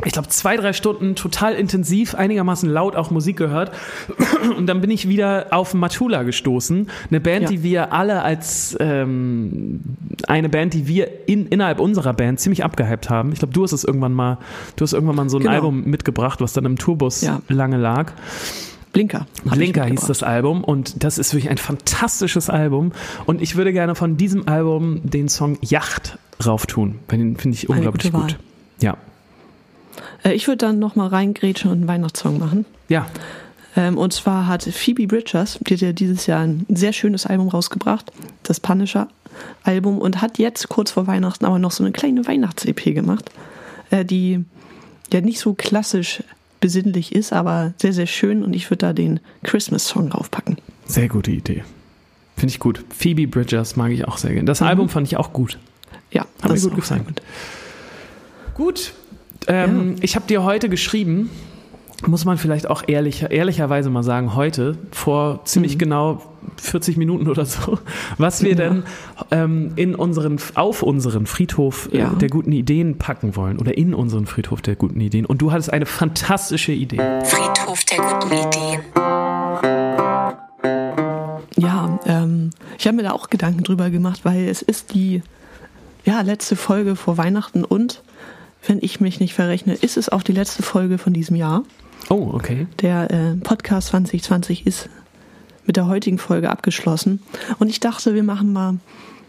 ich 0.04 0.12
glaube, 0.12 0.28
zwei, 0.28 0.56
drei 0.56 0.72
Stunden 0.72 1.14
total 1.14 1.54
intensiv, 1.54 2.14
einigermaßen 2.16 2.68
laut 2.68 2.96
auch 2.96 3.10
Musik 3.10 3.36
gehört. 3.36 3.70
Und 4.56 4.66
dann 4.66 4.80
bin 4.80 4.90
ich 4.90 5.08
wieder 5.08 5.46
auf 5.50 5.72
Matula 5.74 6.24
gestoßen. 6.24 6.88
Eine 7.10 7.20
Band, 7.20 7.42
Ja. 7.44 7.48
die 7.50 7.62
wir 7.62 7.92
alle 7.92 8.22
als 8.22 8.76
ähm, 8.80 9.80
eine 10.26 10.48
Band, 10.48 10.74
die 10.74 10.88
wir 10.88 11.28
in, 11.28 11.46
innerhalb 11.46 11.78
unserer 11.78 12.12
Band 12.12 12.40
ziemlich 12.40 12.64
abgehypt 12.64 13.08
haben. 13.08 13.32
Ich 13.32 13.38
glaube, 13.38 13.54
du 13.54 13.62
hast 13.62 13.72
es 13.72 13.84
irgendwann 13.84 14.12
mal, 14.14 14.38
du 14.76 14.82
hast 14.82 14.94
irgendwann 14.94 15.16
mal 15.16 15.28
so 15.28 15.36
ein 15.38 15.42
Genau. 15.42 15.52
Album 15.54 15.84
mitgebracht, 15.84 16.40
was 16.40 16.52
dann 16.54 16.64
im 16.64 16.76
Tourbus 16.76 17.20
Ja. 17.22 17.40
lange 17.48 17.76
lag. 17.76 18.12
Blinker. 18.92 19.26
Blinker 19.44 19.84
hieß 19.86 20.02
das 20.06 20.22
Album 20.22 20.62
und 20.62 21.02
das 21.02 21.18
ist 21.18 21.34
wirklich 21.34 21.50
ein 21.50 21.58
fantastisches 21.58 22.48
Album. 22.48 22.92
Und 23.26 23.42
ich 23.42 23.56
würde 23.56 23.72
gerne 23.72 23.94
von 23.96 24.16
diesem 24.16 24.46
Album 24.48 25.00
den 25.02 25.28
Song 25.28 25.58
Yacht 25.62 26.18
rauftun. 26.44 27.00
weil 27.08 27.18
Den 27.18 27.36
finde 27.36 27.56
ich 27.56 27.68
unglaublich 27.68 28.12
gut. 28.12 28.38
Ja. 28.80 28.96
Äh, 30.24 30.32
ich 30.32 30.48
würde 30.48 30.58
dann 30.58 30.78
nochmal 30.78 31.08
reingrätschen 31.08 31.70
und 31.70 31.78
einen 31.78 31.88
Weihnachtssong 31.88 32.38
machen. 32.38 32.64
Ja. 32.88 33.06
Ähm, 33.76 33.98
und 33.98 34.12
zwar 34.12 34.46
hat 34.46 34.62
Phoebe 34.62 35.06
Bridgers, 35.06 35.58
die 35.60 35.74
hat 35.74 35.80
ja 35.80 35.92
dieses 35.92 36.26
Jahr 36.26 36.42
ein 36.42 36.66
sehr 36.68 36.92
schönes 36.92 37.26
Album 37.26 37.48
rausgebracht, 37.48 38.10
das 38.42 38.60
Punisher 38.60 39.08
Album, 39.64 39.98
und 39.98 40.22
hat 40.22 40.38
jetzt 40.38 40.68
kurz 40.68 40.92
vor 40.92 41.06
Weihnachten 41.06 41.44
aber 41.44 41.58
noch 41.58 41.72
so 41.72 41.82
eine 41.82 41.92
kleine 41.92 42.26
Weihnachts-EP 42.26 42.94
gemacht, 42.94 43.30
äh, 43.90 44.04
die 44.04 44.44
ja 45.12 45.20
nicht 45.20 45.40
so 45.40 45.54
klassisch 45.54 46.22
besinnlich 46.60 47.14
ist, 47.14 47.32
aber 47.32 47.74
sehr, 47.80 47.92
sehr 47.92 48.06
schön. 48.06 48.42
Und 48.42 48.54
ich 48.54 48.70
würde 48.70 48.86
da 48.86 48.92
den 48.92 49.20
Christmas-Song 49.42 50.10
draufpacken. 50.10 50.56
Sehr 50.86 51.08
gute 51.08 51.30
Idee. 51.30 51.64
Finde 52.36 52.52
ich 52.52 52.58
gut. 52.58 52.84
Phoebe 52.96 53.26
Bridgers 53.26 53.76
mag 53.76 53.92
ich 53.92 54.06
auch 54.06 54.16
sehr 54.18 54.32
gerne. 54.32 54.46
Das 54.46 54.62
Album 54.62 54.88
fand 54.88 55.06
ich 55.06 55.16
auch 55.16 55.32
gut. 55.32 55.58
Ja, 56.10 56.26
Hat 56.42 56.50
mir 56.50 56.56
ist 56.56 56.62
gut 56.62 56.72
auch 56.72 56.76
gefallen. 56.76 57.02
sehr 57.04 57.12
gut. 57.12 57.22
Gut. 58.54 58.92
Ähm, 59.46 59.96
Ich 60.00 60.16
habe 60.16 60.26
dir 60.26 60.42
heute 60.44 60.68
geschrieben, 60.68 61.30
muss 62.06 62.24
man 62.24 62.36
vielleicht 62.38 62.68
auch 62.68 62.82
ehrlich, 62.86 63.26
ehrlicherweise 63.30 63.88
mal 63.90 64.02
sagen, 64.02 64.34
heute, 64.34 64.76
vor 64.90 65.44
ziemlich 65.44 65.74
Mhm. 65.74 65.78
genau 65.78 66.22
40 66.56 66.96
Minuten 66.98 67.28
oder 67.28 67.46
so, 67.46 67.78
was 68.18 68.42
wir 68.42 68.50
Ja. 68.50 68.56
denn 68.56 68.82
ähm, 69.30 69.72
in 69.76 69.94
unseren, 69.94 70.38
auf 70.54 70.82
unseren 70.82 71.26
Friedhof 71.26 71.88
äh, 71.92 71.98
Ja. 71.98 72.10
der 72.10 72.28
guten 72.28 72.52
Ideen 72.52 72.98
packen 72.98 73.36
wollen 73.36 73.58
oder 73.58 73.76
in 73.78 73.94
unseren 73.94 74.26
Friedhof 74.26 74.60
der 74.60 74.76
guten 74.76 75.00
Ideen. 75.00 75.24
Und 75.24 75.38
du 75.40 75.52
hattest 75.52 75.72
eine 75.72 75.86
fantastische 75.86 76.72
Idee. 76.72 76.98
Friedhof 77.24 77.84
der 77.84 77.98
guten 77.98 78.32
Ideen. 78.34 78.80
Ja, 81.56 81.98
ähm, 82.06 82.50
ich 82.78 82.86
habe 82.86 82.96
mir 82.96 83.02
da 83.04 83.12
auch 83.12 83.30
Gedanken 83.30 83.62
drüber 83.62 83.90
gemacht, 83.90 84.20
weil 84.24 84.48
es 84.48 84.60
ist 84.62 84.92
die 84.94 85.22
ja, 86.04 86.20
letzte 86.20 86.56
Folge 86.56 86.96
vor 86.96 87.16
Weihnachten 87.16 87.64
und, 87.64 88.02
wenn 88.66 88.78
ich 88.80 89.00
mich 89.00 89.20
nicht 89.20 89.34
verrechne, 89.34 89.74
ist 89.74 89.96
es 89.96 90.08
auch 90.08 90.22
die 90.22 90.32
letzte 90.32 90.62
Folge 90.62 90.98
von 90.98 91.12
diesem 91.12 91.36
Jahr. 91.36 91.64
Oh, 92.08 92.30
okay. 92.32 92.66
Der 92.80 93.10
äh, 93.10 93.34
Podcast 93.36 93.88
2020 93.88 94.66
ist 94.66 94.88
mit 95.66 95.76
der 95.76 95.86
heutigen 95.86 96.18
Folge 96.18 96.50
abgeschlossen. 96.50 97.20
Und 97.58 97.68
ich 97.68 97.80
dachte, 97.80 98.14
wir 98.14 98.22
machen 98.22 98.52
mal 98.52 98.78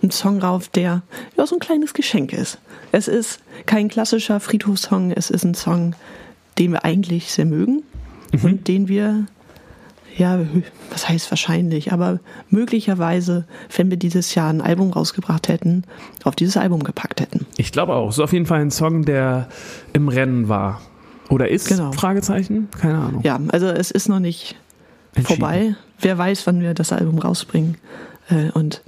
einen 0.02 0.12
Song 0.12 0.40
rauf, 0.40 0.68
der 0.70 1.02
ja 1.38 1.48
so 1.48 1.56
ein 1.56 1.60
kleines 1.60 1.94
Geschenk 1.94 2.34
ist. 2.34 2.60
Es 2.92 3.08
ist 3.08 3.40
kein 3.66 3.88
klassischer 3.88 4.40
Friedhofssong, 4.40 5.12
es 5.12 5.30
ist 5.30 5.44
ein 5.44 5.54
Song, 5.54 5.96
den 6.58 6.74
wir 6.74 6.86
eigentlich 6.86 7.32
sehr 7.32 7.46
mögen 7.46 7.84
und 8.44 8.68
den 8.68 8.88
wir, 8.88 9.26
ja, 10.18 10.40
was 10.92 11.10
heißt 11.10 11.30
wahrscheinlich, 11.32 11.92
aber 11.92 12.20
möglicherweise, 12.50 13.46
wenn 13.76 13.90
wir 13.90 13.98
dieses 13.98 14.34
Jahr 14.34 14.50
ein 14.50 14.62
Album 14.62 14.92
rausgebracht 14.92 15.50
hätten, 15.50 15.84
auf 16.24 16.36
dieses 16.36 16.58
Album 16.58 16.84
gepackt 16.84 17.20
hätten. 17.20 17.46
Ich 17.58 17.72
glaube 17.72 17.94
auch. 17.94 18.12
So 18.12 18.24
auf 18.24 18.32
jeden 18.32 18.46
Fall 18.46 18.62
ein 18.62 18.72
Song, 18.72 19.04
der 19.04 19.48
im 19.94 20.08
Rennen 20.08 20.48
war. 20.48 20.82
Oder 21.30 21.50
ist? 21.50 21.68
Genau. 21.68 21.92
Fragezeichen? 21.92 22.70
Keine 22.80 22.98
Ahnung. 22.98 23.22
Ja, 23.24 23.40
also 23.50 23.68
es 23.68 23.92
ist 23.92 24.08
noch 24.08 24.20
nicht 24.20 24.56
vorbei. 25.24 25.76
Wer 26.00 26.18
weiß, 26.18 26.48
wann 26.48 26.62
wir 26.62 26.74
das 26.74 26.94
Album 26.94 27.20
rausbringen 27.20 27.78
äh, 28.30 28.52
und 28.52 28.82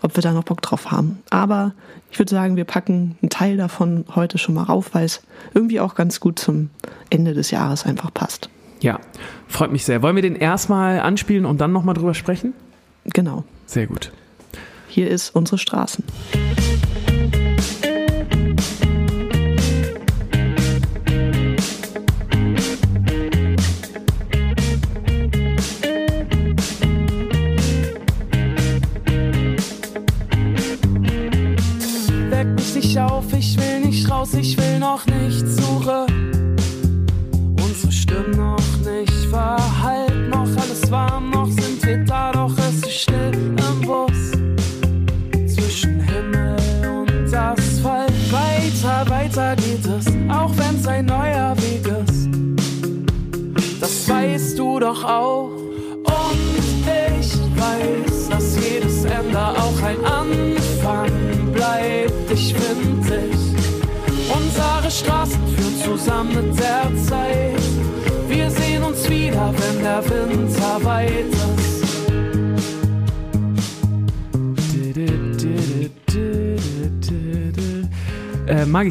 ob 0.00 0.16
wir 0.16 0.22
da 0.22 0.32
noch 0.32 0.44
Bock 0.44 0.62
drauf 0.62 0.90
haben. 0.90 1.18
Aber 1.30 1.74
ich 2.10 2.18
würde 2.18 2.30
sagen, 2.30 2.56
wir 2.56 2.64
packen 2.64 3.16
einen 3.22 3.30
Teil 3.30 3.56
davon 3.56 4.04
heute 4.14 4.38
schon 4.38 4.54
mal 4.54 4.64
rauf, 4.64 4.90
weil 4.94 5.04
es 5.04 5.22
irgendwie 5.54 5.80
auch 5.80 5.94
ganz 5.94 6.20
gut 6.20 6.38
zum 6.38 6.70
Ende 7.10 7.34
des 7.34 7.50
Jahres 7.50 7.84
einfach 7.84 8.12
passt. 8.12 8.48
Ja, 8.82 8.98
freut 9.46 9.70
mich 9.70 9.84
sehr. 9.84 10.02
Wollen 10.02 10.16
wir 10.16 10.22
den 10.22 10.34
erstmal 10.34 10.98
anspielen 10.98 11.46
und 11.46 11.60
dann 11.60 11.72
nochmal 11.72 11.94
drüber 11.94 12.14
sprechen? 12.14 12.52
Genau. 13.04 13.44
Sehr 13.64 13.86
gut. 13.86 14.10
Hier 14.88 15.08
ist 15.08 15.30
unsere 15.30 15.56
Straßen. 15.58 16.04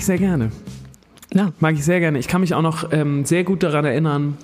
Ich 0.01 0.05
sehr 0.05 0.17
gerne. 0.17 0.51
Ja, 1.33 1.53
Mag 1.59 1.75
ich 1.75 1.85
sehr 1.85 1.99
gerne. 1.99 2.19
Ich 2.19 2.27
kann 2.27 2.41
mich 2.41 2.53
auch 2.53 2.61
noch 2.61 2.91
ähm, 2.91 3.23
sehr 3.25 3.43
gut 3.45 3.63
daran 3.63 3.85
erinnern, 3.85 4.37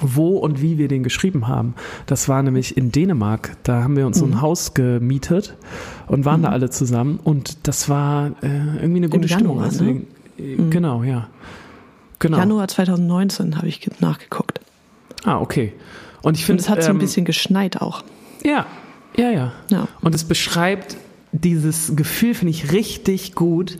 wo 0.00 0.38
und 0.38 0.62
wie 0.62 0.78
wir 0.78 0.88
den 0.88 1.02
geschrieben 1.02 1.46
haben. 1.48 1.74
Das 2.06 2.28
war 2.28 2.42
nämlich 2.42 2.76
in 2.76 2.90
Dänemark. 2.92 3.56
Da 3.64 3.82
haben 3.82 3.96
wir 3.96 4.06
uns 4.06 4.18
so 4.18 4.26
Mhm. 4.26 4.32
ein 4.34 4.40
Haus 4.40 4.72
gemietet 4.74 5.54
und 6.06 6.24
waren 6.24 6.42
da 6.42 6.50
alle 6.50 6.70
zusammen. 6.70 7.18
Und 7.22 7.66
das 7.68 7.88
war 7.88 8.28
äh, 8.42 8.46
irgendwie 8.80 8.96
eine 8.98 9.08
gute 9.08 9.28
Stimmung. 9.28 9.56
Januar, 9.60 9.66
ne? 9.66 10.06
Deswegen, 10.38 10.66
äh, 10.66 10.70
Genau, 10.70 11.02
ja. 11.02 11.28
Genau. 12.18 12.38
Januar 12.38 12.68
2019 12.68 13.56
habe 13.58 13.68
ich 13.68 13.80
ge- 13.80 13.92
nachgeguckt. 14.00 14.60
Ah, 15.24 15.38
okay. 15.40 15.72
Und 16.22 16.36
ich 16.38 16.44
finde, 16.46 16.62
es 16.62 16.68
hat 16.70 16.82
so 16.82 16.88
ein 16.90 16.96
ähm, 16.96 17.00
bisschen 17.00 17.24
geschneit 17.26 17.80
auch. 17.82 18.04
Ja, 18.42 18.64
ja, 19.16 19.30
ja. 19.30 19.52
Ja. 19.70 19.88
Und 20.00 20.14
es 20.14 20.24
beschreibt 20.24 20.96
dieses 21.32 21.94
Gefühl, 21.94 22.32
finde 22.34 22.50
ich 22.52 22.72
richtig 22.72 23.34
gut. 23.34 23.78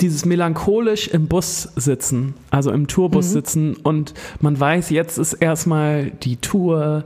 Dieses 0.00 0.24
melancholisch 0.24 1.08
im 1.08 1.26
Bus 1.28 1.68
sitzen, 1.76 2.34
also 2.50 2.70
im 2.70 2.86
Tourbus 2.86 3.28
Mhm. 3.28 3.32
sitzen 3.32 3.76
und 3.76 4.14
man 4.40 4.58
weiß, 4.58 4.90
jetzt 4.90 5.18
ist 5.18 5.34
erstmal 5.34 6.10
die 6.10 6.36
Tour, 6.36 7.04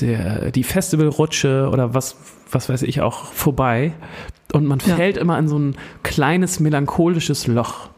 der, 0.00 0.50
die 0.50 0.62
Festivalrutsche 0.64 1.70
oder 1.72 1.94
was, 1.94 2.16
was 2.50 2.68
weiß 2.68 2.82
ich 2.82 3.00
auch 3.00 3.24
vorbei. 3.26 3.94
Und 4.52 4.66
man 4.66 4.78
Ja. 4.84 4.96
fällt 4.96 5.16
immer 5.16 5.38
in 5.38 5.48
so 5.48 5.58
ein 5.58 5.76
kleines 6.02 6.60
melancholisches 6.60 7.46
Loch. 7.46 7.88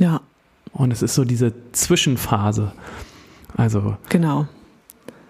Ja, 0.00 0.20
Und 0.72 0.92
es 0.92 1.02
ist 1.02 1.14
so 1.14 1.24
diese 1.24 1.52
Zwischenphase. 1.72 2.72
Also 3.56 3.96
genau. 4.10 4.46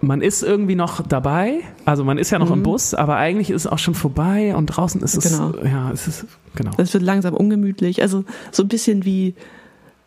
Man 0.00 0.20
ist 0.22 0.42
irgendwie 0.42 0.76
noch 0.76 1.06
dabei, 1.06 1.60
also 1.84 2.04
man 2.04 2.18
ist 2.18 2.30
ja 2.30 2.38
noch 2.38 2.50
im 2.50 2.60
Mhm. 2.60 2.64
Bus, 2.64 2.94
aber 2.94 3.16
eigentlich 3.16 3.50
ist 3.50 3.62
es 3.64 3.66
auch 3.66 3.78
schon 3.78 3.94
vorbei 3.94 4.54
und 4.54 4.66
draußen 4.66 5.00
ist 5.02 5.16
es, 5.16 5.24
Genau. 5.32 5.54
ja, 5.64 5.90
es 5.90 6.06
ist, 6.06 6.26
genau. 6.54 6.70
Es 6.76 6.94
wird 6.94 7.02
langsam 7.02 7.34
ungemütlich. 7.34 8.00
Also 8.02 8.24
so 8.52 8.62
ein 8.62 8.68
bisschen 8.68 9.04
wie, 9.04 9.34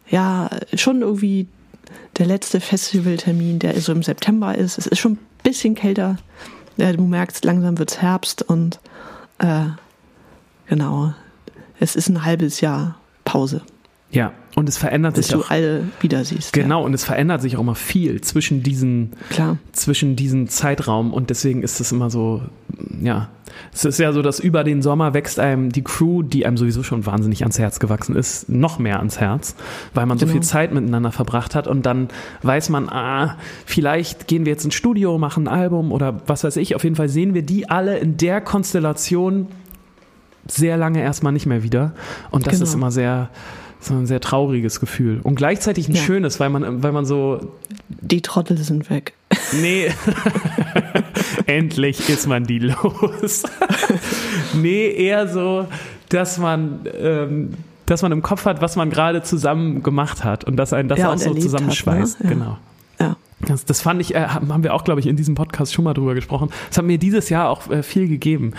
ja, 0.09 0.49
schon 0.75 1.01
irgendwie 1.01 1.47
der 2.17 2.25
letzte 2.25 2.59
Festivaltermin, 2.61 3.59
der 3.59 3.79
so 3.81 3.91
im 3.91 4.03
September 4.03 4.55
ist. 4.57 4.77
Es 4.77 4.87
ist 4.87 4.99
schon 4.99 5.13
ein 5.13 5.19
bisschen 5.43 5.75
kälter. 5.75 6.17
Ja, 6.77 6.93
du 6.93 7.03
merkst, 7.05 7.43
langsam 7.43 7.77
wird's 7.77 8.01
Herbst 8.01 8.43
und 8.43 8.79
äh, 9.39 9.65
genau, 10.67 11.13
es 11.79 11.95
ist 11.97 12.07
ein 12.09 12.23
halbes 12.23 12.61
Jahr 12.61 12.95
Pause, 13.25 13.61
Ja, 14.11 14.31
und 14.55 14.67
es 14.69 14.77
verändert 14.77 15.15
bis 15.15 15.27
sich 15.27 15.35
du 15.35 15.41
auch, 15.43 15.49
alle 15.49 15.83
wieder 16.01 16.23
siehst. 16.25 16.53
genau, 16.53 16.83
und 16.83 16.93
es 16.93 17.03
verändert 17.03 17.41
sich 17.41 17.55
auch 17.57 17.61
immer 17.61 17.75
viel 17.75 18.21
zwischen 18.21 18.63
diesen, 18.63 19.11
Ja, 19.29 19.35
klar. 19.35 19.57
zwischen 19.71 20.15
diesen 20.15 20.47
Zeitraum 20.49 21.13
und 21.13 21.29
deswegen 21.29 21.63
ist 21.63 21.79
es 21.79 21.91
immer 21.91 22.09
so, 22.09 22.41
ja, 23.01 23.29
es 23.73 23.83
ist 23.85 23.99
ja 23.99 24.13
so, 24.13 24.21
dass 24.21 24.39
über 24.39 24.63
den 24.63 24.81
Sommer 24.81 25.13
wächst 25.13 25.37
einem 25.39 25.71
die 25.71 25.83
Crew, 25.83 26.21
die 26.23 26.45
einem 26.45 26.55
sowieso 26.57 26.83
schon 26.83 27.05
wahnsinnig 27.05 27.41
ans 27.43 27.59
Herz 27.59 27.79
gewachsen 27.79 28.15
ist, 28.15 28.47
noch 28.49 28.79
mehr 28.79 28.97
ans 28.99 29.19
Herz, 29.19 29.55
weil 29.93 30.05
man 30.05 30.17
so 30.17 30.25
Genau. 30.25 30.33
viel 30.39 30.43
Zeit 30.43 30.73
miteinander 30.73 31.11
verbracht 31.11 31.53
hat 31.55 31.67
und 31.67 31.85
dann 31.85 32.07
weiß 32.43 32.69
man, 32.69 32.87
ah, 32.89 33.37
vielleicht 33.65 34.27
gehen 34.27 34.45
wir 34.45 34.53
jetzt 34.53 34.63
ins 34.65 34.75
Studio, 34.75 35.17
machen 35.17 35.47
ein 35.47 35.53
Album 35.53 35.91
oder 35.91 36.21
was 36.27 36.43
weiß 36.43 36.55
ich, 36.57 36.75
auf 36.75 36.83
jeden 36.83 36.95
Fall 36.95 37.09
sehen 37.09 37.33
wir 37.33 37.41
die 37.43 37.69
alle 37.69 37.97
in 37.99 38.15
der 38.17 38.39
Konstellation 38.41 39.47
sehr 40.47 40.75
lange 40.77 41.01
erstmal 41.01 41.33
nicht 41.33 41.45
mehr 41.45 41.61
wieder 41.63 41.93
und 42.31 42.47
das 42.47 42.53
Genau. 42.53 42.63
ist 42.63 42.73
immer 42.73 42.91
sehr 42.91 43.29
so 43.81 43.93
ein 43.95 44.05
sehr 44.05 44.19
trauriges 44.21 44.79
Gefühl 44.79 45.19
und 45.23 45.35
gleichzeitig 45.35 45.89
ein 45.89 45.95
Ja. 45.95 46.01
schönes, 46.01 46.39
weil 46.39 46.49
man 46.49 46.81
weil 46.83 46.91
man 46.91 47.05
so 47.05 47.51
Die 47.89 48.21
Trottel 48.21 48.57
sind 48.57 48.89
weg. 48.89 49.13
Nee. 49.61 49.89
Endlich 51.47 52.09
ist 52.09 52.27
man 52.27 52.43
die 52.45 52.59
los. 52.59 53.43
nee, 54.53 54.87
eher 54.91 55.27
so, 55.27 55.67
dass 56.09 56.37
man, 56.37 56.81
ähm, 56.99 57.53
dass 57.85 58.01
man 58.01 58.11
im 58.11 58.21
Kopf 58.21 58.45
hat, 58.45 58.61
was 58.61 58.75
man 58.75 58.89
gerade 58.89 59.23
zusammen 59.23 59.83
gemacht 59.83 60.23
hat 60.23 60.43
und 60.43 60.55
dass 60.57 60.73
einen 60.73 60.89
das 60.89 60.99
Ja, 60.99 61.11
auch 61.11 61.17
so 61.17 61.25
erlebt 61.29 61.37
hat, 61.37 61.43
zusammenschweißt. 61.51 62.23
ne? 62.23 62.29
Genau. 62.29 62.57
Ja, 62.99 63.15
Das, 63.41 63.65
das 63.65 63.81
fand 63.81 64.01
ich, 64.01 64.13
äh, 64.15 64.25
haben 64.27 64.63
wir 64.63 64.73
auch, 64.73 64.83
glaube 64.83 64.99
ich, 64.99 65.07
in 65.07 65.15
diesem 65.15 65.35
Podcast 65.35 65.73
schon 65.73 65.83
mal 65.85 65.93
drüber 65.93 66.13
gesprochen. 66.13 66.49
Das 66.69 66.77
hat 66.77 66.85
mir 66.85 66.97
dieses 66.97 67.29
Jahr 67.29 67.49
auch 67.49 67.69
äh, 67.69 67.83
viel 67.83 68.07
gegeben. 68.07 68.53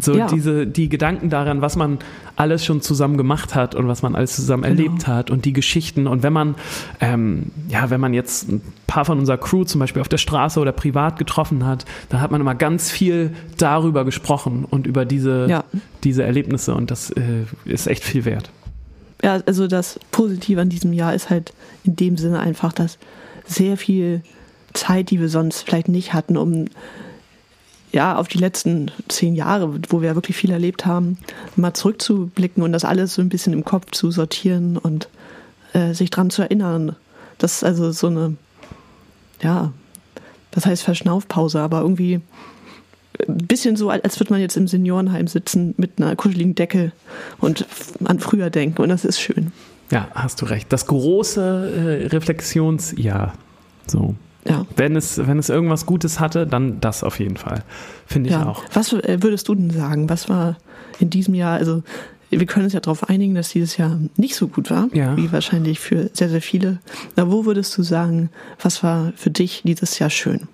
So 0.00 0.14
Ja. 0.16 0.26
diese, 0.26 0.66
die 0.66 0.88
Gedanken 0.88 1.30
daran, 1.30 1.60
was 1.62 1.76
man 1.76 1.98
alles 2.36 2.64
schon 2.64 2.80
zusammen 2.82 3.16
gemacht 3.16 3.54
hat 3.54 3.74
und 3.74 3.88
was 3.88 4.02
man 4.02 4.14
alles 4.14 4.36
zusammen 4.36 4.62
Genau. 4.64 4.74
erlebt 4.82 5.06
hat 5.06 5.30
und 5.30 5.44
die 5.44 5.52
Geschichten. 5.52 6.06
Und 6.06 6.22
wenn 6.22 6.32
man, 6.32 6.54
ähm, 7.00 7.50
ja, 7.68 7.88
wenn 7.90 8.00
man 8.00 8.12
jetzt 8.14 8.48
ein 8.50 8.60
paar 8.86 9.04
von 9.04 9.18
unserer 9.18 9.38
Crew 9.38 9.64
zum 9.64 9.78
Beispiel 9.78 10.02
auf 10.02 10.08
der 10.08 10.18
Straße 10.18 10.60
oder 10.60 10.72
privat 10.72 11.18
getroffen 11.18 11.64
hat, 11.64 11.84
dann 12.10 12.20
hat 12.20 12.30
man 12.30 12.40
immer 12.40 12.54
ganz 12.54 12.90
viel 12.90 13.30
darüber 13.58 14.04
gesprochen 14.04 14.66
und 14.68 14.86
über 14.86 15.04
diese, 15.04 15.46
Ja. 15.48 15.64
diese 16.04 16.22
Erlebnisse 16.24 16.74
und 16.74 16.90
das 16.90 17.10
äh, 17.10 17.44
ist 17.64 17.86
echt 17.86 18.04
viel 18.04 18.24
wert. 18.24 18.50
ja, 19.22 19.40
also 19.46 19.66
das 19.66 19.98
Positive 20.12 20.60
an 20.60 20.68
diesem 20.68 20.92
Jahr 20.92 21.14
ist 21.14 21.30
halt 21.30 21.54
in 21.84 21.96
dem 21.96 22.16
Sinne 22.18 22.38
einfach, 22.40 22.72
dass 22.74 22.98
sehr 23.46 23.76
viel 23.78 24.20
Zeit, 24.74 25.10
die 25.10 25.20
wir 25.20 25.30
sonst 25.30 25.62
vielleicht 25.62 25.88
nicht 25.88 26.12
hatten, 26.12 26.36
um 26.36 26.66
ja, 27.96 28.18
auf 28.18 28.28
die 28.28 28.36
letzten 28.36 28.90
zehn 29.08 29.34
Jahre, 29.34 29.80
wo 29.88 30.02
wir 30.02 30.14
wirklich 30.14 30.36
viel 30.36 30.50
erlebt 30.50 30.84
haben, 30.84 31.16
mal 31.56 31.72
zurückzublicken 31.72 32.62
und 32.62 32.72
das 32.72 32.84
alles 32.84 33.14
so 33.14 33.22
ein 33.22 33.30
bisschen 33.30 33.54
im 33.54 33.64
Kopf 33.64 33.90
zu 33.92 34.10
sortieren 34.10 34.76
und 34.76 35.08
äh, 35.72 35.94
sich 35.94 36.10
dran 36.10 36.28
zu 36.28 36.42
erinnern. 36.42 36.94
Das 37.38 37.54
ist 37.54 37.64
also 37.64 37.92
so 37.92 38.08
eine, 38.08 38.36
ja, 39.40 39.72
das 40.50 40.66
heißt 40.66 40.82
Verschnaufpause, 40.82 41.58
aber 41.58 41.80
irgendwie 41.80 42.20
ein 43.26 43.38
bisschen 43.38 43.76
so, 43.76 43.88
als 43.88 44.20
würde 44.20 44.34
man 44.34 44.42
jetzt 44.42 44.58
im 44.58 44.68
Seniorenheim 44.68 45.26
sitzen 45.26 45.72
mit 45.78 45.92
einer 45.96 46.16
kuscheligen 46.16 46.54
Decke 46.54 46.92
und 47.38 47.64
an 48.04 48.20
früher 48.20 48.50
denken 48.50 48.82
und 48.82 48.90
das 48.90 49.06
ist 49.06 49.18
schön. 49.18 49.52
Ja, 49.90 50.08
hast 50.14 50.42
du 50.42 50.44
recht. 50.44 50.70
Das 50.70 50.86
große 50.86 52.02
äh, 52.02 52.06
Reflexionsjahr. 52.08 53.32
So. 53.86 54.16
Ja. 54.48 54.66
Wenn 54.76 54.96
es, 54.96 55.18
wenn 55.26 55.38
es 55.38 55.48
irgendwas 55.48 55.86
Gutes 55.86 56.20
hatte, 56.20 56.46
dann 56.46 56.80
das 56.80 57.02
auf 57.04 57.18
jeden 57.18 57.36
Fall. 57.36 57.62
Finde 58.06 58.28
ich 58.30 58.34
ja. 58.36 58.46
auch. 58.46 58.62
Was 58.72 58.92
äh, 58.92 59.18
würdest 59.22 59.48
du 59.48 59.54
denn 59.54 59.70
sagen? 59.70 60.08
Was 60.08 60.28
war 60.28 60.56
in 60.98 61.10
diesem 61.10 61.34
Jahr, 61.34 61.56
also 61.58 61.82
wir 62.30 62.44
können 62.46 62.64
uns 62.64 62.72
ja 62.72 62.80
darauf 62.80 63.08
einigen, 63.08 63.34
dass 63.34 63.50
dieses 63.50 63.76
Jahr 63.76 63.98
nicht 64.16 64.34
so 64.34 64.48
gut 64.48 64.70
war, 64.70 64.88
Ja. 64.92 65.16
wie 65.16 65.30
wahrscheinlich 65.32 65.78
für 65.80 66.10
sehr, 66.12 66.28
sehr 66.28 66.42
viele. 66.42 66.78
Na, 67.16 67.30
wo 67.30 67.44
würdest 67.46 67.76
du 67.78 67.82
sagen, 67.82 68.30
was 68.60 68.82
war 68.82 69.12
für 69.16 69.30
dich 69.30 69.62
dieses 69.64 69.98
Jahr 69.98 70.10
schön? 70.10 70.48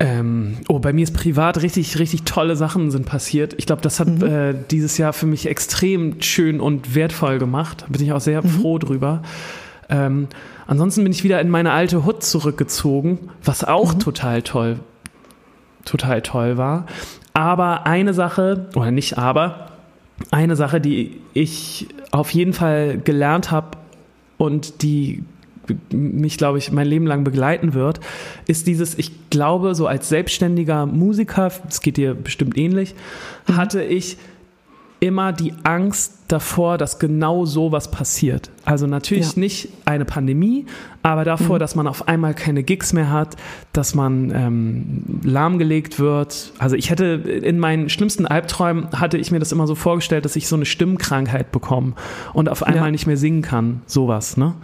Ähm, 0.00 0.58
oh, 0.68 0.78
bei 0.78 0.92
mir 0.92 1.02
ist 1.02 1.12
privat 1.14 1.60
richtig, 1.60 1.98
richtig 1.98 2.22
tolle 2.22 2.54
Sachen 2.54 2.92
sind 2.92 3.04
passiert. 3.04 3.54
Ich 3.58 3.66
glaube, 3.66 3.82
das 3.82 3.98
hat 3.98 4.08
Mhm. 4.08 4.22
äh, 4.22 4.54
dieses 4.70 4.96
Jahr 4.96 5.12
für 5.12 5.26
mich 5.26 5.46
extrem 5.48 6.20
schön 6.22 6.60
und 6.60 6.94
wertvoll 6.94 7.38
gemacht. 7.40 7.84
Bin 7.88 8.02
ich 8.02 8.12
auch 8.12 8.20
sehr 8.20 8.44
Mhm. 8.44 8.48
froh 8.48 8.78
drüber. 8.78 9.22
Ähm, 9.88 10.28
ansonsten 10.68 11.02
bin 11.02 11.12
ich 11.12 11.24
wieder 11.24 11.40
in 11.40 11.48
meine 11.50 11.72
alte 11.72 12.04
Hut 12.04 12.22
zurückgezogen, 12.22 13.18
was 13.42 13.64
auch 13.64 13.94
Mhm. 13.94 13.98
total 13.98 14.42
toll, 14.42 14.78
total 15.84 16.22
toll 16.22 16.56
war. 16.56 16.86
Aber 17.34 17.86
eine 17.86 18.14
Sache, 18.14 18.68
oder 18.76 18.90
nicht 18.92 19.18
aber, 19.18 19.72
eine 20.30 20.54
Sache, 20.56 20.80
die 20.80 21.20
ich 21.34 21.88
auf 22.10 22.30
jeden 22.30 22.52
Fall 22.52 22.98
gelernt 22.98 23.50
habe 23.50 23.78
und 24.36 24.82
die 24.82 25.24
mich, 25.92 26.38
glaube 26.38 26.56
ich, 26.58 26.72
mein 26.72 26.86
Leben 26.86 27.06
lang 27.06 27.24
begleiten 27.24 27.74
wird, 27.74 28.00
ist 28.46 28.66
dieses, 28.66 28.96
ich 28.96 29.28
glaube, 29.28 29.74
so 29.74 29.86
als 29.86 30.08
selbstständiger 30.08 30.86
Musiker, 30.86 31.50
es 31.68 31.82
geht 31.82 31.98
dir 31.98 32.14
bestimmt 32.14 32.56
ähnlich, 32.56 32.94
hatte 33.54 33.82
ich 33.82 34.16
immer 35.00 35.32
die 35.32 35.54
Angst 35.64 36.14
davor, 36.28 36.76
dass 36.76 36.98
genau 36.98 37.44
so 37.46 37.72
was 37.72 37.90
passiert. 37.90 38.50
Also 38.64 38.86
natürlich 38.86 39.34
Ja. 39.34 39.40
nicht 39.40 39.68
eine 39.84 40.04
Pandemie, 40.04 40.66
aber 41.02 41.24
davor, 41.24 41.56
Mhm. 41.56 41.60
dass 41.60 41.74
man 41.74 41.86
auf 41.86 42.08
einmal 42.08 42.34
keine 42.34 42.62
Gigs 42.62 42.92
mehr 42.92 43.10
hat, 43.10 43.36
dass 43.72 43.94
man 43.94 44.30
ähm, 44.34 45.20
lahmgelegt 45.22 45.98
wird. 45.98 46.52
Also 46.58 46.76
ich 46.76 46.90
hätte 46.90 47.04
in 47.04 47.58
meinen 47.58 47.88
schlimmsten 47.88 48.26
Albträumen 48.26 48.88
hatte 48.92 49.16
ich 49.18 49.30
mir 49.30 49.38
das 49.38 49.52
immer 49.52 49.66
so 49.66 49.74
vorgestellt, 49.74 50.24
dass 50.24 50.36
ich 50.36 50.48
so 50.48 50.56
eine 50.56 50.66
Stimmkrankheit 50.66 51.52
bekomme 51.52 51.92
und 52.34 52.48
auf 52.48 52.62
einmal 52.62 52.86
Ja. 52.86 52.90
nicht 52.90 53.06
mehr 53.06 53.16
singen 53.16 53.42
kann. 53.42 53.82
Sowas, 53.86 54.36
ne? 54.36 54.54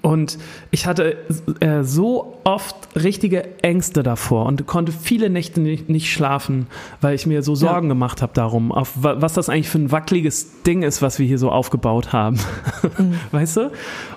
Und 0.00 0.38
ich 0.70 0.86
hatte 0.86 1.16
äh, 1.60 1.82
so 1.84 2.38
oft 2.44 2.74
richtige 2.96 3.62
Ängste 3.62 4.02
davor 4.02 4.46
und 4.46 4.66
konnte 4.66 4.92
viele 4.92 5.28
Nächte 5.28 5.60
nicht, 5.60 5.88
nicht 5.90 6.10
schlafen, 6.10 6.66
weil 7.02 7.14
ich 7.14 7.26
mir 7.26 7.42
so 7.42 7.54
Sorgen 7.54 7.88
gemacht 7.90 8.22
habe 8.22 8.32
darum, 8.34 8.72
auf 8.72 8.92
wa- 9.02 9.16
was 9.20 9.34
das 9.34 9.48
eigentlich 9.50 9.68
für 9.68 9.78
ein 9.78 9.92
wackeliges 9.92 10.62
Ding 10.62 10.82
ist, 10.82 11.02
was 11.02 11.18
wir 11.18 11.26
hier 11.26 11.38
so 11.38 11.50
aufgebaut 11.50 12.12
haben. 12.14 12.38
Weißt 13.30 13.58
du? 13.58 13.70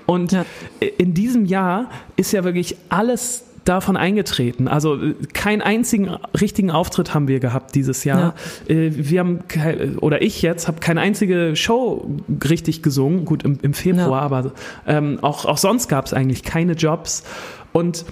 Und 0.06 0.32
Ja. 0.32 0.46
in 0.98 1.14
diesem 1.14 1.46
Jahr 1.46 1.90
ist 2.16 2.32
ja 2.32 2.44
wirklich 2.46 2.78
alles 2.90 3.44
davon 3.66 3.98
eingetreten. 3.98 4.68
Also 4.68 4.96
äh, 4.96 5.16
keinen 5.34 5.62
einzigen 5.62 6.10
richtigen 6.40 6.72
Auftritt 6.72 7.14
haben 7.14 7.28
wir 7.28 7.40
gehabt 7.40 7.76
dieses 7.76 8.04
Jahr. 8.04 8.36
Äh, 8.68 8.92
Wir 8.94 9.20
haben 9.20 9.40
oder 10.00 10.22
ich 10.22 10.42
jetzt 10.42 10.68
habe 10.68 10.80
keine 10.80 11.02
einzige 11.02 11.56
Show 11.56 12.08
richtig 12.48 12.82
gesungen. 12.82 13.26
Gut 13.26 13.44
im, 13.44 13.60
im 13.62 13.74
Februar, 13.74 14.08
Ja. 14.22 14.26
aber 14.26 14.52
ähm, 14.88 15.20
auch 15.22 15.46
auch 15.46 15.58
sonst 15.58 15.88
gab 15.90 16.06
es 16.06 16.14
eigentlich 16.14 16.44
keine 16.44 16.74
Jobs 16.74 17.24
und 17.74 18.06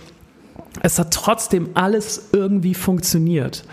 es 0.81 0.97
hat 0.97 1.13
trotzdem 1.13 1.69
alles 1.75 2.29
irgendwie 2.33 2.73
funktioniert. 2.73 3.63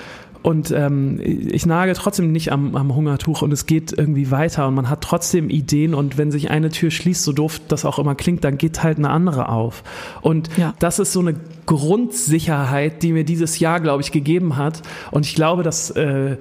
Und 0.42 0.70
ähm, 0.70 1.20
ich 1.22 1.66
nage 1.66 1.92
trotzdem 1.92 2.32
nicht 2.32 2.50
am, 2.50 2.74
am 2.74 2.94
Hungertuch 2.94 3.42
und 3.42 3.52
es 3.52 3.66
geht 3.66 3.92
irgendwie 3.96 4.30
weiter 4.30 4.66
und 4.68 4.74
man 4.74 4.88
hat 4.88 5.02
trotzdem 5.02 5.50
Ideen 5.50 5.94
und 5.94 6.16
wenn 6.16 6.30
sich 6.30 6.50
eine 6.50 6.70
Tür 6.70 6.90
schließt, 6.90 7.22
so 7.24 7.32
doof 7.32 7.60
das 7.68 7.84
auch 7.84 7.98
immer 7.98 8.14
klingt, 8.14 8.42
dann 8.44 8.56
geht 8.56 8.82
halt 8.82 8.96
eine 8.96 9.10
andere 9.10 9.50
auf. 9.50 9.82
Und 10.22 10.48
Ja. 10.56 10.72
das 10.78 10.98
ist 10.98 11.12
so 11.12 11.20
eine 11.20 11.34
Grundsicherheit, 11.66 13.02
die 13.02 13.12
mir 13.12 13.24
dieses 13.24 13.58
Jahr, 13.58 13.80
glaube 13.80 14.02
ich, 14.02 14.12
gegeben 14.12 14.56
hat. 14.56 14.82
Und 15.10 15.26
ich 15.26 15.34
glaube, 15.34 15.62
dass 15.62 15.90
äh, 15.90 16.36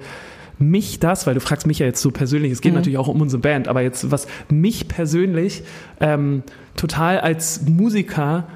mich 0.58 1.00
das, 1.00 1.26
weil 1.26 1.34
du 1.34 1.40
fragst 1.40 1.66
mich 1.66 1.78
ja 1.78 1.86
jetzt 1.86 2.00
so 2.00 2.10
persönlich, 2.10 2.52
es 2.52 2.60
geht 2.60 2.74
natürlich 2.74 2.98
auch 2.98 3.08
um 3.08 3.20
unsere 3.20 3.40
Band, 3.40 3.68
aber 3.68 3.82
jetzt 3.82 4.10
was 4.10 4.26
mich 4.48 4.88
persönlich 4.88 5.62
ähm, 6.00 6.42
total 6.76 7.20
als 7.20 7.62
Musiker 7.66 8.46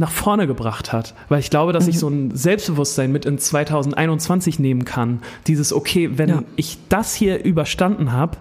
nach 0.00 0.10
vorne 0.10 0.46
gebracht 0.48 0.92
hat, 0.92 1.14
weil 1.28 1.38
ich 1.40 1.50
glaube, 1.50 1.72
dass 1.72 1.86
ich 1.86 1.98
so 1.98 2.08
ein 2.08 2.34
Selbstbewusstsein 2.34 3.12
mit 3.12 3.24
in 3.26 3.38
2021 3.38 4.58
nehmen 4.58 4.84
kann. 4.84 5.20
Dieses, 5.46 5.72
okay, 5.72 6.10
wenn 6.16 6.28
Ja. 6.28 6.42
ich 6.56 6.78
das 6.88 7.14
hier 7.14 7.44
überstanden 7.44 8.10
habe, 8.12 8.38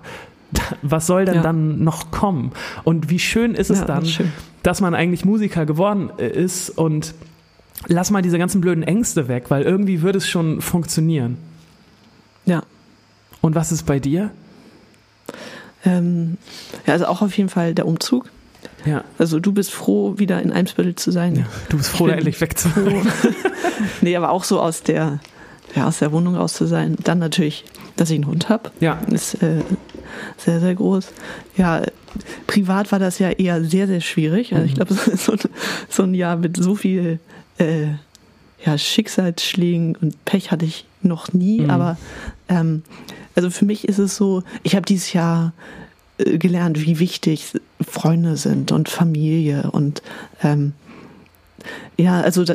was 0.81 1.05
soll 1.05 1.25
denn 1.25 1.35
Ja. 1.35 1.41
dann 1.43 1.83
noch 1.83 2.09
kommen? 2.11 2.51
Und 2.83 3.09
wie 3.11 3.19
schön 3.19 3.53
ist 3.53 3.69
es 3.69 3.79
Ja, 3.79 3.85
dann, 3.85 4.05
schön. 4.05 4.31
dass 4.63 4.81
man 4.81 4.95
eigentlich 4.95 5.25
Musiker 5.25 5.65
geworden 5.67 6.09
äh, 6.17 6.27
ist 6.27 6.69
und 6.71 7.13
lass 7.87 8.09
mal 8.09 8.21
diese 8.21 8.37
ganzen 8.39 8.61
blöden 8.61 8.81
Ängste 8.83 9.27
weg, 9.27 9.45
weil 9.49 9.61
irgendwie 9.63 10.01
würde 10.01 10.17
es 10.17 10.27
schon 10.27 10.61
funktionieren. 10.61 11.37
Ja. 12.45 12.63
Und 13.41 13.53
was 13.53 13.71
ist 13.71 13.85
bei 13.85 13.99
dir? 13.99 14.31
Ähm, 15.85 16.37
ja, 16.87 16.93
also 16.93 17.05
auch 17.05 17.21
auf 17.21 17.37
jeden 17.37 17.49
Fall 17.49 17.73
der 17.73 17.85
Umzug. 17.85 18.29
Ja, 18.85 19.03
Also 19.17 19.39
du 19.39 19.51
bist 19.51 19.71
froh, 19.71 20.17
wieder 20.17 20.41
in 20.41 20.51
Eimsbüttel 20.51 20.95
zu 20.95 21.11
sein. 21.11 21.35
ja. 21.35 21.45
du 21.69 21.77
bist 21.77 21.89
froh, 21.89 22.07
da 22.07 22.13
endlich 22.13 22.39
weg 22.41 22.57
zu 22.57 22.69
sein. 22.69 23.01
Nee, 24.01 24.15
aber 24.15 24.29
auch 24.31 24.43
so 24.43 24.59
aus 24.61 24.83
der, 24.83 25.19
ja, 25.75 25.87
aus 25.87 25.99
der 25.99 26.11
Wohnung 26.11 26.35
raus 26.35 26.53
zu 26.53 26.65
sein. 26.65 26.95
Dann 27.03 27.19
natürlich, 27.19 27.65
dass 27.95 28.09
ich 28.09 28.15
einen 28.15 28.27
Hund 28.27 28.49
habe. 28.49 28.71
Ja, 28.79 28.99
Ist 29.11 29.41
äh, 29.41 29.61
sehr, 30.37 30.59
sehr 30.59 30.75
groß. 30.75 31.07
Ja, 31.57 31.81
privat 32.47 32.91
war 32.91 32.99
das 32.99 33.19
ja 33.19 33.29
eher 33.29 33.63
sehr, 33.63 33.87
sehr 33.87 34.01
schwierig. 34.01 34.53
Also 34.53 34.65
ich 34.65 34.75
glaube, 34.75 34.93
so, 35.15 35.33
ein- 35.33 35.39
so 35.89 36.03
ein 36.03 36.13
Jahr 36.13 36.35
mit 36.37 36.57
so 36.61 36.75
viel 36.75 37.19
äh, 37.57 37.87
ja, 38.65 38.77
Schicksalsschlägen 38.77 39.95
und 39.95 40.23
Pech 40.25 40.51
hatte 40.51 40.65
ich 40.65 40.85
noch 41.01 41.31
nie. 41.33 41.61
Mhm. 41.61 41.69
Aber 41.69 41.97
ähm, 42.49 42.83
also 43.35 43.49
für 43.49 43.65
mich 43.65 43.87
ist 43.87 43.99
es 43.99 44.15
so, 44.15 44.43
ich 44.63 44.75
habe 44.75 44.85
dieses 44.85 45.13
Jahr 45.13 45.53
gelernt, 46.25 46.85
wie 46.85 46.99
wichtig 46.99 47.53
Freunde 47.81 48.37
sind 48.37 48.71
und 48.71 48.89
Familie 48.89 49.71
und 49.71 50.01
ähm, 50.43 50.73
ja, 51.97 52.21
also 52.21 52.45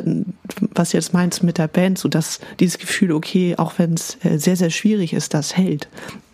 was 0.73 0.93
jetzt 0.93 1.13
meinst 1.13 1.43
mit 1.43 1.57
der 1.57 1.67
Band, 1.67 1.97
so 1.97 2.09
dass 2.09 2.39
dieses 2.59 2.79
Gefühl, 2.79 3.11
okay, 3.11 3.55
auch 3.57 3.73
wenn 3.77 3.93
es 3.93 4.17
äh, 4.23 4.37
sehr, 4.37 4.55
sehr 4.55 4.71
schwierig 4.71 5.13
ist, 5.13 5.33
das 5.33 5.55
hält, 5.55 5.87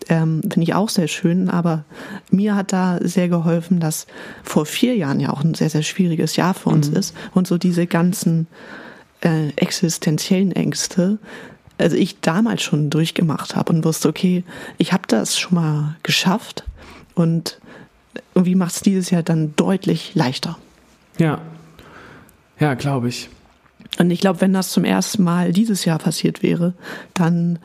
ähm, 0.10 0.42
finde 0.42 0.64
ich 0.64 0.74
auch 0.74 0.90
sehr 0.90 1.08
schön. 1.08 1.50
Aber 1.50 1.84
mir 2.30 2.56
hat 2.56 2.72
da 2.74 3.00
sehr 3.02 3.28
geholfen, 3.28 3.80
dass 3.80 4.08
vor 4.44 4.66
vier 4.66 4.96
Jahren 4.96 5.20
ja 5.20 5.32
auch 5.32 5.44
ein 5.44 5.54
sehr, 5.54 5.70
sehr 5.70 5.84
schwieriges 5.84 6.36
Jahr 6.36 6.54
für 6.54 6.70
uns 6.70 6.88
ist 6.88 7.16
und 7.34 7.48
so 7.48 7.58
diese 7.58 7.88
ganzen 7.88 8.48
äh, 9.22 9.50
existenziellen 9.58 10.52
Ängste, 10.52 11.20
also 11.78 11.96
ich 11.96 12.22
damals 12.22 12.62
schon 12.62 12.90
durchgemacht 12.90 13.56
habe 13.56 13.74
und 13.74 13.84
wusste, 13.84 14.08
okay, 14.08 14.44
ich 14.78 14.94
habe 14.94 15.04
das 15.08 15.38
schon 15.38 15.56
mal 15.56 15.96
geschafft 16.04 16.64
und 17.16 17.60
irgendwie 18.36 18.56
macht 18.56 18.74
es 18.76 18.82
dieses 18.82 19.10
Jahr 19.10 19.24
dann 19.24 19.54
deutlich 19.56 20.16
leichter. 20.16 20.58
ja. 21.18 21.40
Ja, 22.60 22.76
glaube 22.76 23.10
ich. 23.10 23.28
Und 23.98 24.12
ich 24.12 24.20
glaube, 24.20 24.40
wenn 24.40 24.54
das 24.54 24.70
zum 24.70 24.86
ersten 24.86 25.24
Mal 25.24 25.52
dieses 25.52 25.84
Jahr 25.84 25.98
passiert 25.98 26.44
wäre, 26.44 26.76
dann 27.16 27.58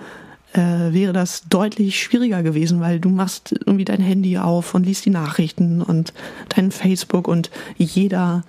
äh, 0.55 0.59
wäre 0.93 1.13
das 1.13 1.43
deutlich 1.51 2.03
schwieriger 2.03 2.43
gewesen, 2.43 2.81
weil 2.81 2.99
du 2.99 3.11
machst 3.11 3.55
irgendwie 3.67 3.85
dein 3.85 4.01
Handy 4.01 4.39
auf 4.39 4.75
und 4.75 4.87
liest 4.87 5.05
die 5.05 5.11
Nachrichten 5.11 5.83
und 5.83 6.15
dein 6.49 6.71
Facebook 6.71 7.29
und 7.29 7.51
jeder 7.77 8.43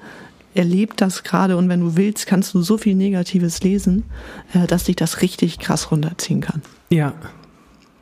erlebt 0.55 1.01
das 1.01 1.23
gerade 1.23 1.57
und 1.57 1.67
wenn 1.69 1.81
du 1.81 1.97
willst, 1.97 2.25
kannst 2.25 2.53
du 2.53 2.61
so 2.61 2.77
viel 2.77 2.95
Negatives 2.95 3.61
lesen, 3.61 4.05
äh, 4.53 4.65
dass 4.67 4.85
dich 4.85 4.95
das 4.95 5.21
richtig 5.21 5.59
krass 5.59 5.91
runterziehen 5.91 6.39
kann. 6.41 6.61
Ja. 6.89 7.13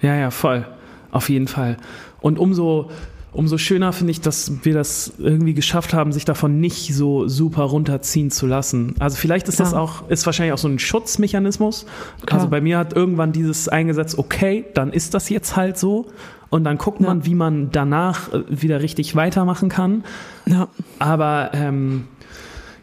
Ja, 0.02 0.16
ja, 0.16 0.30
voll. 0.30 0.68
Auf 1.12 1.30
jeden 1.30 1.48
Fall. 1.48 1.78
Und 2.22 2.40
umso, 2.40 2.90
umso 3.34 3.58
schöner 3.58 3.92
finde 3.94 4.12
ich, 4.12 4.22
dass 4.22 4.52
wir 4.64 4.74
das 4.74 5.14
irgendwie 5.18 5.54
geschafft 5.54 5.94
haben, 5.94 6.12
sich 6.12 6.26
davon 6.26 6.60
nicht 6.60 6.94
so 6.96 7.28
super 7.28 7.64
runterziehen 7.64 8.32
zu 8.32 8.48
lassen. 8.48 8.96
Also 9.00 9.18
vielleicht 9.18 9.48
ist 9.48 9.60
das 9.60 9.74
Ja. 9.74 9.80
auch, 9.80 10.10
ist 10.10 10.26
wahrscheinlich 10.26 10.54
auch 10.54 10.58
so 10.58 10.68
ein 10.68 10.80
Schutzmechanismus. 10.80 11.86
Klar. 12.26 12.40
Also 12.40 12.50
bei 12.50 12.62
mir 12.62 12.78
hat 12.78 12.94
irgendwann 12.94 13.32
dieses 13.32 13.68
eingesetzt, 13.70 14.18
okay, 14.18 14.66
dann 14.74 14.92
ist 14.94 15.14
das 15.14 15.30
jetzt 15.30 15.56
halt 15.56 15.78
so. 15.78 16.08
Und 16.50 16.64
dann 16.64 16.78
guckt 16.78 17.02
Ja. 17.02 17.08
man, 17.08 17.26
wie 17.26 17.36
man 17.36 17.70
danach 17.72 18.32
äh, 18.32 18.44
wieder 18.50 18.82
richtig 18.82 19.16
weitermachen 19.16 19.68
kann. 19.70 20.04
Ja, 20.46 20.68
Aber 21.00 21.50
ähm, 21.54 22.08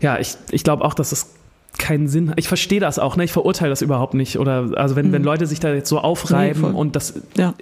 ja, 0.01 0.19
ich, 0.19 0.37
ich 0.51 0.65
glaube 0.65 0.85
auch, 0.85 0.95
dass 0.95 1.13
es 1.13 1.35
keinen 1.79 2.09
Sinn 2.09 2.29
hat. 2.31 2.39
Ich 2.39 2.49
verstehe 2.49 2.81
das 2.81 2.99
auch, 2.99 3.17
ne? 3.17 3.25
Ich 3.25 3.33
verurteile 3.33 3.71
das 3.71 3.81
überhaupt 3.81 4.13
nicht. 4.15 4.39
Oder 4.39 4.73
also 4.77 4.95
wenn, 4.97 5.11
wenn 5.13 5.23
Leute 5.23 5.47
sich 5.47 5.59
da 5.61 5.73
jetzt 5.73 5.89
so 5.89 6.01
aufreiben 6.01 6.73
Nee, 6.73 6.77
und 6.77 6.97
das, 6.97 7.15
Ja. 7.39 7.55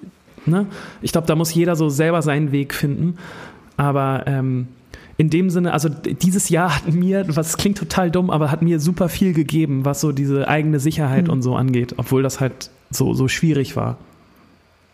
Ne? 0.46 0.66
Ich 1.02 1.12
glaube, 1.12 1.26
da 1.26 1.34
muss 1.34 1.52
jeder 1.54 1.76
so 1.76 1.88
selber 1.88 2.22
seinen 2.22 2.52
Weg 2.52 2.74
finden. 2.74 3.16
Aber 3.76 4.24
ähm, 4.26 4.68
in 5.16 5.30
dem 5.30 5.50
Sinne, 5.50 5.72
also 5.72 5.88
dieses 5.88 6.48
Jahr 6.48 6.76
hat 6.76 6.92
mir, 6.92 7.24
was 7.28 7.56
klingt 7.56 7.78
total 7.78 8.10
dumm, 8.10 8.30
aber 8.30 8.50
hat 8.50 8.62
mir 8.62 8.80
super 8.80 9.08
viel 9.08 9.32
gegeben, 9.34 9.84
was 9.84 10.00
so 10.00 10.12
diese 10.12 10.48
eigene 10.48 10.80
Sicherheit 10.80 11.24
Mhm. 11.26 11.30
und 11.32 11.42
so 11.42 11.56
angeht, 11.56 11.94
obwohl 11.98 12.22
das 12.22 12.40
halt 12.40 12.70
so, 12.90 13.14
so 13.14 13.28
schwierig 13.28 13.76
war. 13.76 13.98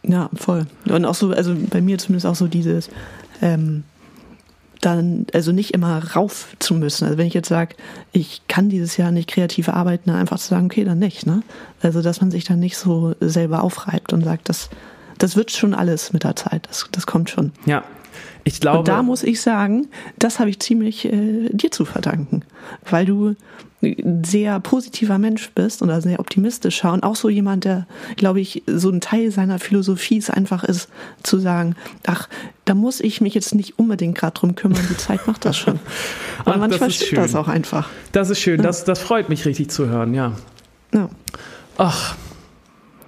Ja, 0.02 0.30
voll. 0.34 0.66
Und 0.88 1.04
auch 1.04 1.14
so, 1.14 1.30
also 1.32 1.54
bei 1.70 1.80
mir 1.80 1.98
zumindest 1.98 2.26
auch 2.26 2.34
so 2.36 2.46
dieses, 2.46 2.90
ähm, 3.42 3.82
dann, 4.80 5.26
also 5.32 5.52
nicht 5.52 5.72
immer 5.74 6.14
rauf 6.14 6.54
zu 6.58 6.74
müssen. 6.74 7.06
Also 7.06 7.18
wenn 7.18 7.26
ich 7.26 7.34
jetzt 7.34 7.48
sage, 7.48 7.74
ich 8.12 8.42
kann 8.46 8.68
dieses 8.68 8.96
Jahr 8.96 9.10
nicht 9.10 9.28
kreativ 9.28 9.68
arbeiten, 9.68 10.10
dann 10.10 10.16
einfach 10.20 10.38
zu 10.38 10.48
sagen, 10.48 10.66
okay, 10.66 10.84
dann 10.84 10.98
nicht, 10.98 11.26
ne? 11.26 11.42
Also 11.82 12.02
dass 12.02 12.20
man 12.20 12.30
sich 12.30 12.44
dann 12.44 12.60
nicht 12.60 12.76
so 12.76 13.14
selber 13.20 13.64
aufreibt 13.64 14.12
und 14.12 14.22
sagt, 14.22 14.48
das, 14.48 14.68
das 15.18 15.36
wird 15.36 15.50
schon 15.50 15.74
alles 15.74 16.12
mit 16.12 16.24
der 16.24 16.36
Zeit. 16.36 16.66
Das, 16.68 16.88
das 16.92 17.06
kommt 17.06 17.30
schon. 17.30 17.52
Ja, 17.64 17.84
ich 18.44 18.60
glaube. 18.60 18.78
Und 18.78 18.88
da 18.88 19.02
muss 19.02 19.22
ich 19.22 19.40
sagen, 19.40 19.88
das 20.18 20.38
habe 20.38 20.50
ich 20.50 20.60
ziemlich 20.60 21.04
äh, 21.04 21.48
dir 21.50 21.70
zu 21.70 21.84
verdanken, 21.84 22.42
weil 22.88 23.04
du 23.04 23.34
ein 23.82 24.22
sehr 24.24 24.58
positiver 24.60 25.18
Mensch 25.18 25.50
bist 25.54 25.82
und 25.82 26.00
sehr 26.00 26.20
optimistischer 26.20 26.92
und 26.92 27.02
auch 27.02 27.16
so 27.16 27.28
jemand, 27.28 27.64
der, 27.64 27.86
glaube 28.16 28.40
ich, 28.40 28.62
so 28.66 28.88
ein 28.90 29.00
Teil 29.00 29.30
seiner 29.30 29.58
Philosophie 29.58 30.18
es 30.18 30.30
einfach 30.30 30.64
ist, 30.64 30.88
zu 31.22 31.38
sagen, 31.38 31.74
ach, 32.06 32.28
da 32.64 32.74
muss 32.74 33.00
ich 33.00 33.20
mich 33.20 33.34
jetzt 33.34 33.54
nicht 33.54 33.78
unbedingt 33.78 34.16
gerade 34.16 34.34
drum 34.34 34.54
kümmern, 34.54 34.86
die 34.88 34.96
Zeit 34.96 35.26
macht 35.26 35.44
das 35.44 35.56
schon. 35.56 35.78
Ach, 36.44 36.54
Und 36.54 36.60
manchmal 36.60 36.88
das 36.88 37.00
ist 37.00 37.06
stimmt 37.06 37.18
das 37.18 37.34
auch 37.34 37.48
einfach. 37.48 37.88
das 38.12 38.30
ist 38.30 38.40
schön, 38.40 38.62
das, 38.62 38.84
das 38.84 39.00
freut 39.00 39.28
mich 39.28 39.44
richtig 39.44 39.70
zu 39.70 39.86
hören, 39.88 40.14
ja. 40.14 40.32
Ja. 40.94 41.10
Ach, 41.78 42.16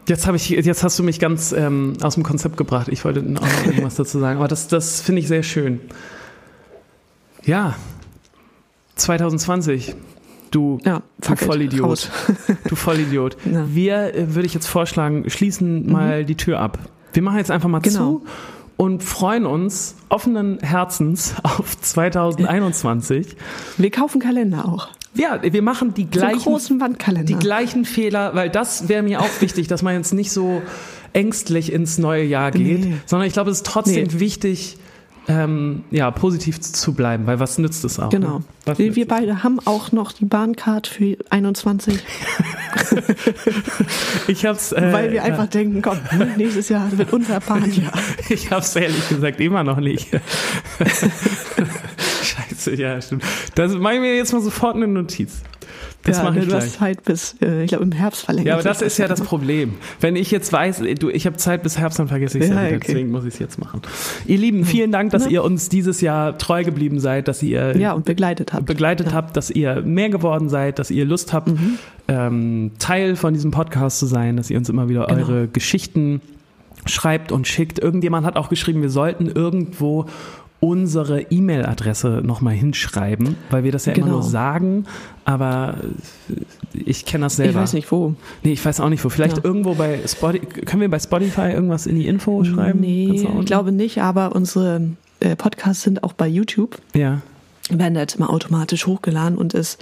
jetzt 0.09 0.27
habe 0.27 0.37
ich, 0.37 0.49
jetzt 0.51 0.83
hast 0.83 0.99
du 0.99 1.03
mich 1.03 1.19
ganz 1.21 1.53
ähm, 1.53 1.95
aus 2.03 2.15
dem 2.15 2.23
Konzept 2.23 2.57
gebracht. 2.57 2.89
Ich 2.89 3.05
wollte 3.05 3.21
auch 3.21 3.25
noch 3.25 3.67
irgendwas 3.67 3.97
dazu 3.97 4.19
sagen, 4.19 4.39
aber 4.39 4.49
das, 4.49 4.69
das 4.69 5.01
finde 5.01 5.21
ich 5.21 5.29
sehr 5.29 5.43
schön. 5.43 5.81
Ja, 7.45 7.75
2020. 8.97 9.95
Du, 10.51 10.79
Ja, 10.83 11.03
du 11.21 11.37
Vollidiot. 11.37 12.11
Du 12.69 12.75
Vollidiot. 12.75 13.37
Ja. 13.45 13.67
Wir, 13.69 14.15
äh, 14.15 14.35
würde 14.35 14.47
ich 14.47 14.55
jetzt 14.55 14.67
vorschlagen, 14.67 15.29
schließen 15.29 15.91
mal 15.91 16.25
die 16.25 16.37
Tür 16.37 16.61
ab. 16.61 16.79
Wir 17.13 17.23
machen 17.23 17.37
jetzt 17.39 17.51
einfach 17.51 17.69
mal 17.69 17.81
Genau. 17.81 17.99
zu 18.21 18.27
und 18.79 19.03
freuen 19.03 19.45
uns 19.45 19.95
offenen 20.09 20.59
Herzens 20.61 21.35
auf 21.43 21.79
2021. 21.81 23.37
Wir 23.77 23.91
kaufen 23.91 24.21
Kalender 24.21 24.67
auch. 24.67 24.89
Ja, 25.15 25.41
wir 25.43 25.63
machen 25.63 25.95
die 25.95 26.03
So 26.05 26.09
gleichen 26.11 26.39
großen 26.41 26.81
Wandkalender. 26.81 27.25
die 27.27 27.39
gleichen 27.39 27.85
Fehler, 27.85 28.35
weil 28.35 28.51
das 28.51 28.89
wäre 28.89 29.03
mir 29.03 29.21
auch 29.21 29.41
wichtig, 29.41 29.67
dass 29.69 29.83
man 29.83 29.95
jetzt 29.95 30.13
nicht 30.15 30.31
so 30.31 30.63
ängstlich 31.13 31.73
ins 31.73 31.99
neue 31.99 32.25
Jahr 32.25 32.51
geht, 32.51 32.85
Nee. 32.85 32.95
sondern 33.07 33.27
ich 33.27 33.33
glaube, 33.33 33.51
es 33.51 33.59
ist 33.59 33.67
trotzdem 33.67 34.07
Nee. 34.13 34.21
wichtig, 34.21 34.77
ähm, 35.31 35.85
ja, 35.91 36.11
positiv 36.11 36.59
zu 36.61 36.95
bleiben, 36.95 37.27
weil 37.27 37.39
was 37.41 37.59
nützt 37.59 37.85
es 37.85 37.99
auch? 37.99 38.09
Genau. 38.09 38.41
Ne? 38.67 38.79
Wir, 38.79 38.97
es? 38.97 39.09
beide 39.09 39.43
haben 39.43 39.59
auch 39.67 39.93
noch 39.93 40.13
die 40.13 40.25
Bahncard 40.25 40.87
für 40.87 41.17
21. 41.31 41.99
Ich 44.29 44.45
hab's, 44.47 44.73
äh, 44.73 44.93
Weil 44.93 45.11
wir 45.13 45.25
einfach 45.25 45.47
denken, 45.47 45.83
komm, 45.83 45.99
nächstes 46.37 46.69
Jahr 46.69 46.91
wird 46.97 47.13
unser 47.13 47.41
Bahnjahr. 47.41 47.93
ich 48.29 48.51
hab's 48.51 48.77
ehrlich 48.77 49.09
gesagt 49.09 49.41
immer 49.41 49.65
noch 49.65 49.79
nicht. 49.81 50.09
Ja, 52.77 53.01
stimmt. 53.01 53.25
Das 53.55 53.73
mache 53.75 53.95
ich 53.95 54.01
mir 54.01 54.16
jetzt 54.16 54.33
mal 54.33 54.43
sofort 54.43 54.77
eine 54.77 54.87
Notiz. 54.89 55.43
Das 56.05 56.19
ja, 56.19 56.23
mache 56.25 56.39
ich 56.39 56.45
du 56.45 56.51
gleich. 56.51 56.62
hast 56.62 56.75
Zeit 56.79 57.05
bis, 57.05 57.37
äh, 57.43 57.62
ich 57.64 57.69
glaube, 57.69 57.85
im 57.85 57.93
Herbst 57.93 58.23
verlängert. 58.25 58.47
Ja, 58.47 58.55
aber 58.55 58.62
das 58.62 58.81
ist 58.81 58.97
ja 58.99 59.09
das 59.09 59.21
Problem. 59.21 59.75
Wenn 60.01 60.16
ich 60.16 60.31
jetzt 60.31 60.53
weiß, 60.53 60.83
du, 60.99 61.11
ich 61.11 61.27
habe 61.27 61.37
Zeit 61.37 61.62
bis 61.62 61.77
Herbst, 61.77 61.99
dann 61.99 62.09
vergesse 62.09 62.39
ich 62.39 62.45
es 62.45 62.51
ja, 62.51 62.57
Ja, 62.57 62.66
wieder. 62.69 62.77
okay. 62.77 62.87
Deswegen 62.89 63.11
muss 63.11 63.25
ich 63.25 63.35
es 63.35 63.39
jetzt 63.41 63.59
machen. 63.59 63.83
Ihr 64.27 64.39
Lieben, 64.39 64.64
vielen 64.64 64.93
Dank, 64.93 65.11
dass 65.11 65.25
Na? 65.25 65.31
ihr 65.31 65.45
uns 65.45 65.69
dieses 65.69 66.01
Jahr 66.01 66.39
treu 66.39 66.64
geblieben 66.64 67.01
seid, 67.01 67.29
dass 67.29 67.43
ihr 67.43 67.77
Ja, 67.77 67.93
und 67.93 68.05
begleitet 68.07 68.53
habt. 68.55 68.64
begleitet 68.66 69.12
habt, 69.12 69.37
dass 69.37 69.51
ihr 69.51 69.83
mehr 69.83 70.09
geworden 70.09 70.49
seid, 70.49 70.79
dass 70.79 70.91
ihr 70.91 71.05
Lust 71.05 71.33
habt, 71.33 71.49
Mhm. 71.49 71.79
ähm, 72.07 72.71
Teil 72.79 73.16
von 73.16 73.35
diesem 73.35 73.51
Podcast 73.51 73.99
zu 73.99 74.07
sein, 74.07 74.37
dass 74.37 74.49
ihr 74.51 74.57
uns 74.57 74.69
immer 74.69 74.89
wieder 74.89 75.07
Genau. 75.07 75.19
eure 75.21 75.49
Geschichten 75.49 76.23
schreibt 76.87 77.33
und 77.33 77.47
schickt. 77.47 77.81
Irgendjemand 77.81 78.25
hat 78.25 78.37
auch 78.37 78.49
geschrieben, 78.49 78.81
wir 78.83 78.91
sollten 78.91 79.27
irgendwo 79.27 80.07
unsere 80.61 81.23
E-Mail-Adresse 81.23 82.21
nochmal 82.25 82.55
hinschreiben, 82.55 83.37
weil 83.51 83.63
wir 83.65 83.71
das 83.73 83.87
ja 83.87 83.93
immer 83.93 84.07
Genau. 84.07 84.19
nur 84.19 84.23
sagen, 84.29 84.87
aber 85.25 85.77
ich 86.73 87.05
kenne 87.05 87.27
das 87.27 87.37
selber. 87.37 87.51
ich 87.51 87.57
weiß 87.57 87.73
nicht 87.75 87.91
wo. 87.93 88.15
Nee, 88.43 88.53
ich 88.53 88.65
weiß 88.65 88.81
auch 88.81 88.89
nicht 88.89 89.05
wo. 89.05 89.09
Vielleicht 89.09 89.37
Ja. 89.39 89.45
irgendwo 89.45 89.75
bei 89.75 90.01
Spotify. 90.07 90.47
Können 90.65 90.81
wir 90.81 90.91
bei 90.91 90.99
Spotify 90.99 91.51
irgendwas 91.53 91.87
in 91.87 91.95
die 91.97 92.07
Info 92.09 92.43
schreiben? 92.45 92.81
Nee, 92.81 93.25
ich 93.41 93.47
glaube 93.47 93.71
nicht, 93.73 93.99
aber 94.03 94.35
unsere 94.35 94.83
äh, 95.21 95.37
Podcasts 95.37 95.83
sind 95.85 96.03
auch 96.03 96.13
bei 96.13 96.27
YouTube. 96.27 96.79
Ja. 96.95 97.21
Werden 97.71 97.95
da 97.95 98.01
jetzt 98.01 98.17
immer 98.17 98.31
automatisch 98.31 98.87
hochgeladen 98.87 99.37
und 99.39 99.53
ist 99.55 99.79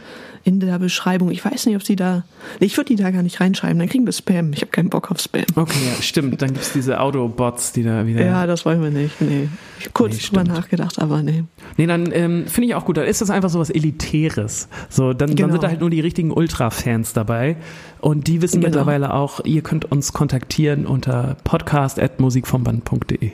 in 0.46 0.60
der 0.60 0.78
Beschreibung. 0.78 1.32
Ich 1.32 1.44
weiß 1.44 1.66
nicht, 1.66 1.74
ob 1.74 1.82
sie 1.82 1.96
da. 1.96 2.22
Ich 2.60 2.76
würde 2.76 2.86
die 2.94 2.94
da 3.02 3.10
gar 3.10 3.22
nicht 3.24 3.40
reinschreiben, 3.40 3.80
dann 3.80 3.88
kriegen 3.88 4.06
wir 4.06 4.12
Spam. 4.12 4.52
Ich 4.52 4.60
habe 4.60 4.70
keinen 4.70 4.90
Bock 4.90 5.10
auf 5.10 5.18
Spam. 5.20 5.42
Okay, 5.56 5.74
ja, 5.84 6.00
stimmt. 6.00 6.40
Dann 6.40 6.52
gibt's 6.54 6.72
diese 6.72 7.00
Autobots, 7.00 7.72
die 7.72 7.82
da 7.82 8.06
wieder. 8.06 8.24
Ja, 8.24 8.46
das 8.46 8.64
wollen 8.64 8.80
wir 8.80 8.90
nicht. 8.90 9.20
Nee. 9.20 9.48
Ich 9.80 9.86
habe 9.86 9.92
kurz 9.92 10.14
Nee, 10.14 10.20
drüber 10.28 10.44
nachgedacht, 10.44 11.00
aber 11.00 11.20
nee. 11.22 11.42
Nee, 11.76 11.86
dann 11.86 12.12
ähm, 12.12 12.46
finde 12.46 12.68
ich 12.68 12.74
auch 12.76 12.84
gut. 12.84 12.96
Dann 12.96 13.06
ist 13.06 13.20
das 13.20 13.30
einfach 13.30 13.50
so 13.50 13.58
was 13.58 13.70
Elitäres. 13.70 14.68
So, 14.88 15.12
dann, 15.12 15.28
dann 15.30 15.36
Genau. 15.36 15.50
sind 15.50 15.64
da 15.64 15.68
halt 15.68 15.80
nur 15.80 15.90
die 15.90 16.00
richtigen 16.00 16.30
Ultra-Fans 16.30 17.12
dabei. 17.12 17.56
Und 18.00 18.28
die 18.28 18.40
wissen 18.40 18.60
Genau. 18.60 18.68
mittlerweile 18.68 19.14
auch, 19.14 19.44
ihr 19.44 19.62
könnt 19.62 19.90
uns 19.90 20.12
kontaktieren 20.12 20.86
unter 20.86 21.36
podcast.musikvomband.de. 21.42 23.32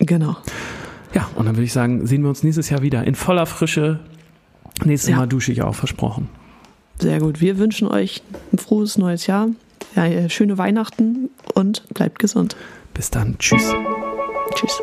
Genau. 0.00 0.36
Ja, 1.14 1.28
und 1.34 1.46
dann 1.46 1.56
würde 1.56 1.64
ich 1.64 1.72
sagen, 1.72 2.06
sehen 2.06 2.22
wir 2.22 2.28
uns 2.28 2.42
nächstes 2.42 2.68
Jahr 2.68 2.82
wieder 2.82 3.04
in 3.04 3.14
voller 3.14 3.46
Frische. 3.46 4.00
Nächstes 4.84 5.10
Ja. 5.10 5.16
Mal 5.16 5.26
dusche 5.28 5.52
ich 5.52 5.62
auch, 5.62 5.74
versprochen. 5.74 6.28
Sehr 7.02 7.18
gut. 7.18 7.40
Wir 7.40 7.58
wünschen 7.58 7.88
euch 7.88 8.22
ein 8.52 8.58
frohes 8.58 8.96
neues 8.96 9.26
Jahr. 9.26 9.48
Ja, 9.96 10.06
äh, 10.06 10.30
schöne 10.30 10.56
Weihnachten 10.56 11.30
und 11.52 11.82
bleibt 11.92 12.20
gesund. 12.20 12.54
Bis 12.94 13.10
dann. 13.10 13.36
Tschüss. 13.38 13.74
Tschüss. 14.54 14.80